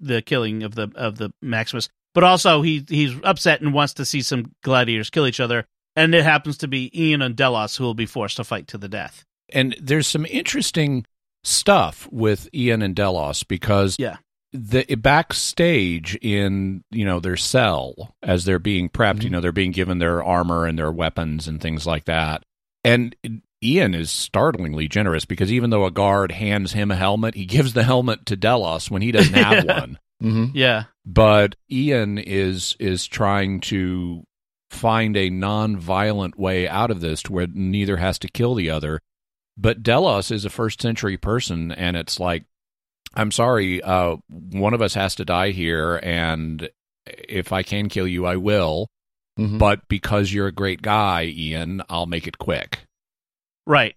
the 0.00 0.22
killing 0.22 0.62
of 0.62 0.74
the 0.74 0.90
of 0.94 1.16
the 1.16 1.30
Maximus, 1.40 1.88
but 2.14 2.24
also 2.24 2.62
he 2.62 2.84
he's 2.88 3.14
upset 3.24 3.60
and 3.60 3.72
wants 3.72 3.94
to 3.94 4.04
see 4.04 4.22
some 4.22 4.52
gladiators 4.62 5.10
kill 5.10 5.26
each 5.26 5.40
other. 5.40 5.64
And 5.96 6.14
it 6.14 6.22
happens 6.22 6.58
to 6.58 6.68
be 6.68 6.90
Ian 6.94 7.22
and 7.22 7.34
Delos 7.34 7.76
who 7.76 7.84
will 7.84 7.94
be 7.94 8.06
forced 8.06 8.36
to 8.36 8.44
fight 8.44 8.68
to 8.68 8.78
the 8.78 8.88
death. 8.88 9.24
And 9.52 9.74
there's 9.80 10.06
some 10.06 10.26
interesting 10.26 11.06
stuff 11.44 12.08
with 12.10 12.48
Ian 12.54 12.82
and 12.82 12.94
Delos 12.94 13.42
because 13.42 13.96
Yeah. 13.98 14.16
the 14.52 14.84
backstage 14.96 16.16
in 16.22 16.82
you 16.90 17.04
know 17.04 17.20
their 17.20 17.36
cell 17.36 18.14
as 18.22 18.44
they're 18.44 18.58
being 18.58 18.88
prepped, 18.88 19.22
you 19.22 19.30
know 19.30 19.40
they're 19.40 19.52
being 19.52 19.72
given 19.72 19.98
their 19.98 20.22
armor 20.22 20.66
and 20.66 20.78
their 20.78 20.92
weapons 20.92 21.46
and 21.48 21.60
things 21.60 21.86
like 21.86 22.04
that. 22.06 22.42
And 22.84 23.14
Ian 23.62 23.94
is 23.94 24.10
startlingly 24.10 24.88
generous 24.88 25.24
because 25.24 25.52
even 25.52 25.70
though 25.70 25.84
a 25.84 25.90
guard 25.90 26.32
hands 26.32 26.72
him 26.72 26.90
a 26.90 26.96
helmet, 26.96 27.34
he 27.34 27.44
gives 27.44 27.72
the 27.72 27.82
helmet 27.82 28.24
to 28.26 28.36
Delos 28.36 28.90
when 28.90 29.02
he 29.02 29.10
doesn't 29.12 29.34
have 29.34 29.64
one. 29.66 29.98
hmm 30.20 30.46
Yeah. 30.54 30.84
But 31.04 31.56
Ian 31.70 32.18
is 32.18 32.76
is 32.78 33.06
trying 33.06 33.60
to 33.62 34.24
find 34.70 35.16
a 35.16 35.30
non-violent 35.30 36.38
way 36.38 36.68
out 36.68 36.90
of 36.90 37.00
this 37.00 37.22
to 37.22 37.32
where 37.32 37.46
neither 37.52 37.96
has 37.96 38.18
to 38.20 38.28
kill 38.28 38.54
the 38.54 38.70
other. 38.70 39.00
But 39.58 39.82
Delos 39.82 40.30
is 40.30 40.44
a 40.44 40.50
first 40.50 40.80
century 40.80 41.16
person 41.16 41.72
and 41.72 41.96
it's 41.96 42.20
like 42.20 42.44
I'm 43.14 43.32
sorry, 43.32 43.82
uh, 43.82 44.16
one 44.28 44.74
of 44.74 44.82
us 44.82 44.94
has 44.94 45.14
to 45.16 45.24
die 45.24 45.50
here 45.50 45.98
and 46.02 46.70
if 47.06 47.52
I 47.52 47.62
can 47.62 47.88
kill 47.88 48.06
you 48.06 48.24
I 48.24 48.36
will, 48.36 48.86
hmm 49.36 49.58
but 49.58 49.86
because 49.88 50.32
you're 50.32 50.46
a 50.46 50.52
great 50.52 50.82
guy, 50.82 51.24
Ian, 51.24 51.82
I'll 51.88 52.06
make 52.06 52.26
it 52.26 52.38
quick. 52.38 52.80
Right. 53.66 53.96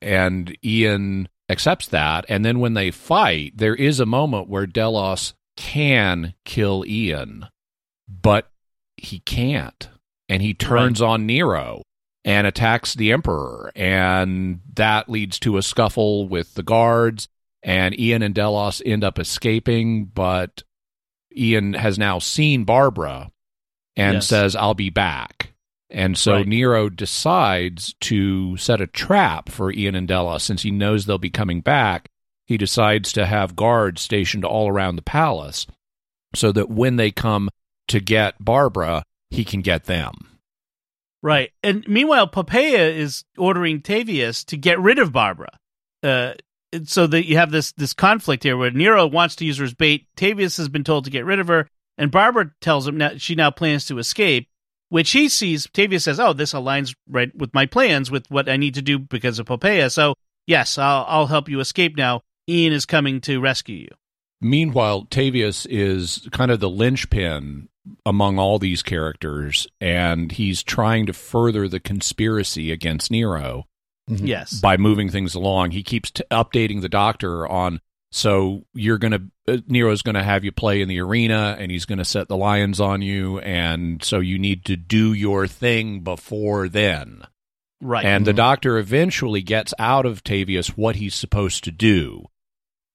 And 0.00 0.56
Ian 0.64 1.28
accepts 1.48 1.88
that 1.88 2.24
and 2.28 2.44
then 2.44 2.58
when 2.58 2.74
they 2.74 2.90
fight, 2.90 3.52
there 3.56 3.74
is 3.74 4.00
a 4.00 4.06
moment 4.06 4.48
where 4.48 4.66
Delos 4.66 5.34
can 5.56 6.34
kill 6.44 6.84
Ian, 6.86 7.46
but 8.08 8.50
he 8.96 9.18
can't. 9.20 9.88
And 10.28 10.42
he 10.42 10.54
turns 10.54 11.00
on 11.00 11.26
Nero 11.26 11.82
and 12.26 12.46
attacks 12.46 12.94
the 12.94 13.12
emperor 13.12 13.72
and 13.76 14.60
that 14.74 15.08
leads 15.08 15.38
to 15.38 15.56
a 15.56 15.62
scuffle 15.62 16.28
with 16.28 16.52
the 16.54 16.62
guards 16.62 17.28
and 17.62 17.98
Ian 17.98 18.22
and 18.22 18.34
Delos 18.34 18.82
end 18.84 19.02
up 19.04 19.18
escaping, 19.18 20.04
but 20.06 20.62
Ian 21.34 21.72
has 21.74 21.98
now 21.98 22.18
seen 22.18 22.64
Barbara 22.64 23.30
and 23.96 24.14
Yes. 24.16 24.26
says, 24.26 24.54
I'll 24.56 24.74
be 24.74 24.90
back. 24.90 25.52
And 25.88 26.18
so 26.18 26.34
Right. 26.34 26.46
Nero 26.46 26.88
decides 26.88 27.94
to 28.00 28.56
set 28.56 28.80
a 28.80 28.86
trap 28.88 29.48
for 29.48 29.72
Ian 29.72 29.94
and 29.94 30.08
Delos 30.08 30.42
since 30.42 30.62
he 30.62 30.70
knows 30.70 31.06
they'll 31.06 31.18
be 31.18 31.30
coming 31.30 31.60
back. 31.60 32.08
He 32.46 32.56
decides 32.56 33.12
to 33.12 33.24
have 33.26 33.56
guards 33.56 34.02
stationed 34.02 34.44
all 34.44 34.68
around 34.68 34.96
the 34.96 35.02
palace 35.02 35.66
so 36.34 36.50
that 36.52 36.68
when 36.70 36.96
they 36.96 37.10
come 37.12 37.48
to 37.88 38.00
get 38.00 38.44
Barbara, 38.44 39.04
he 39.30 39.44
can 39.44 39.60
get 39.62 39.84
them. 39.84 40.35
Right. 41.26 41.50
And 41.64 41.84
meanwhile, 41.88 42.28
Poppaea 42.28 42.94
is 42.94 43.24
ordering 43.36 43.82
Tavius 43.82 44.44
to 44.44 44.56
get 44.56 44.78
rid 44.78 45.00
of 45.00 45.12
Barbara. 45.12 45.58
Uh, 46.00 46.34
so 46.84 47.08
that 47.08 47.26
you 47.26 47.36
have 47.36 47.50
this 47.50 47.72
this 47.72 47.92
conflict 47.94 48.44
here 48.44 48.56
where 48.56 48.70
Nero 48.70 49.08
wants 49.08 49.34
to 49.36 49.44
use 49.44 49.58
her 49.58 49.64
as 49.64 49.74
bait. 49.74 50.06
Tavius 50.16 50.56
has 50.56 50.68
been 50.68 50.84
told 50.84 51.04
to 51.04 51.10
get 51.10 51.24
rid 51.24 51.40
of 51.40 51.48
her, 51.48 51.68
and 51.98 52.12
Barbara 52.12 52.52
tells 52.60 52.86
him 52.86 52.98
now 52.98 53.16
she 53.16 53.34
now 53.34 53.50
plans 53.50 53.86
to 53.86 53.98
escape, 53.98 54.48
which 54.88 55.10
he 55.10 55.28
sees. 55.28 55.66
Tavius 55.66 56.02
says, 56.02 56.20
"Oh, 56.20 56.32
this 56.32 56.52
aligns 56.52 56.94
right 57.10 57.34
with 57.34 57.52
my 57.52 57.66
plans, 57.66 58.08
with 58.08 58.30
what 58.30 58.48
I 58.48 58.56
need 58.56 58.74
to 58.74 58.82
do 58.82 58.96
because 58.96 59.40
of 59.40 59.46
Poppaea." 59.46 59.90
So 59.90 60.14
yes, 60.46 60.78
I'll 60.78 61.06
I'll 61.08 61.26
help 61.26 61.48
you 61.48 61.58
escape 61.58 61.96
now. 61.96 62.20
Ian 62.48 62.72
is 62.72 62.86
coming 62.86 63.20
to 63.22 63.40
rescue 63.40 63.78
you. 63.78 63.90
Meanwhile, 64.40 65.06
Tavius 65.06 65.66
is 65.68 66.28
kind 66.30 66.52
of 66.52 66.60
the 66.60 66.70
linchpin 66.70 67.68
among 68.04 68.38
all 68.38 68.58
these 68.58 68.82
characters, 68.82 69.66
and 69.80 70.32
he's 70.32 70.62
trying 70.62 71.06
to 71.06 71.12
further 71.12 71.68
the 71.68 71.80
conspiracy 71.80 72.70
against 72.72 73.10
Nero 73.10 73.66
Yes. 74.08 74.60
by 74.60 74.76
moving 74.76 75.08
things 75.08 75.34
along. 75.34 75.72
He 75.72 75.82
keeps 75.82 76.10
t- 76.10 76.22
updating 76.30 76.80
the 76.80 76.88
doctor 76.88 77.46
on. 77.46 77.80
So 78.12 78.64
you're 78.72 78.98
gonna 78.98 79.20
uh, 79.48 79.58
Nero's 79.66 80.02
gonna 80.02 80.22
have 80.22 80.44
you 80.44 80.52
play 80.52 80.80
in 80.80 80.88
the 80.88 81.00
arena, 81.00 81.56
and 81.58 81.70
he's 81.70 81.84
gonna 81.84 82.04
set 82.04 82.28
the 82.28 82.36
lions 82.36 82.80
on 82.80 83.02
you, 83.02 83.38
and 83.40 84.02
so 84.02 84.20
you 84.20 84.38
need 84.38 84.64
to 84.66 84.76
do 84.76 85.12
your 85.12 85.46
thing 85.46 86.00
before 86.00 86.68
then. 86.68 87.22
Right. 87.82 88.04
And 88.06 88.24
the 88.24 88.32
doctor 88.32 88.78
eventually 88.78 89.42
gets 89.42 89.74
out 89.78 90.06
of 90.06 90.24
Tavius 90.24 90.68
what 90.68 90.96
he's 90.96 91.14
supposed 91.14 91.64
to 91.64 91.70
do. 91.70 92.26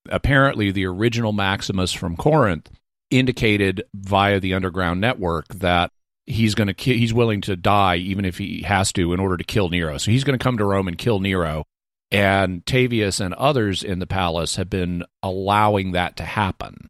Apparently, 0.09 0.71
the 0.71 0.85
original 0.85 1.31
Maximus 1.33 1.93
from 1.93 2.15
Corinth 2.15 2.71
indicated 3.11 3.83
via 3.93 4.39
the 4.39 4.53
underground 4.53 4.99
network 5.01 5.47
that 5.49 5.91
he's 6.25 6.55
going 6.55 6.67
to 6.67 6.73
ki- 6.73 6.97
he's 6.97 7.13
willing 7.13 7.41
to 7.41 7.55
die 7.55 7.97
even 7.97 8.25
if 8.25 8.37
he 8.37 8.61
has 8.63 8.91
to 8.93 9.13
in 9.13 9.19
order 9.19 9.37
to 9.37 9.43
kill 9.43 9.69
Nero. 9.69 9.97
So 9.97 10.11
he's 10.11 10.23
going 10.23 10.37
to 10.37 10.43
come 10.43 10.57
to 10.57 10.65
Rome 10.65 10.87
and 10.87 10.97
kill 10.97 11.19
Nero. 11.19 11.65
And 12.11 12.65
Tavius 12.65 13.19
and 13.23 13.33
others 13.35 13.83
in 13.83 13.99
the 13.99 14.07
palace 14.07 14.57
have 14.57 14.69
been 14.69 15.03
allowing 15.23 15.91
that 15.93 16.17
to 16.17 16.23
happen. 16.23 16.89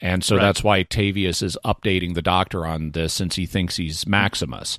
And 0.00 0.22
so 0.22 0.36
Right. 0.36 0.42
that's 0.42 0.62
why 0.62 0.84
Tavius 0.84 1.42
is 1.42 1.56
updating 1.64 2.14
the 2.14 2.22
doctor 2.22 2.66
on 2.66 2.90
this 2.92 3.12
since 3.14 3.36
he 3.36 3.46
thinks 3.46 3.76
he's 3.76 4.06
Maximus. 4.06 4.78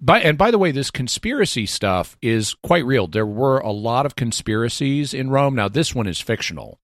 By, 0.00 0.20
and 0.20 0.36
by 0.36 0.50
the 0.50 0.58
way, 0.58 0.72
this 0.72 0.90
conspiracy 0.90 1.64
stuff 1.66 2.16
is 2.20 2.54
quite 2.62 2.84
real. 2.84 3.06
There 3.06 3.26
were 3.26 3.58
a 3.58 3.70
lot 3.70 4.04
of 4.06 4.16
conspiracies 4.16 5.14
in 5.14 5.30
Rome. 5.30 5.54
Now, 5.54 5.68
this 5.68 5.94
one 5.94 6.08
is 6.08 6.20
fictional, 6.20 6.80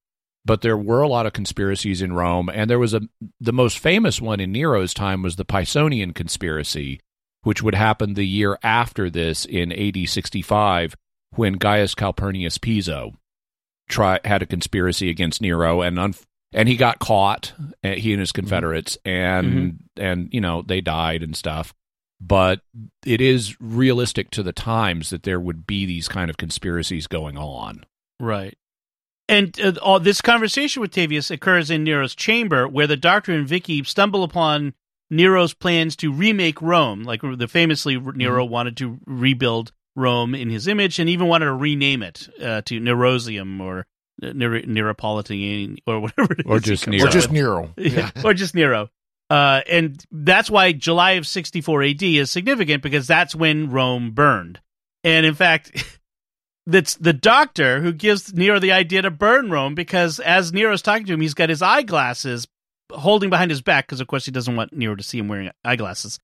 but 0.48 0.62
there 0.62 0.78
were 0.78 1.02
a 1.02 1.08
lot 1.08 1.26
of 1.26 1.34
conspiracies 1.34 2.00
in 2.00 2.14
Rome, 2.14 2.48
and 2.48 2.70
there 2.70 2.78
was 2.78 2.94
a 2.94 3.02
the 3.38 3.52
most 3.52 3.78
famous 3.78 4.18
one 4.18 4.40
in 4.40 4.50
Nero's 4.50 4.94
time 4.94 5.20
was 5.20 5.36
the 5.36 5.44
Pisonian 5.44 6.14
conspiracy, 6.14 7.00
which 7.42 7.62
would 7.62 7.74
happen 7.74 8.14
the 8.14 8.26
year 8.26 8.58
after 8.62 9.10
this 9.10 9.44
in 9.44 9.70
AD 9.70 10.08
65, 10.08 10.96
when 11.34 11.52
Gaius 11.52 11.94
Calpurnius 11.94 12.58
Piso 12.58 13.12
try, 13.90 14.20
had 14.24 14.40
a 14.40 14.46
conspiracy 14.46 15.10
against 15.10 15.42
Nero, 15.42 15.82
and 15.82 15.98
un, 15.98 16.14
and 16.54 16.66
he 16.66 16.76
got 16.76 16.98
caught, 16.98 17.52
uh, 17.84 17.90
he 17.90 18.14
and 18.14 18.20
his 18.20 18.32
confederates, 18.32 18.96
and 19.04 19.80
and 19.98 20.32
you 20.32 20.40
know 20.40 20.62
they 20.62 20.80
died 20.80 21.22
and 21.22 21.36
stuff 21.36 21.74
but 22.20 22.62
it 23.06 23.20
is 23.20 23.56
realistic 23.60 24.28
to 24.28 24.42
the 24.42 24.52
times 24.52 25.10
that 25.10 25.22
there 25.22 25.38
would 25.38 25.68
be 25.68 25.86
these 25.86 26.08
kind 26.08 26.30
of 26.30 26.36
conspiracies 26.36 27.06
going 27.06 27.38
on. 27.38 27.84
Right. 28.18 28.57
And 29.28 29.58
uh, 29.60 29.72
all 29.82 30.00
this 30.00 30.20
conversation 30.20 30.80
with 30.80 30.90
Tavius 30.90 31.30
occurs 31.30 31.70
in 31.70 31.84
Nero's 31.84 32.14
chamber, 32.14 32.66
where 32.66 32.86
the 32.86 32.96
Doctor 32.96 33.32
and 33.32 33.46
Vicky 33.46 33.84
stumble 33.84 34.24
upon 34.24 34.72
Nero's 35.10 35.54
plans 35.54 35.96
to 35.96 36.12
remake 36.12 36.62
Rome. 36.62 37.02
Like 37.02 37.20
the 37.22 37.48
famously, 37.48 37.98
Nero 37.98 38.44
wanted 38.44 38.76
to 38.78 38.98
rebuild 39.06 39.72
Rome 39.94 40.34
in 40.34 40.48
his 40.48 40.66
image, 40.66 40.98
and 40.98 41.08
even 41.10 41.26
wanted 41.28 41.46
to 41.46 41.52
rename 41.52 42.02
it 42.02 42.28
uh, 42.42 42.62
to 42.62 42.80
Nerosium 42.80 43.60
or 43.60 43.86
uh, 44.22 44.32
Nero- 44.32 44.62
Neropolitan 44.62 45.76
or 45.86 46.00
whatever. 46.00 46.32
It 46.32 46.46
Or 46.46 46.58
just 46.58 46.86
Nero. 46.86 47.06
Or 47.06 47.10
just. 47.10 47.30
Nero. 47.30 47.74
Yeah, 47.76 48.10
or 48.24 48.32
just 48.32 48.54
Nero. 48.54 48.88
Uh, 49.30 49.60
and 49.68 50.02
that's 50.10 50.48
why 50.50 50.72
July 50.72 51.12
of 51.12 51.26
64 51.26 51.82
AD 51.82 52.02
is 52.02 52.30
significant 52.30 52.82
because 52.82 53.06
that's 53.06 53.34
when 53.34 53.70
Rome 53.70 54.12
burned. 54.12 54.58
And 55.04 55.26
in 55.26 55.34
fact, 55.34 55.97
that's 56.68 56.96
the 56.96 57.14
doctor 57.14 57.80
who 57.80 57.92
gives 57.92 58.34
Nero 58.34 58.60
the 58.60 58.72
idea 58.72 59.00
to 59.00 59.10
burn 59.10 59.50
Rome 59.50 59.74
because 59.74 60.20
as 60.20 60.52
Nero's 60.52 60.82
talking 60.82 61.06
to 61.06 61.14
him, 61.14 61.20
he's 61.22 61.32
got 61.32 61.48
his 61.48 61.62
eyeglasses 61.62 62.46
holding 62.92 63.30
behind 63.30 63.50
his 63.50 63.62
back 63.62 63.86
because, 63.86 64.00
of 64.00 64.06
course, 64.06 64.26
he 64.26 64.30
doesn't 64.30 64.54
want 64.54 64.74
Nero 64.74 64.94
to 64.94 65.02
see 65.02 65.18
him 65.18 65.28
wearing 65.28 65.50
eyeglasses. 65.64 66.18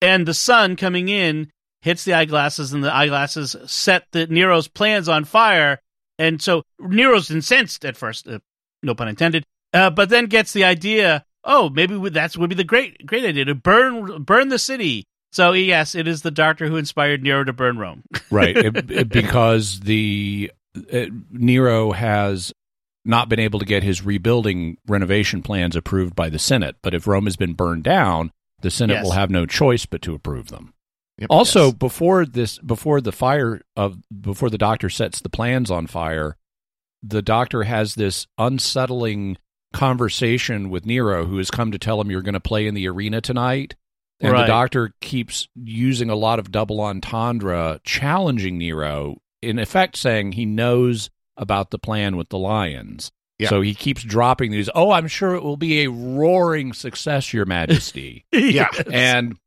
And 0.00 0.26
the 0.26 0.32
sun 0.32 0.76
coming 0.76 1.10
in 1.10 1.50
hits 1.82 2.04
the 2.04 2.14
eyeglasses, 2.14 2.72
and 2.72 2.82
the 2.82 2.94
eyeglasses 2.94 3.54
set 3.66 4.06
the 4.12 4.26
Nero's 4.26 4.68
plans 4.68 5.06
on 5.06 5.24
fire. 5.24 5.80
And 6.18 6.40
so 6.40 6.62
Nero's 6.78 7.30
incensed 7.30 7.84
at 7.84 7.96
first, 7.96 8.26
uh, 8.26 8.38
no 8.82 8.94
pun 8.94 9.08
intended, 9.08 9.44
uh, 9.74 9.90
but 9.90 10.08
then 10.08 10.26
gets 10.26 10.54
the 10.54 10.64
idea. 10.64 11.26
Oh, 11.44 11.68
maybe 11.68 12.08
that's 12.08 12.38
would 12.38 12.50
be 12.50 12.56
the 12.56 12.64
great 12.64 13.06
great 13.06 13.24
idea 13.24 13.44
to 13.46 13.54
burn 13.54 14.22
burn 14.22 14.48
the 14.48 14.58
city. 14.58 15.04
So 15.32 15.52
yes, 15.52 15.94
it 15.94 16.08
is 16.08 16.22
the 16.22 16.30
doctor 16.30 16.68
who 16.68 16.76
inspired 16.76 17.22
Nero 17.22 17.44
to 17.44 17.52
burn 17.52 17.78
Rome. 17.78 18.02
Right. 18.30 18.56
It- 18.56 18.90
it- 18.90 19.08
because 19.12 19.80
the 19.80 20.50
uh, 20.92 21.06
Nero 21.30 21.92
has 21.92 22.52
not 23.04 23.28
been 23.28 23.40
able 23.40 23.58
to 23.58 23.64
get 23.66 23.82
his 23.82 24.04
rebuilding 24.04 24.76
renovation 24.86 25.42
plans 25.42 25.74
approved 25.74 26.14
by 26.14 26.28
the 26.30 26.38
Senate, 26.38 26.76
but 26.82 26.94
if 26.94 27.06
Rome 27.06 27.24
has 27.24 27.36
been 27.36 27.54
burned 27.54 27.82
down, 27.82 28.30
the 28.60 28.70
Senate 28.70 28.94
Yes. 28.94 29.04
will 29.04 29.12
have 29.12 29.30
no 29.30 29.46
choice 29.46 29.86
but 29.86 30.02
to 30.02 30.14
approve 30.14 30.48
them. 30.48 30.74
Yep. 31.18 31.28
Also, 31.30 31.64
Yes. 31.66 31.74
before 31.74 32.26
this, 32.26 32.58
before 32.58 33.00
the 33.00 33.10
fire 33.12 33.62
of 33.76 33.98
before 34.20 34.50
the 34.50 34.58
doctor 34.58 34.88
sets 34.90 35.20
the 35.20 35.28
plans 35.30 35.70
on 35.70 35.86
fire, 35.86 36.36
the 37.02 37.22
doctor 37.22 37.62
has 37.64 37.94
this 37.94 38.26
unsettling 38.38 39.38
conversation 39.72 40.70
with 40.70 40.84
Nero, 40.86 41.24
who 41.26 41.38
has 41.38 41.50
come 41.50 41.72
to 41.72 41.78
tell 41.78 42.00
him 42.00 42.10
you're 42.10 42.22
going 42.22 42.34
to 42.34 42.40
play 42.40 42.66
in 42.66 42.74
the 42.74 42.86
arena 42.88 43.20
tonight. 43.20 43.74
And 44.20 44.32
Right. 44.32 44.42
the 44.42 44.46
doctor 44.46 44.94
keeps 45.00 45.48
using 45.54 46.10
a 46.10 46.14
lot 46.14 46.38
of 46.38 46.52
double 46.52 46.80
entendre, 46.80 47.80
challenging 47.84 48.58
Nero, 48.58 49.20
in 49.40 49.58
effect 49.58 49.96
saying 49.96 50.32
he 50.32 50.44
knows 50.44 51.10
about 51.36 51.70
the 51.70 51.78
plan 51.78 52.16
with 52.16 52.28
the 52.28 52.38
lions. 52.38 53.10
Yeah. 53.38 53.48
So 53.48 53.62
he 53.62 53.74
keeps 53.74 54.02
dropping 54.02 54.50
these, 54.50 54.68
oh, 54.74 54.90
I'm 54.90 55.08
sure 55.08 55.34
it 55.34 55.42
will 55.42 55.56
be 55.56 55.80
a 55.84 55.90
roaring 55.90 56.74
success, 56.74 57.32
Your 57.32 57.46
Majesty 57.46 58.26
Yeah. 58.32 58.68
and 58.92 59.38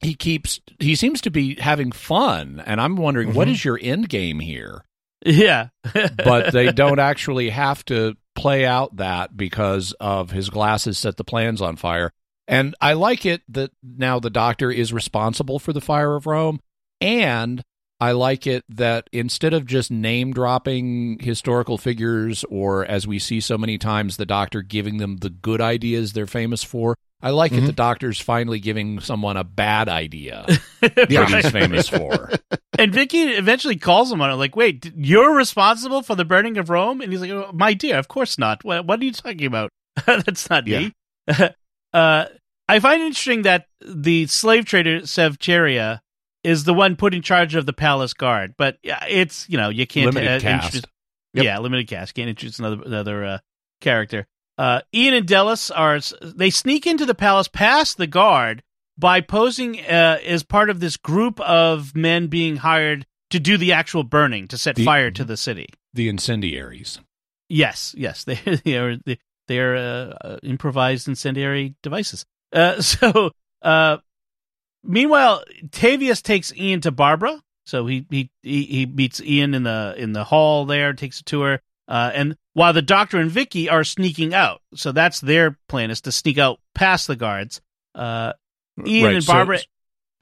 he 0.00 0.14
keeps 0.14 0.60
he 0.78 0.94
seems 0.94 1.20
to 1.22 1.30
be 1.30 1.54
having 1.56 1.90
fun 1.90 2.62
and 2.64 2.80
i'm 2.80 2.96
wondering 2.96 3.32
what 3.32 3.46
mm-hmm. 3.46 3.54
is 3.54 3.64
your 3.64 3.78
end 3.80 4.08
game 4.08 4.40
here 4.40 4.84
yeah. 5.24 5.68
but 6.24 6.52
they 6.52 6.70
don't 6.70 7.00
actually 7.00 7.48
have 7.50 7.84
to 7.86 8.16
play 8.36 8.64
out 8.64 8.96
that 8.96 9.36
because 9.36 9.92
of 9.98 10.30
his 10.30 10.50
glasses 10.50 10.98
set 10.98 11.16
the 11.16 11.24
plans 11.24 11.60
on 11.60 11.76
fire 11.76 12.12
and 12.48 12.74
i 12.80 12.92
like 12.92 13.26
it 13.26 13.42
that 13.48 13.70
now 13.82 14.18
the 14.18 14.30
doctor 14.30 14.70
is 14.70 14.92
responsible 14.92 15.58
for 15.58 15.72
the 15.72 15.80
fire 15.80 16.14
of 16.14 16.26
rome 16.26 16.60
and 17.00 17.62
i 18.00 18.12
like 18.12 18.46
it 18.46 18.64
that 18.68 19.08
instead 19.12 19.54
of 19.54 19.66
just 19.66 19.90
name 19.90 20.32
dropping 20.32 21.18
historical 21.20 21.78
figures 21.78 22.44
or 22.44 22.84
as 22.84 23.06
we 23.06 23.18
see 23.18 23.40
so 23.40 23.56
many 23.56 23.78
times 23.78 24.16
the 24.16 24.26
doctor 24.26 24.62
giving 24.62 24.98
them 24.98 25.16
the 25.18 25.30
good 25.30 25.60
ideas 25.60 26.12
they're 26.12 26.26
famous 26.26 26.62
for 26.62 26.96
I 27.22 27.30
like 27.30 27.52
it 27.52 27.56
mm-hmm. 27.56 27.66
the 27.66 27.72
doctor's 27.72 28.20
finally 28.20 28.60
giving 28.60 29.00
someone 29.00 29.36
a 29.36 29.44
bad 29.44 29.88
idea 29.88 30.44
that 30.80 31.28
he's 31.28 31.50
famous 31.50 31.88
for. 31.88 32.30
And 32.78 32.92
Vicky 32.92 33.22
eventually 33.22 33.76
calls 33.76 34.12
him 34.12 34.20
on 34.20 34.30
it, 34.30 34.34
like, 34.34 34.54
"Wait, 34.54 34.92
you're 34.94 35.34
responsible 35.34 36.02
for 36.02 36.14
the 36.14 36.26
burning 36.26 36.58
of 36.58 36.68
Rome?" 36.68 37.00
And 37.00 37.10
he's 37.10 37.22
like, 37.22 37.30
oh, 37.30 37.50
"My 37.54 37.72
dear, 37.72 37.98
of 37.98 38.06
course 38.06 38.36
not. 38.36 38.62
What, 38.66 38.84
what 38.84 39.00
are 39.00 39.04
you 39.04 39.12
talking 39.12 39.46
about? 39.46 39.70
That's 40.06 40.50
not 40.50 40.66
me." 40.66 40.92
Uh, 41.96 42.26
I 42.68 42.78
find 42.80 43.00
it 43.02 43.06
interesting 43.06 43.42
that 43.42 43.66
the 43.80 44.26
slave 44.26 44.64
trader 44.64 45.00
Sevcheria 45.00 46.00
is 46.44 46.64
the 46.64 46.74
one 46.74 46.96
put 46.96 47.14
in 47.14 47.22
charge 47.22 47.54
of 47.54 47.64
the 47.66 47.72
palace 47.72 48.12
guard, 48.12 48.54
but 48.58 48.78
it's 48.82 49.48
you 49.48 49.56
know 49.56 49.68
you 49.68 49.86
can't 49.86 50.06
Limited 50.06 50.28
uh, 50.28 50.40
cast. 50.40 50.74
introduce- 50.74 50.90
Yeah, 51.34 51.58
limited 51.58 51.88
cast. 51.88 52.14
Can't 52.14 52.28
introduce 52.28 52.58
another 52.58 52.82
another 52.84 53.24
uh, 53.24 53.38
character. 53.80 54.26
Uh, 54.58 54.80
Ian 54.94 55.14
and 55.14 55.26
Delos 55.26 55.70
are 55.70 56.00
they 56.22 56.50
sneak 56.50 56.86
into 56.86 57.04
the 57.06 57.14
palace 57.14 57.48
past 57.48 57.98
the 57.98 58.06
guard 58.06 58.62
by 58.98 59.20
posing 59.20 59.78
uh, 59.80 60.18
as 60.24 60.42
part 60.42 60.70
of 60.70 60.80
this 60.80 60.96
group 60.96 61.38
of 61.40 61.94
men 61.94 62.26
being 62.28 62.56
hired 62.56 63.06
to 63.30 63.38
do 63.40 63.56
the 63.58 63.72
actual 63.72 64.02
burning 64.04 64.48
to 64.48 64.56
set 64.58 64.76
The- 64.76 64.84
fire 64.84 65.10
to 65.10 65.24
the 65.24 65.36
city. 65.36 65.68
The 65.94 66.08
incendiaries. 66.08 67.00
Yes, 67.48 67.94
yes, 67.96 68.24
they, 68.28 68.36
they 68.64 68.76
are 68.76 68.96
they 69.48 69.58
are 69.58 69.76
uh, 69.76 69.80
uh, 70.26 70.38
improvised 70.42 71.08
incendiary 71.08 71.74
devices. 71.82 72.24
Uh, 72.52 72.80
so, 72.80 73.30
uh, 73.62 73.98
meanwhile, 74.82 75.42
Tavius 75.70 76.22
takes 76.22 76.52
Ian 76.54 76.80
to 76.82 76.90
Barbara. 76.90 77.40
So 77.64 77.86
he 77.86 78.06
he 78.10 78.30
he, 78.42 78.86
meets 78.86 79.20
Ian 79.20 79.52
in 79.54 79.64
the 79.64 79.94
in 79.98 80.12
the 80.12 80.22
hall 80.24 80.66
there, 80.66 80.92
takes 80.92 81.18
a 81.20 81.24
tour, 81.24 81.60
uh, 81.88 82.12
and 82.14 82.36
while 82.52 82.72
the 82.72 82.80
Doctor 82.82 83.18
and 83.18 83.28
Vicky 83.30 83.68
are 83.68 83.82
sneaking 83.82 84.34
out, 84.34 84.62
so 84.74 84.92
that's 84.92 85.20
their 85.20 85.58
plan 85.68 85.90
is 85.90 86.00
to 86.02 86.12
sneak 86.12 86.38
out 86.38 86.60
past 86.74 87.08
the 87.08 87.16
guards. 87.16 87.60
Uh, 87.94 88.34
Ian 88.86 89.04
Right, 89.04 89.14
and 89.16 89.24
so- 89.24 89.32
Barbara. 89.32 89.58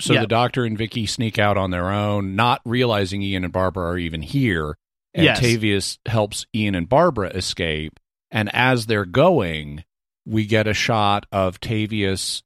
So 0.01 0.12
Yeah. 0.14 0.22
the 0.22 0.27
doctor 0.27 0.64
and 0.64 0.77
Vicky 0.77 1.07
sneak 1.07 1.39
out 1.39 1.57
on 1.57 1.70
their 1.70 1.89
own, 1.89 2.35
not 2.35 2.61
realizing 2.64 3.22
Ian 3.22 3.45
and 3.45 3.53
Barbara 3.53 3.91
are 3.91 3.99
even 3.99 4.22
here. 4.22 4.77
And 5.14 5.25
Yes. 5.25 5.39
Tavius 5.39 5.99
helps 6.07 6.47
Ian 6.53 6.75
and 6.75 6.89
Barbara 6.89 7.29
escape. 7.29 8.01
And 8.35 8.55
as 8.55 8.85
they're 8.87 9.07
going, 9.07 9.85
we 10.26 10.45
get 10.45 10.66
a 10.66 10.74
shot 10.74 11.24
of 11.32 11.61
Tavius 11.61 12.43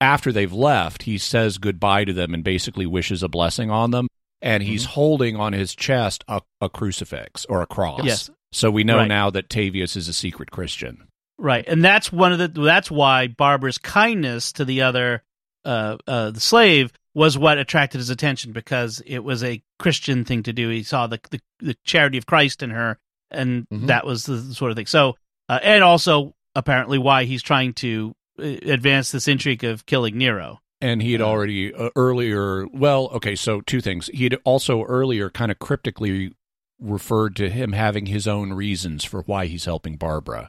after 0.00 0.30
they've 0.30 0.52
left. 0.52 1.02
He 1.04 1.18
says 1.18 1.58
goodbye 1.58 2.04
to 2.04 2.12
them 2.12 2.34
and 2.34 2.44
basically 2.44 2.86
wishes 2.86 3.22
a 3.22 3.28
blessing 3.28 3.70
on 3.70 3.90
them. 3.90 4.06
And 4.42 4.62
he's 4.62 4.82
Mm-hmm. 4.82 4.92
holding 4.92 5.36
on 5.36 5.52
his 5.54 5.74
chest 5.74 6.22
a, 6.28 6.42
a 6.60 6.68
crucifix 6.68 7.44
or 7.46 7.62
a 7.62 7.66
cross. 7.66 8.04
Yes. 8.04 8.30
So 8.52 8.70
we 8.70 8.84
know 8.84 8.98
Right. 8.98 9.08
now 9.08 9.30
that 9.30 9.48
Tavius 9.48 9.96
is 9.96 10.06
a 10.08 10.12
secret 10.12 10.50
Christian. 10.50 11.08
Right, 11.36 11.64
and 11.66 11.82
that's 11.84 12.12
one 12.12 12.32
of 12.32 12.38
the 12.38 12.46
that's 12.62 12.90
why 12.92 13.26
Barbara's 13.26 13.78
kindness 13.78 14.52
to 14.52 14.64
the 14.64 14.82
other 14.82 15.24
uh, 15.64 15.96
uh, 16.06 16.30
the 16.30 16.38
slave 16.38 16.92
was 17.14 17.36
what 17.36 17.58
attracted 17.58 17.98
his 17.98 18.10
attention 18.10 18.52
because 18.52 19.02
it 19.04 19.18
was 19.20 19.42
a 19.42 19.60
Christian 19.80 20.24
thing 20.24 20.44
to 20.44 20.52
do. 20.52 20.68
He 20.68 20.84
saw 20.84 21.08
the 21.08 21.18
the, 21.30 21.40
the 21.58 21.76
charity 21.82 22.18
of 22.18 22.26
Christ 22.26 22.62
in 22.62 22.70
her, 22.70 22.98
and 23.34 23.66
Mhm. 23.72 23.86
that 23.88 24.06
was 24.06 24.24
the 24.26 24.40
sort 24.54 24.70
of 24.70 24.76
thing. 24.76 24.86
So, 24.86 25.16
uh, 25.48 25.60
and 25.62 25.82
also 25.84 26.34
apparently 26.54 26.98
why 26.98 27.24
he's 27.24 27.42
trying 27.42 27.72
to 27.74 28.14
uh, 28.38 28.42
advance 28.42 29.12
this 29.12 29.28
intrigue 29.28 29.62
of 29.64 29.86
killing 29.86 30.16
Nero. 30.18 30.60
And 30.80 31.00
he 31.02 31.12
had 31.12 31.20
already 31.20 31.72
uh, 31.72 31.90
earlier, 31.96 32.66
well, 32.72 33.06
okay, 33.14 33.34
so 33.36 33.60
two 33.60 33.80
things. 33.80 34.08
He 34.12 34.24
had 34.24 34.36
also 34.44 34.82
earlier 34.82 35.30
kind 35.30 35.50
of 35.52 35.58
cryptically 35.58 36.32
referred 36.80 37.36
to 37.36 37.48
him 37.48 37.72
having 37.72 38.06
his 38.06 38.26
own 38.26 38.52
reasons 38.52 39.04
for 39.04 39.22
why 39.22 39.46
he's 39.46 39.64
helping 39.64 39.96
Barbara. 39.96 40.48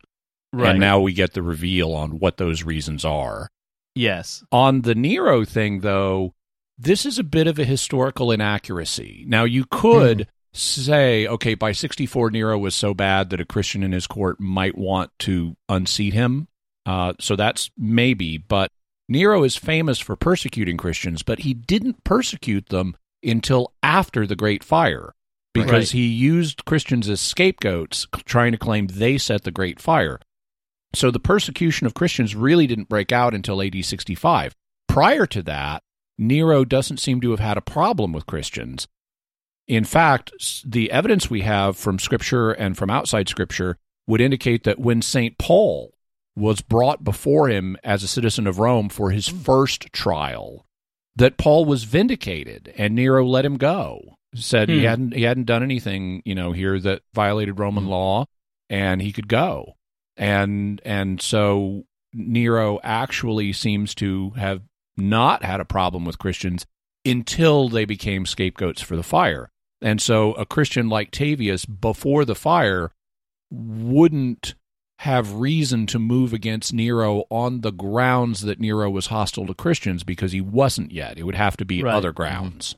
Right. 0.51 0.71
And 0.71 0.79
now 0.79 0.99
we 0.99 1.13
get 1.13 1.33
the 1.33 1.43
reveal 1.43 1.93
on 1.93 2.19
what 2.19 2.37
those 2.37 2.63
reasons 2.63 3.05
are. 3.05 3.49
yes, 3.93 4.43
On 4.51 4.81
the 4.81 4.95
Nero 4.95 5.45
thing, 5.45 5.79
though, 5.81 6.33
this 6.77 7.05
is 7.05 7.17
a 7.19 7.23
bit 7.23 7.47
of 7.47 7.57
a 7.59 7.63
historical 7.63 8.31
inaccuracy. 8.31 9.23
Now, 9.27 9.43
you 9.45 9.65
could 9.69 10.27
say, 10.55 11.27
okay, 11.27 11.53
by 11.55 11.71
64, 11.71 12.31
Nero 12.31 12.57
was 12.57 12.75
so 12.75 12.93
bad 12.93 13.29
that 13.29 13.41
a 13.41 13.45
Christian 13.45 13.83
in 13.83 13.91
his 13.91 14.07
court 14.07 14.39
might 14.39 14.77
want 14.77 15.11
to 15.19 15.55
unseat 15.69 16.13
him. 16.13 16.47
Uh, 16.85 17.13
so 17.19 17.35
that's 17.35 17.71
maybe, 17.77 18.37
but 18.37 18.69
Nero 19.09 19.43
is 19.43 19.55
famous 19.55 19.99
for 19.99 20.15
persecuting 20.15 20.77
Christians, 20.77 21.23
but 21.23 21.39
he 21.39 21.53
didn't 21.53 22.03
persecute 22.03 22.69
them 22.69 22.95
until 23.23 23.73
after 23.83 24.25
the 24.27 24.35
Great 24.35 24.63
Fire 24.63 25.13
because 25.53 25.71
Right. 25.71 25.99
he 25.99 26.05
used 26.07 26.65
Christians 26.65 27.09
as 27.09 27.21
scapegoats, 27.21 28.07
trying 28.25 28.51
to 28.51 28.57
claim 28.57 28.87
they 28.87 29.17
set 29.17 29.43
the 29.43 29.51
Great 29.51 29.79
Fire. 29.79 30.19
So 30.93 31.11
the 31.11 31.19
persecution 31.19 31.87
of 31.87 31.93
Christians 31.93 32.35
really 32.35 32.67
didn't 32.67 32.89
break 32.89 33.11
out 33.11 33.33
until 33.33 33.61
AD 33.61 33.83
65. 33.83 34.53
Prior 34.87 35.25
to 35.25 35.41
that, 35.43 35.81
Nero 36.17 36.63
doesn't 36.63 36.99
seem 36.99 37.19
to 37.21 37.31
have 37.31 37.39
had 37.39 37.57
a 37.57 37.61
problem 37.61 38.13
with 38.13 38.25
Christians. 38.25 38.87
In 39.67 39.83
fact, 39.83 40.31
the 40.69 40.91
evidence 40.91 41.29
we 41.29 41.41
have 41.41 41.75
from 41.77 41.97
Scripture 41.99 42.51
and 42.51 42.77
from 42.77 42.89
outside 42.89 43.27
Scripture 43.27 43.77
would 44.07 44.21
indicate 44.21 44.63
that 44.63 44.79
when 44.79 45.01
St. 45.01 45.37
Paul 45.37 45.93
was 46.35 46.61
brought 46.61 47.03
before 47.03 47.47
him 47.47 47.77
as 47.83 48.03
a 48.03 48.07
citizen 48.07 48.45
of 48.45 48.59
Rome 48.59 48.89
for 48.89 49.11
his 49.11 49.27
first 49.27 49.91
trial, 49.93 50.65
that 51.15 51.37
Paul 51.37 51.65
was 51.65 51.85
vindicated 51.85 52.73
and 52.77 52.93
Nero 52.93 53.25
let 53.25 53.45
him 53.45 53.57
go. 53.57 54.17
Said 54.35 54.67
he 54.69 54.79
Hmm. 54.81 54.85
hadn't 54.85 55.13
he 55.15 55.23
hadn't 55.23 55.45
done 55.45 55.63
anything, 55.63 56.21
you 56.25 56.35
know, 56.35 56.51
here 56.51 56.77
that 56.81 57.01
violated 57.13 57.57
Roman 57.57 57.87
law 57.87 58.25
and 58.69 59.01
he 59.01 59.13
could 59.13 59.29
go. 59.29 59.75
And 60.17 60.81
and 60.83 61.21
so 61.21 61.85
Nero 62.13 62.79
actually 62.83 63.53
seems 63.53 63.95
to 63.95 64.31
have 64.31 64.61
not 64.97 65.43
had 65.43 65.61
a 65.61 65.65
problem 65.65 66.03
with 66.05 66.19
Christians 66.19 66.65
until 67.05 67.69
they 67.69 67.85
became 67.85 68.25
scapegoats 68.25 68.81
for 68.81 68.95
the 68.97 69.03
fire. 69.03 69.49
And 69.81 70.01
so 70.01 70.33
a 70.33 70.45
Christian 70.45 70.89
like 70.89 71.11
Tavius 71.11 71.65
before 71.65 72.25
the 72.25 72.35
fire 72.35 72.91
wouldn't 73.51 74.55
have 74.99 75.33
reason 75.33 75.85
to 75.87 75.99
move 75.99 76.33
against 76.33 76.73
Nero 76.73 77.25
on 77.29 77.61
the 77.61 77.71
grounds 77.71 78.41
that 78.41 78.59
Nero 78.59 78.89
was 78.89 79.07
hostile 79.07 79.45
to 79.47 79.53
Christians 79.53 80.03
because 80.03 80.31
he 80.31 80.41
wasn't 80.41 80.91
yet. 80.91 81.17
It 81.17 81.23
would 81.23 81.35
have 81.35 81.57
to 81.57 81.65
be 81.65 81.83
Right. 81.83 81.93
other 81.93 82.09
mm-hmm. 82.11 82.15
grounds. 82.17 82.75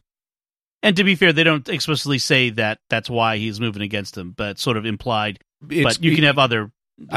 and 0.83 0.95
to 0.95 1.03
be 1.03 1.15
fair, 1.15 1.33
they 1.33 1.43
don't 1.43 1.67
explicitly 1.69 2.19
say 2.19 2.51
that 2.51 2.79
that's 2.89 3.09
why 3.09 3.37
he's 3.37 3.59
moving 3.59 3.81
against 3.81 4.13
them, 4.15 4.33
but 4.37 4.59
sort 4.59 4.77
of 4.77 4.85
implied. 4.85 5.39
It's- 5.69 5.97
but 5.97 6.03
you 6.03 6.13
can 6.15 6.23
have 6.23 6.37
other 6.37 6.71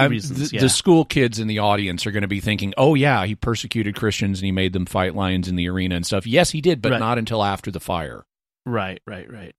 reasons. 0.08 0.50
the, 0.50 0.56
yeah. 0.56 0.62
the 0.62 0.68
school 0.68 1.04
kids 1.04 1.38
in 1.38 1.46
the 1.46 1.58
audience 1.58 2.06
are 2.06 2.10
going 2.10 2.22
to 2.22 2.28
be 2.28 2.40
thinking, 2.40 2.72
"Oh 2.78 2.94
yeah, 2.94 3.26
he 3.26 3.34
persecuted 3.34 3.96
Christians 3.96 4.40
and 4.40 4.46
he 4.46 4.52
made 4.52 4.72
them 4.72 4.86
fight 4.86 5.14
lions 5.14 5.46
in 5.48 5.56
the 5.56 5.68
arena 5.68 5.94
and 5.96 6.06
stuff." 6.06 6.26
Yes, 6.26 6.50
he 6.50 6.60
did, 6.60 6.80
but 6.80 6.92
Right. 6.92 6.98
not 7.00 7.18
until 7.18 7.42
after 7.44 7.70
the 7.70 7.80
fire. 7.80 8.24
Right, 8.66 9.00
right, 9.06 9.30
right. 9.30 9.54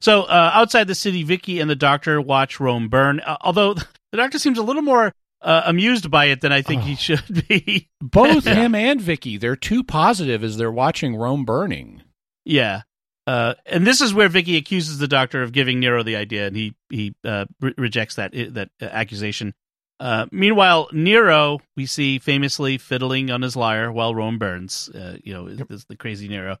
So 0.00 0.22
uh, 0.22 0.50
outside 0.54 0.86
the 0.88 0.94
city, 0.94 1.22
Vicky 1.22 1.60
and 1.60 1.70
the 1.70 1.74
doctor 1.76 2.20
watch 2.20 2.60
Rome 2.60 2.88
burn. 2.88 3.20
Uh, 3.20 3.36
although 3.40 3.74
the 3.74 3.86
doctor 4.16 4.38
seems 4.38 4.58
a 4.58 4.62
little 4.62 4.82
more 4.82 5.12
uh, 5.42 5.62
amused 5.66 6.10
by 6.10 6.26
it 6.26 6.40
than 6.40 6.52
I 6.52 6.62
think 6.62 6.82
he 6.82 6.92
Oh. 6.92 6.96
should 6.96 7.48
be. 7.48 7.88
Both 8.00 8.44
him 8.46 8.74
and 8.74 9.00
Vicky, 9.00 9.36
they're 9.36 9.56
too 9.56 9.82
positive 9.84 10.42
as 10.44 10.56
they're 10.56 10.72
watching 10.72 11.16
Rome 11.16 11.44
burning. 11.44 12.02
yeah. 12.44 12.82
Uh, 13.28 13.54
and 13.66 13.84
this 13.84 14.00
is 14.00 14.14
where 14.14 14.28
Vicky 14.28 14.56
accuses 14.56 14.98
the 14.98 15.08
doctor 15.08 15.42
of 15.42 15.50
giving 15.50 15.80
Nero 15.80 16.04
the 16.04 16.14
idea, 16.14 16.46
and 16.46 16.54
he 16.56 16.76
he 16.90 17.12
uh, 17.24 17.44
re- 17.60 17.74
rejects 17.76 18.14
that 18.14 18.30
that 18.32 18.70
uh, 18.80 18.84
accusation. 18.84 19.52
Uh, 19.98 20.26
meanwhile, 20.30 20.88
Nero 20.92 21.58
we 21.76 21.86
see 21.86 22.20
famously 22.20 22.78
fiddling 22.78 23.32
on 23.32 23.42
his 23.42 23.56
lyre 23.56 23.90
while 23.90 24.14
Rome 24.14 24.38
burns. 24.38 24.88
Uh, 24.90 25.16
you 25.24 25.34
know, 25.34 25.48
is 25.48 25.86
the 25.86 25.96
crazy 25.96 26.28
Nero. 26.28 26.58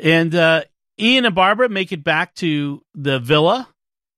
And 0.00 0.34
uh, 0.34 0.62
Ian 1.00 1.24
and 1.24 1.34
Barbara 1.34 1.68
make 1.68 1.92
it 1.92 2.02
back 2.04 2.34
to 2.36 2.82
the 2.94 3.18
villa 3.18 3.68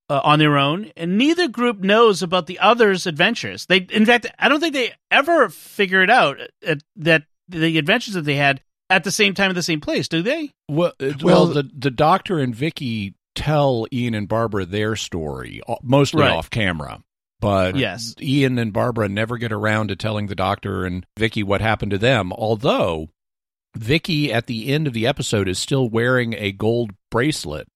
uh, 0.09 0.21
on 0.25 0.39
their 0.39 0.59
own, 0.59 0.91
and 0.97 1.17
neither 1.19 1.47
group 1.49 1.79
knows 1.81 2.23
about 2.23 2.47
the 2.47 2.59
other's 2.59 3.07
adventures. 3.07 3.67
They, 3.67 3.79
in 3.91 4.07
fact, 4.07 4.27
I 4.39 4.49
don't 4.49 4.61
think 4.61 4.75
they 4.75 4.93
ever 5.11 5.49
figure 5.49 6.03
it 6.03 6.11
out 6.11 6.39
uh, 6.67 6.77
that 6.97 7.25
the 7.49 7.79
adventures 7.79 8.15
that 8.15 8.23
they 8.23 8.37
had 8.37 8.61
at 8.89 9.05
the 9.05 9.13
same 9.13 9.35
time 9.35 9.51
at 9.51 9.55
the 9.55 9.63
same 9.63 9.81
place, 9.81 10.09
do 10.09 10.23
they? 10.23 10.51
Well, 10.69 10.93
uh, 11.01 11.13
well, 11.23 11.47
the 11.47 11.69
the 11.77 11.91
doctor 11.91 12.39
and 12.39 12.55
Vicky 12.55 13.15
tell 13.37 13.87
Ian 13.93 14.15
and 14.15 14.29
Barbara 14.29 14.65
their 14.65 14.97
story, 14.97 15.61
uh, 15.69 15.77
mostly 15.83 16.23
Right. 16.23 16.33
off 16.33 16.51
camera. 16.51 17.03
But 17.41 17.77
Yes. 17.77 18.15
Ian 18.21 18.59
and 18.59 18.73
Barbara 18.73 19.09
never 19.09 19.39
get 19.39 19.53
around 19.53 19.89
to 19.89 19.97
telling 19.97 20.27
the 20.27 20.35
doctor 20.35 20.85
and 20.85 21.07
Vicky 21.17 21.43
what 21.43 21.61
happened 21.61 21.93
to 21.93 21.99
them. 21.99 22.33
Although 22.33 23.09
Vicky 23.77 24.33
at 24.33 24.47
the 24.47 24.69
end 24.69 24.87
of 24.87 24.93
the 24.93 25.07
episode 25.07 25.49
is 25.49 25.59
still 25.59 25.89
wearing 25.89 26.35
a 26.35 26.53
gold 26.53 26.93
bracelet 27.11 27.69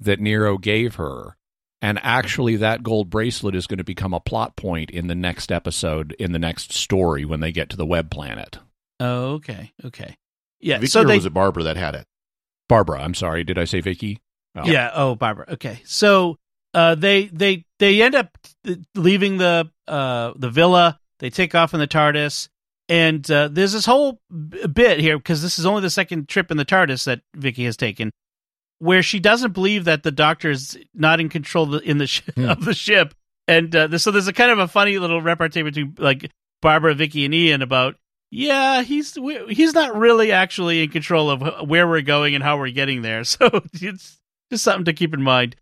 that 0.00 0.20
Nero 0.20 0.58
gave 0.58 0.96
her. 0.96 1.36
And 1.82 2.00
actually, 2.02 2.56
that 2.56 2.82
gold 2.82 3.10
bracelet 3.10 3.54
is 3.54 3.66
going 3.66 3.78
to 3.78 3.84
become 3.84 4.14
a 4.14 4.20
plot 4.20 4.56
point 4.56 4.90
in 4.90 5.06
the 5.06 5.14
next 5.14 5.52
episode, 5.52 6.16
in 6.18 6.32
the 6.32 6.38
next 6.38 6.72
story 6.72 7.26
when 7.26 7.40
they 7.40 7.52
get 7.52 7.68
to 7.70 7.76
the 7.76 7.84
web 7.84 8.10
planet. 8.10 8.58
Oh, 9.00 9.34
okay, 9.34 9.72
okay, 9.84 10.16
yeah. 10.60 10.78
Vicky 10.78 10.86
so 10.86 11.02
or 11.02 11.04
they, 11.04 11.16
was 11.16 11.26
it 11.26 11.34
Barbara 11.34 11.64
that 11.64 11.76
had 11.76 11.94
it? 11.94 12.06
Barbara, 12.68 13.02
I'm 13.02 13.12
sorry, 13.12 13.44
did 13.44 13.58
I 13.58 13.64
say 13.64 13.80
Vicky? 13.80 14.22
Oh. 14.56 14.64
Yeah. 14.64 14.90
Oh, 14.94 15.14
Barbara. 15.14 15.46
Okay. 15.52 15.82
So 15.84 16.38
uh, 16.72 16.94
they 16.94 17.26
they 17.26 17.64
they 17.78 18.02
end 18.02 18.14
up 18.14 18.38
leaving 18.94 19.38
the 19.38 19.70
uh, 19.86 20.32
the 20.36 20.50
villa. 20.50 20.98
They 21.18 21.30
take 21.30 21.54
off 21.54 21.74
in 21.74 21.80
the 21.80 21.86
TARDIS, 21.86 22.48
and 22.88 23.28
uh, 23.30 23.48
there's 23.48 23.72
this 23.72 23.86
whole 23.86 24.20
b- 24.30 24.66
bit 24.66 25.00
here 25.00 25.16
because 25.18 25.42
this 25.42 25.58
is 25.58 25.66
only 25.66 25.82
the 25.82 25.90
second 25.90 26.28
trip 26.28 26.50
in 26.50 26.56
the 26.56 26.64
TARDIS 26.64 27.04
that 27.04 27.20
Vicky 27.34 27.64
has 27.64 27.76
taken, 27.76 28.10
where 28.78 29.02
she 29.02 29.20
doesn't 29.20 29.52
believe 29.52 29.84
that 29.84 30.02
the 30.02 30.12
Doctor 30.12 30.50
is 30.50 30.78
not 30.94 31.20
in 31.20 31.28
control 31.28 31.64
of 31.74 31.82
the- 31.82 31.90
in 31.90 31.98
the 31.98 32.06
sh- 32.06 32.22
of 32.36 32.64
the 32.64 32.74
ship, 32.74 33.14
and 33.48 33.74
uh, 33.74 33.98
so 33.98 34.10
there's 34.10 34.28
a 34.28 34.32
kind 34.32 34.50
of 34.50 34.58
a 34.58 34.68
funny 34.68 34.98
little 34.98 35.20
repartee 35.22 35.62
between 35.62 35.94
like 35.98 36.30
Barbara, 36.62 36.94
Vicky, 36.94 37.24
and 37.24 37.34
Ian 37.34 37.62
about. 37.62 37.96
Yeah, 38.30 38.82
he's 38.82 39.16
we- 39.18 39.54
he's 39.54 39.74
not 39.74 39.96
really 39.96 40.32
actually 40.32 40.82
in 40.82 40.90
control 40.90 41.30
of 41.30 41.40
wh- 41.40 41.68
where 41.68 41.86
we're 41.86 42.00
going 42.02 42.34
and 42.34 42.42
how 42.42 42.58
we're 42.58 42.70
getting 42.70 43.02
there. 43.02 43.22
So 43.24 43.48
it's 43.74 44.18
just 44.50 44.64
something 44.64 44.84
to 44.86 44.92
keep 44.92 45.14
in 45.14 45.22
mind. 45.22 45.56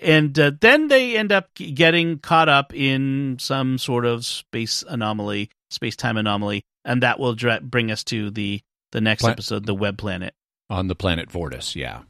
And 0.00 0.38
uh, 0.38 0.52
then 0.60 0.86
they 0.88 1.16
end 1.16 1.32
up 1.32 1.48
getting 1.54 2.18
caught 2.20 2.48
up 2.48 2.72
in 2.72 3.36
some 3.40 3.78
sort 3.78 4.06
of 4.06 4.24
space 4.24 4.84
anomaly, 4.88 5.50
space 5.70 5.96
time 5.96 6.16
anomaly, 6.16 6.62
and 6.84 7.02
that 7.02 7.18
will 7.18 7.34
dra- 7.34 7.60
bring 7.60 7.90
us 7.90 8.04
to 8.04 8.30
the 8.30 8.60
the 8.92 9.00
next 9.00 9.22
Pla- 9.22 9.30
episode, 9.30 9.66
the 9.66 9.74
Web 9.74 9.98
Planet. 9.98 10.34
On 10.70 10.88
the 10.88 10.94
planet 10.94 11.30
Vortis, 11.30 11.74
yeah. 11.74 12.02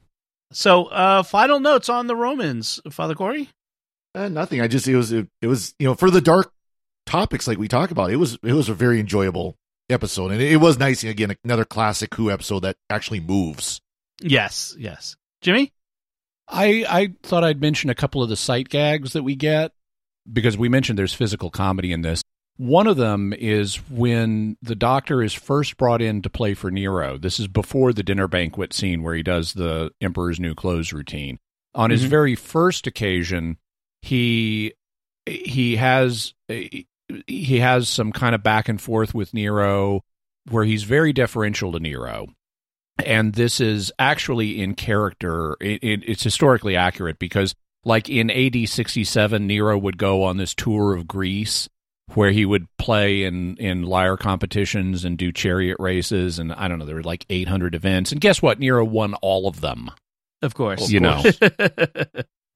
So, 0.50 0.86
uh, 0.86 1.22
final 1.22 1.60
notes 1.60 1.88
on 1.88 2.06
the 2.06 2.16
Romans, 2.16 2.80
Father 2.90 3.14
Cory. 3.14 3.50
Uh, 4.14 4.28
nothing. 4.28 4.60
I 4.60 4.68
just 4.68 4.88
it 4.88 4.96
was 4.96 5.12
it, 5.12 5.28
it 5.42 5.46
was 5.46 5.74
you 5.78 5.86
know 5.86 5.94
for 5.94 6.10
the 6.10 6.20
dark 6.20 6.52
topics 7.06 7.46
like 7.46 7.58
we 7.58 7.68
talk 7.68 7.90
about. 7.90 8.10
It 8.10 8.16
was 8.16 8.38
it 8.42 8.52
was 8.52 8.68
a 8.68 8.74
very 8.74 9.00
enjoyable 9.00 9.56
episode, 9.90 10.32
and 10.32 10.40
it, 10.40 10.52
it 10.52 10.56
was 10.56 10.78
nice 10.78 11.04
again 11.04 11.36
another 11.44 11.64
classic 11.64 12.14
Who 12.14 12.30
episode 12.30 12.60
that 12.60 12.76
actually 12.90 13.20
moves. 13.20 13.80
Yes, 14.20 14.74
yes, 14.78 15.16
Jimmy. 15.42 15.72
I 16.48 16.84
I 16.88 17.14
thought 17.22 17.44
I'd 17.44 17.60
mention 17.60 17.90
a 17.90 17.94
couple 17.94 18.22
of 18.22 18.28
the 18.28 18.36
sight 18.36 18.68
gags 18.68 19.12
that 19.12 19.22
we 19.22 19.36
get 19.36 19.72
because 20.30 20.56
we 20.56 20.68
mentioned 20.68 20.98
there's 20.98 21.14
physical 21.14 21.50
comedy 21.50 21.92
in 21.92 22.02
this. 22.02 22.22
One 22.58 22.86
of 22.88 22.96
them 22.96 23.32
is 23.32 23.76
when 23.88 24.56
the 24.60 24.74
doctor 24.74 25.22
is 25.22 25.32
first 25.32 25.76
brought 25.76 26.02
in 26.02 26.22
to 26.22 26.30
play 26.30 26.54
for 26.54 26.70
Nero. 26.70 27.16
This 27.16 27.38
is 27.38 27.46
before 27.48 27.92
the 27.92 28.02
dinner 28.02 28.26
banquet 28.28 28.72
scene 28.72 29.02
where 29.02 29.14
he 29.14 29.22
does 29.22 29.54
the 29.54 29.90
Emperor's 30.00 30.40
New 30.40 30.54
Clothes 30.54 30.92
routine. 30.92 31.38
On 31.74 31.90
his 31.90 32.04
Mhm. 32.04 32.08
very 32.08 32.34
first 32.34 32.86
occasion, 32.86 33.58
he 34.02 34.74
he 35.26 35.76
has 35.76 36.34
he 36.48 37.58
has 37.60 37.88
some 37.88 38.12
kind 38.12 38.34
of 38.34 38.42
back 38.42 38.68
and 38.68 38.80
forth 38.80 39.14
with 39.14 39.32
Nero 39.32 40.02
where 40.50 40.64
he's 40.64 40.82
very 40.82 41.12
deferential 41.12 41.72
to 41.72 41.80
Nero 41.80 42.26
and 43.04 43.34
this 43.34 43.60
is 43.60 43.92
actually 43.98 44.60
in 44.60 44.74
character. 44.74 45.56
It, 45.60 45.82
it, 45.84 46.00
it's 46.06 46.22
historically 46.24 46.74
accurate 46.76 47.18
because, 47.18 47.54
like 47.84 48.08
in 48.10 48.30
AD 48.30 48.68
67, 48.68 49.46
Nero 49.46 49.78
would 49.78 49.98
go 49.98 50.24
on 50.24 50.36
this 50.36 50.54
tour 50.54 50.94
of 50.94 51.06
Greece 51.06 51.68
where 52.14 52.30
he 52.30 52.44
would 52.44 52.66
play 52.78 53.24
in, 53.24 53.56
in 53.56 53.82
lyre 53.82 54.16
competitions 54.16 55.04
and 55.04 55.18
do 55.18 55.32
chariot 55.32 55.76
races. 55.78 56.38
And 56.38 56.52
I 56.52 56.68
don't 56.68 56.78
know, 56.78 56.86
there 56.86 56.96
were 56.96 57.02
like 57.02 57.26
800 57.28 57.74
events. 57.74 58.12
And 58.12 58.20
guess 58.20 58.40
what? 58.40 58.58
Nero 58.58 58.84
won 58.84 59.14
all 59.14 59.46
of 59.46 59.60
them. 59.60 59.90
Of 60.42 60.54
course, 60.54 60.90
You 60.90 61.00
know. 61.00 61.22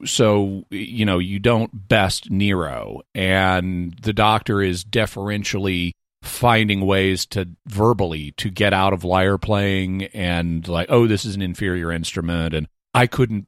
So, 0.04 0.64
you 0.70 1.04
know, 1.04 1.20
you 1.20 1.38
don't 1.38 1.70
best 1.88 2.28
Nero. 2.28 3.02
And 3.14 3.94
the 4.02 4.12
doctor 4.12 4.60
is 4.60 4.82
deferentially 4.82 5.94
finding 6.22 6.86
ways 6.86 7.26
to 7.26 7.48
verbally 7.66 8.32
to 8.32 8.48
get 8.48 8.72
out 8.72 8.92
of 8.92 9.02
lyre 9.02 9.38
playing 9.38 10.04
and 10.14 10.68
like 10.68 10.86
oh 10.88 11.08
this 11.08 11.24
is 11.24 11.34
an 11.34 11.42
inferior 11.42 11.90
instrument 11.90 12.54
and 12.54 12.68
i 12.94 13.06
couldn't 13.06 13.46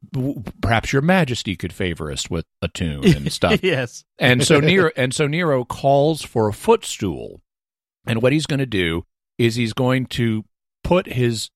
perhaps 0.61 0.93
your 0.93 1.03
majesty 1.03 1.57
could 1.57 1.73
favor 1.73 2.11
us 2.11 2.31
with 2.31 2.47
a 2.63 2.69
tune 2.69 3.05
and 3.05 3.33
stuff 3.33 3.61
yes. 3.63 4.05
and 4.19 4.43
so 4.43 4.61
Nero 4.75 4.91
and 4.97 5.15
so 5.15 5.27
Nero 5.27 5.65
calls 5.65 6.23
for 6.23 6.49
a 6.49 6.53
footstool. 6.53 7.41
And 8.07 8.23
what 8.23 8.33
he's 8.33 8.47
going 8.47 8.61
to 8.61 8.67
do 8.67 9.07
is 9.39 9.57
he's 9.57 9.73
going 9.73 10.07
to 10.07 10.45
put 10.83 11.07
his 11.07 11.51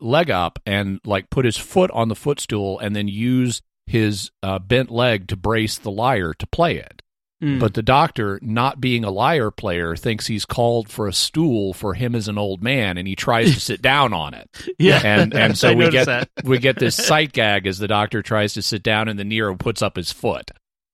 leg 0.00 0.30
up 0.30 0.58
and 0.64 1.00
like 1.04 1.30
put 1.30 1.44
his 1.44 1.56
foot 1.56 1.90
on 1.90 2.08
the 2.08 2.14
footstool 2.14 2.78
and 2.78 2.94
then 2.94 3.08
use 3.08 3.60
his 3.86 4.30
uh, 4.42 4.58
bent 4.58 4.90
leg 4.90 5.28
to 5.28 5.36
brace 5.36 5.78
the 5.78 5.90
lyre 5.90 6.32
to 6.34 6.46
play 6.46 6.76
it. 6.76 6.99
Mm. 7.42 7.58
But 7.58 7.72
the 7.72 7.82
doctor, 7.82 8.38
not 8.42 8.80
being 8.82 9.02
a 9.02 9.10
lyre 9.10 9.50
player, 9.50 9.96
thinks 9.96 10.26
he's 10.26 10.44
called 10.44 10.90
for 10.90 11.08
a 11.08 11.12
stool 11.12 11.72
for 11.72 11.94
him 11.94 12.14
as 12.14 12.28
an 12.28 12.36
old 12.36 12.62
man, 12.62 12.98
and 12.98 13.08
he 13.08 13.16
tries 13.16 13.54
to 13.54 13.60
sit 13.60 13.80
down 13.80 14.12
on 14.12 14.34
it. 14.34 14.48
yeah, 14.78 15.00
And 15.02 15.32
and 15.34 15.56
so 15.58 15.72
we 15.74 15.88
get 15.90 16.04
that. 16.06 16.28
we 16.44 16.58
get 16.58 16.78
this 16.78 16.94
sight 17.06 17.32
gag 17.32 17.66
as 17.66 17.78
the 17.78 17.88
doctor 17.88 18.20
tries 18.22 18.52
to 18.54 18.62
sit 18.62 18.82
down, 18.82 19.08
and 19.08 19.18
the 19.18 19.24
Nero 19.24 19.56
puts 19.56 19.80
up 19.80 19.96
his 19.96 20.12
foot 20.12 20.50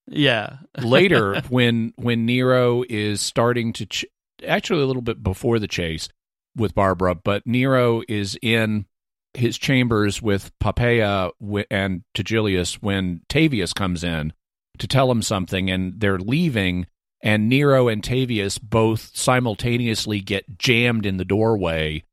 Yeah. 0.07 0.59
later 0.81 1.41
when 1.49 1.93
when 1.97 2.27
Nero 2.27 2.85
is 2.89 3.21
starting 3.21 3.73
to 3.73 3.87
ch- 3.87 4.05
actually 4.47 4.83
a 4.83 4.87
little 4.87 5.03
bit 5.03 5.23
before 5.25 5.59
the 5.59 5.67
chase 5.69 6.09
with 6.57 6.77
Barbara, 6.77 7.17
but 7.17 7.45
Nero 7.45 8.03
is 8.09 8.39
in 8.41 8.87
his 9.35 9.59
chambers 9.59 10.23
with 10.23 10.53
Poppaea 10.61 11.33
and 11.71 12.03
Tigellinus 12.15 12.75
when 12.77 13.21
Tavius 13.29 13.75
comes 13.75 14.05
in 14.05 14.33
to 14.79 14.87
tell 14.87 15.11
him 15.11 15.22
something, 15.22 15.70
and 15.70 16.01
they're 16.01 16.18
leaving. 16.18 16.87
And 17.22 17.49
Nero 17.49 17.89
and 17.89 18.03
Tavius 18.03 18.61
both 18.61 19.11
simultaneously 19.16 20.20
get 20.20 20.59
jammed 20.59 21.07
in 21.07 21.16
the 21.16 21.24
doorway 21.24 22.05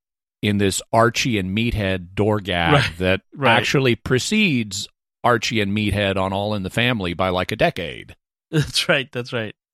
in 0.41 0.57
this 0.57 0.81
Archie 0.91 1.37
and 1.37 1.55
Meathead 1.55 2.15
door 2.15 2.39
gag 2.39 2.73
Right, 2.73 2.97
that 2.97 3.21
right. 3.35 3.55
actually 3.57 3.95
precedes 3.95 4.87
Archie 5.23 5.61
and 5.61 5.75
Meathead 5.75 6.17
on 6.17 6.33
All 6.33 6.53
in 6.53 6.63
the 6.63 6.69
Family 6.69 7.13
by 7.13 7.29
like 7.29 7.51
a 7.51 7.55
decade. 7.55 8.15
That's 8.51 8.87
right. 8.89 9.09
That's 9.11 9.33
right. 9.33 9.55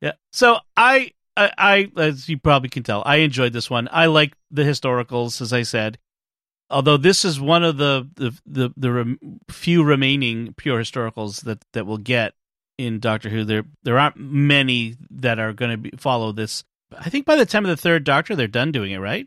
yeah. 0.00 0.12
So 0.32 0.58
I, 0.76 1.12
I, 1.36 1.50
I, 1.58 1.92
as 1.96 2.28
you 2.28 2.38
probably 2.38 2.68
can 2.68 2.84
tell, 2.84 3.02
I 3.04 3.16
enjoyed 3.16 3.52
this 3.52 3.68
one. 3.68 3.88
I 3.90 4.06
like 4.06 4.34
the 4.50 4.62
historicals, 4.62 5.40
as 5.40 5.52
I 5.52 5.62
said. 5.62 5.98
Although 6.70 6.96
this 6.96 7.24
is 7.24 7.40
one 7.40 7.62
of 7.62 7.76
the 7.76 8.08
the 8.14 8.30
the, 8.46 8.72
the 8.76 9.16
few 9.50 9.84
remaining 9.84 10.54
pure 10.56 10.80
historicals 10.80 11.42
that 11.44 11.62
that 11.72 11.86
we'll 11.86 11.98
get 11.98 12.34
in 12.78 12.98
Doctor 13.00 13.28
Who, 13.28 13.44
there 13.44 13.64
there 13.82 13.98
aren't 13.98 14.16
many 14.16 14.96
that 15.10 15.38
are 15.38 15.52
going 15.52 15.82
to 15.82 15.96
follow 15.96 16.32
this. 16.32 16.64
I 16.98 17.10
think 17.10 17.26
by 17.26 17.36
the 17.36 17.46
time 17.46 17.64
of 17.64 17.70
the 17.70 17.76
third 17.76 18.04
Doctor, 18.04 18.34
they're 18.34 18.48
done 18.48 18.72
doing 18.72 18.92
it, 18.92 18.98
right? 18.98 19.26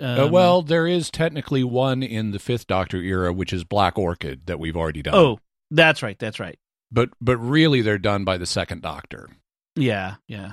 Uh, 0.00 0.24
Um, 0.24 0.30
well, 0.32 0.62
there 0.62 0.86
is 0.86 1.10
technically 1.10 1.62
one 1.64 2.02
in 2.02 2.32
the 2.32 2.38
Fifth 2.38 2.66
Doctor 2.66 2.96
era, 2.98 3.32
which 3.32 3.52
is 3.52 3.64
Black 3.64 3.96
Orchid 3.98 4.46
that 4.46 4.58
we've 4.58 4.76
already 4.76 5.02
done. 5.02 5.14
oh, 5.14 5.38
that's 5.70 6.02
right, 6.02 6.18
that's 6.18 6.38
right. 6.40 6.58
but 6.92 7.10
but 7.20 7.36
really, 7.38 7.80
they're 7.80 7.98
done 7.98 8.24
by 8.24 8.36
the 8.36 8.46
Second 8.46 8.82
Doctor. 8.82 9.30
Yeah, 9.76 10.16
yeah. 10.28 10.52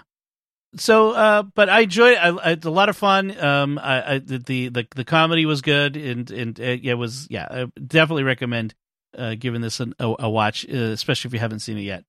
So, 0.78 1.12
uh, 1.12 1.44
but 1.44 1.70
I 1.70 1.82
enjoyed. 1.82 2.18
I, 2.18 2.30
I, 2.30 2.52
it's 2.52 2.66
a 2.66 2.72
lot 2.72 2.90
of 2.90 2.96
fun. 2.96 3.38
Um, 3.38 3.78
I, 3.78 4.16
I 4.16 4.20
the, 4.20 4.70
the 4.70 4.88
the 4.96 5.04
comedy 5.04 5.46
was 5.46 5.62
good, 5.62 5.98
and 5.98 6.32
and 6.32 6.60
uh, 6.60 6.64
it 6.64 6.94
was 6.94 7.28
yeah. 7.30 7.48
I 7.50 7.66
definitely 7.80 8.24
recommend 8.24 8.74
uh, 9.18 9.36
giving 9.38 9.62
this 9.62 9.80
an, 9.82 9.94
a, 10.00 10.16
a 10.20 10.30
watch, 10.30 10.66
uh, 10.70 10.76
especially 10.78 11.30
if 11.30 11.34
you 11.34 11.40
haven't 11.40 11.60
seen 11.60 11.78
it 11.78 11.82
yet. 11.82 12.06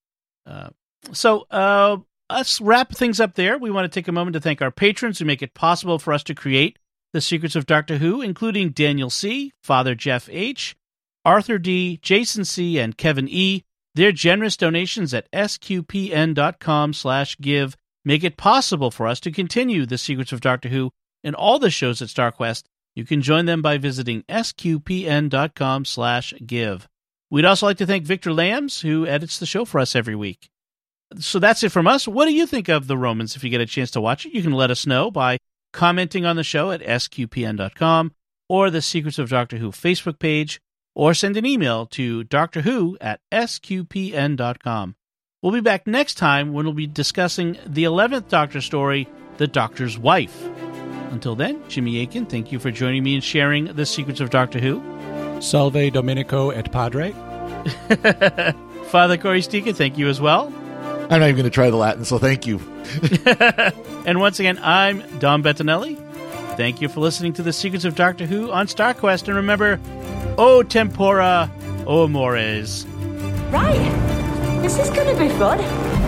Uh, 0.46 0.70
so, 1.12 1.46
uh, 1.50 1.96
let's 2.30 2.60
wrap 2.60 2.92
things 2.92 3.20
up 3.20 3.34
there. 3.34 3.58
We 3.58 3.70
want 3.70 3.90
to 3.90 4.00
take 4.00 4.06
a 4.08 4.12
moment 4.12 4.34
to 4.34 4.40
thank 4.40 4.62
our 4.62 4.70
patrons 4.70 5.18
who 5.18 5.24
make 5.24 5.42
it 5.42 5.54
possible 5.54 5.98
for 5.98 6.12
us 6.12 6.22
to 6.24 6.34
create 6.34 6.78
the 7.12 7.20
Secrets 7.20 7.56
of 7.56 7.66
Doctor 7.66 7.98
Who, 7.98 8.22
including 8.22 8.70
Daniel 8.70 9.10
C, 9.10 9.52
Father 9.62 9.94
Jeff 9.94 10.28
H, 10.30 10.76
Arthur 11.24 11.58
D, 11.58 11.98
Jason 12.02 12.44
C, 12.44 12.78
and 12.78 12.96
Kevin 12.96 13.28
E. 13.28 13.64
Their 13.94 14.12
generous 14.12 14.56
donations 14.56 15.12
at 15.12 15.30
sqpn.com 15.32 16.94
slash 16.94 17.36
give 17.38 17.76
make 18.04 18.24
it 18.24 18.36
possible 18.36 18.90
for 18.90 19.06
us 19.06 19.20
to 19.20 19.30
continue 19.30 19.86
the 19.86 19.98
Secrets 19.98 20.32
of 20.32 20.40
Doctor 20.40 20.68
Who 20.68 20.90
and 21.24 21.34
all 21.34 21.58
the 21.58 21.70
shows 21.70 22.02
at 22.02 22.08
StarQuest 22.08 22.64
You 22.94 23.04
can 23.04 23.22
join 23.22 23.46
them 23.46 23.62
by 23.62 23.78
visiting 23.78 24.22
sqpn.com 24.24 25.84
slash 25.84 26.34
give. 26.44 26.88
We'd 27.30 27.44
also 27.44 27.66
like 27.66 27.78
to 27.78 27.86
thank 27.86 28.04
Victor 28.04 28.32
Lambs, 28.32 28.82
who 28.82 29.06
edits 29.06 29.38
the 29.38 29.46
show 29.46 29.64
for 29.64 29.80
us 29.80 29.96
every 29.96 30.14
week. 30.14 30.50
So 31.18 31.38
that's 31.38 31.62
it 31.62 31.72
from 31.72 31.86
us. 31.86 32.06
What 32.06 32.26
do 32.26 32.34
you 32.34 32.46
think 32.46 32.68
of 32.68 32.86
The 32.86 32.96
Romans? 32.96 33.36
If 33.36 33.44
you 33.44 33.50
get 33.50 33.60
a 33.60 33.66
chance 33.66 33.90
to 33.92 34.00
watch 34.00 34.26
it, 34.26 34.34
you 34.34 34.42
can 34.42 34.52
let 34.52 34.70
us 34.70 34.86
know 34.86 35.10
by 35.10 35.38
commenting 35.72 36.26
on 36.26 36.36
the 36.36 36.44
show 36.44 36.70
at 36.70 36.82
sqpn.com 36.82 38.12
or 38.48 38.70
the 38.70 38.82
Secrets 38.82 39.18
of 39.18 39.30
Doctor 39.30 39.56
Who 39.56 39.70
Facebook 39.70 40.18
page, 40.18 40.60
or 40.94 41.14
send 41.14 41.38
an 41.38 41.46
email 41.46 41.86
to 41.86 42.24
Doctor 42.24 42.60
Who 42.60 42.98
at 43.00 43.20
sqpn.com. 43.32 44.94
We'll 45.42 45.50
be 45.50 45.60
back 45.60 45.88
next 45.88 46.14
time 46.14 46.52
when 46.52 46.66
we'll 46.66 46.72
be 46.72 46.86
discussing 46.86 47.58
the 47.66 47.82
11th 47.82 48.28
Doctor 48.28 48.60
story, 48.60 49.08
The 49.38 49.48
Doctor's 49.48 49.98
Wife. 49.98 50.40
Until 51.10 51.34
then, 51.34 51.60
Jimmy 51.68 52.00
Akin, 52.00 52.26
thank 52.26 52.52
you 52.52 52.60
for 52.60 52.70
joining 52.70 53.02
me 53.02 53.14
and 53.14 53.24
sharing 53.24 53.64
the 53.64 53.84
secrets 53.84 54.20
of 54.20 54.30
Doctor 54.30 54.60
Who. 54.60 54.80
Salve 55.40 55.92
Domenico 55.92 56.50
et 56.50 56.70
Padre. 56.70 57.10
Father 58.90 59.16
Cory 59.16 59.40
Sticha, 59.40 59.74
thank 59.74 59.98
you 59.98 60.08
as 60.08 60.20
well. 60.20 60.46
I'm 61.10 61.18
not 61.18 61.22
even 61.22 61.34
going 61.34 61.42
to 61.42 61.50
try 61.50 61.70
the 61.70 61.76
Latin, 61.76 62.04
so 62.04 62.18
thank 62.18 62.46
you. 62.46 62.60
and 64.06 64.20
once 64.20 64.38
again, 64.38 64.60
I'm 64.62 65.02
Dom 65.18 65.42
Bettinelli. 65.42 65.96
Thank 66.56 66.80
you 66.80 66.88
for 66.88 67.00
listening 67.00 67.32
to 67.32 67.42
the 67.42 67.52
Secrets 67.52 67.84
of 67.84 67.96
Doctor 67.96 68.26
Who 68.26 68.52
on 68.52 68.68
StarQuest. 68.68 69.26
And 69.26 69.34
remember, 69.34 69.80
O 70.38 70.62
tempora, 70.62 71.50
o 71.84 72.04
amores. 72.04 72.86
Right. 73.50 74.21
This 74.62 74.78
is 74.78 74.90
to 75.08 75.18
be 75.18 75.28
fun. 75.28 76.01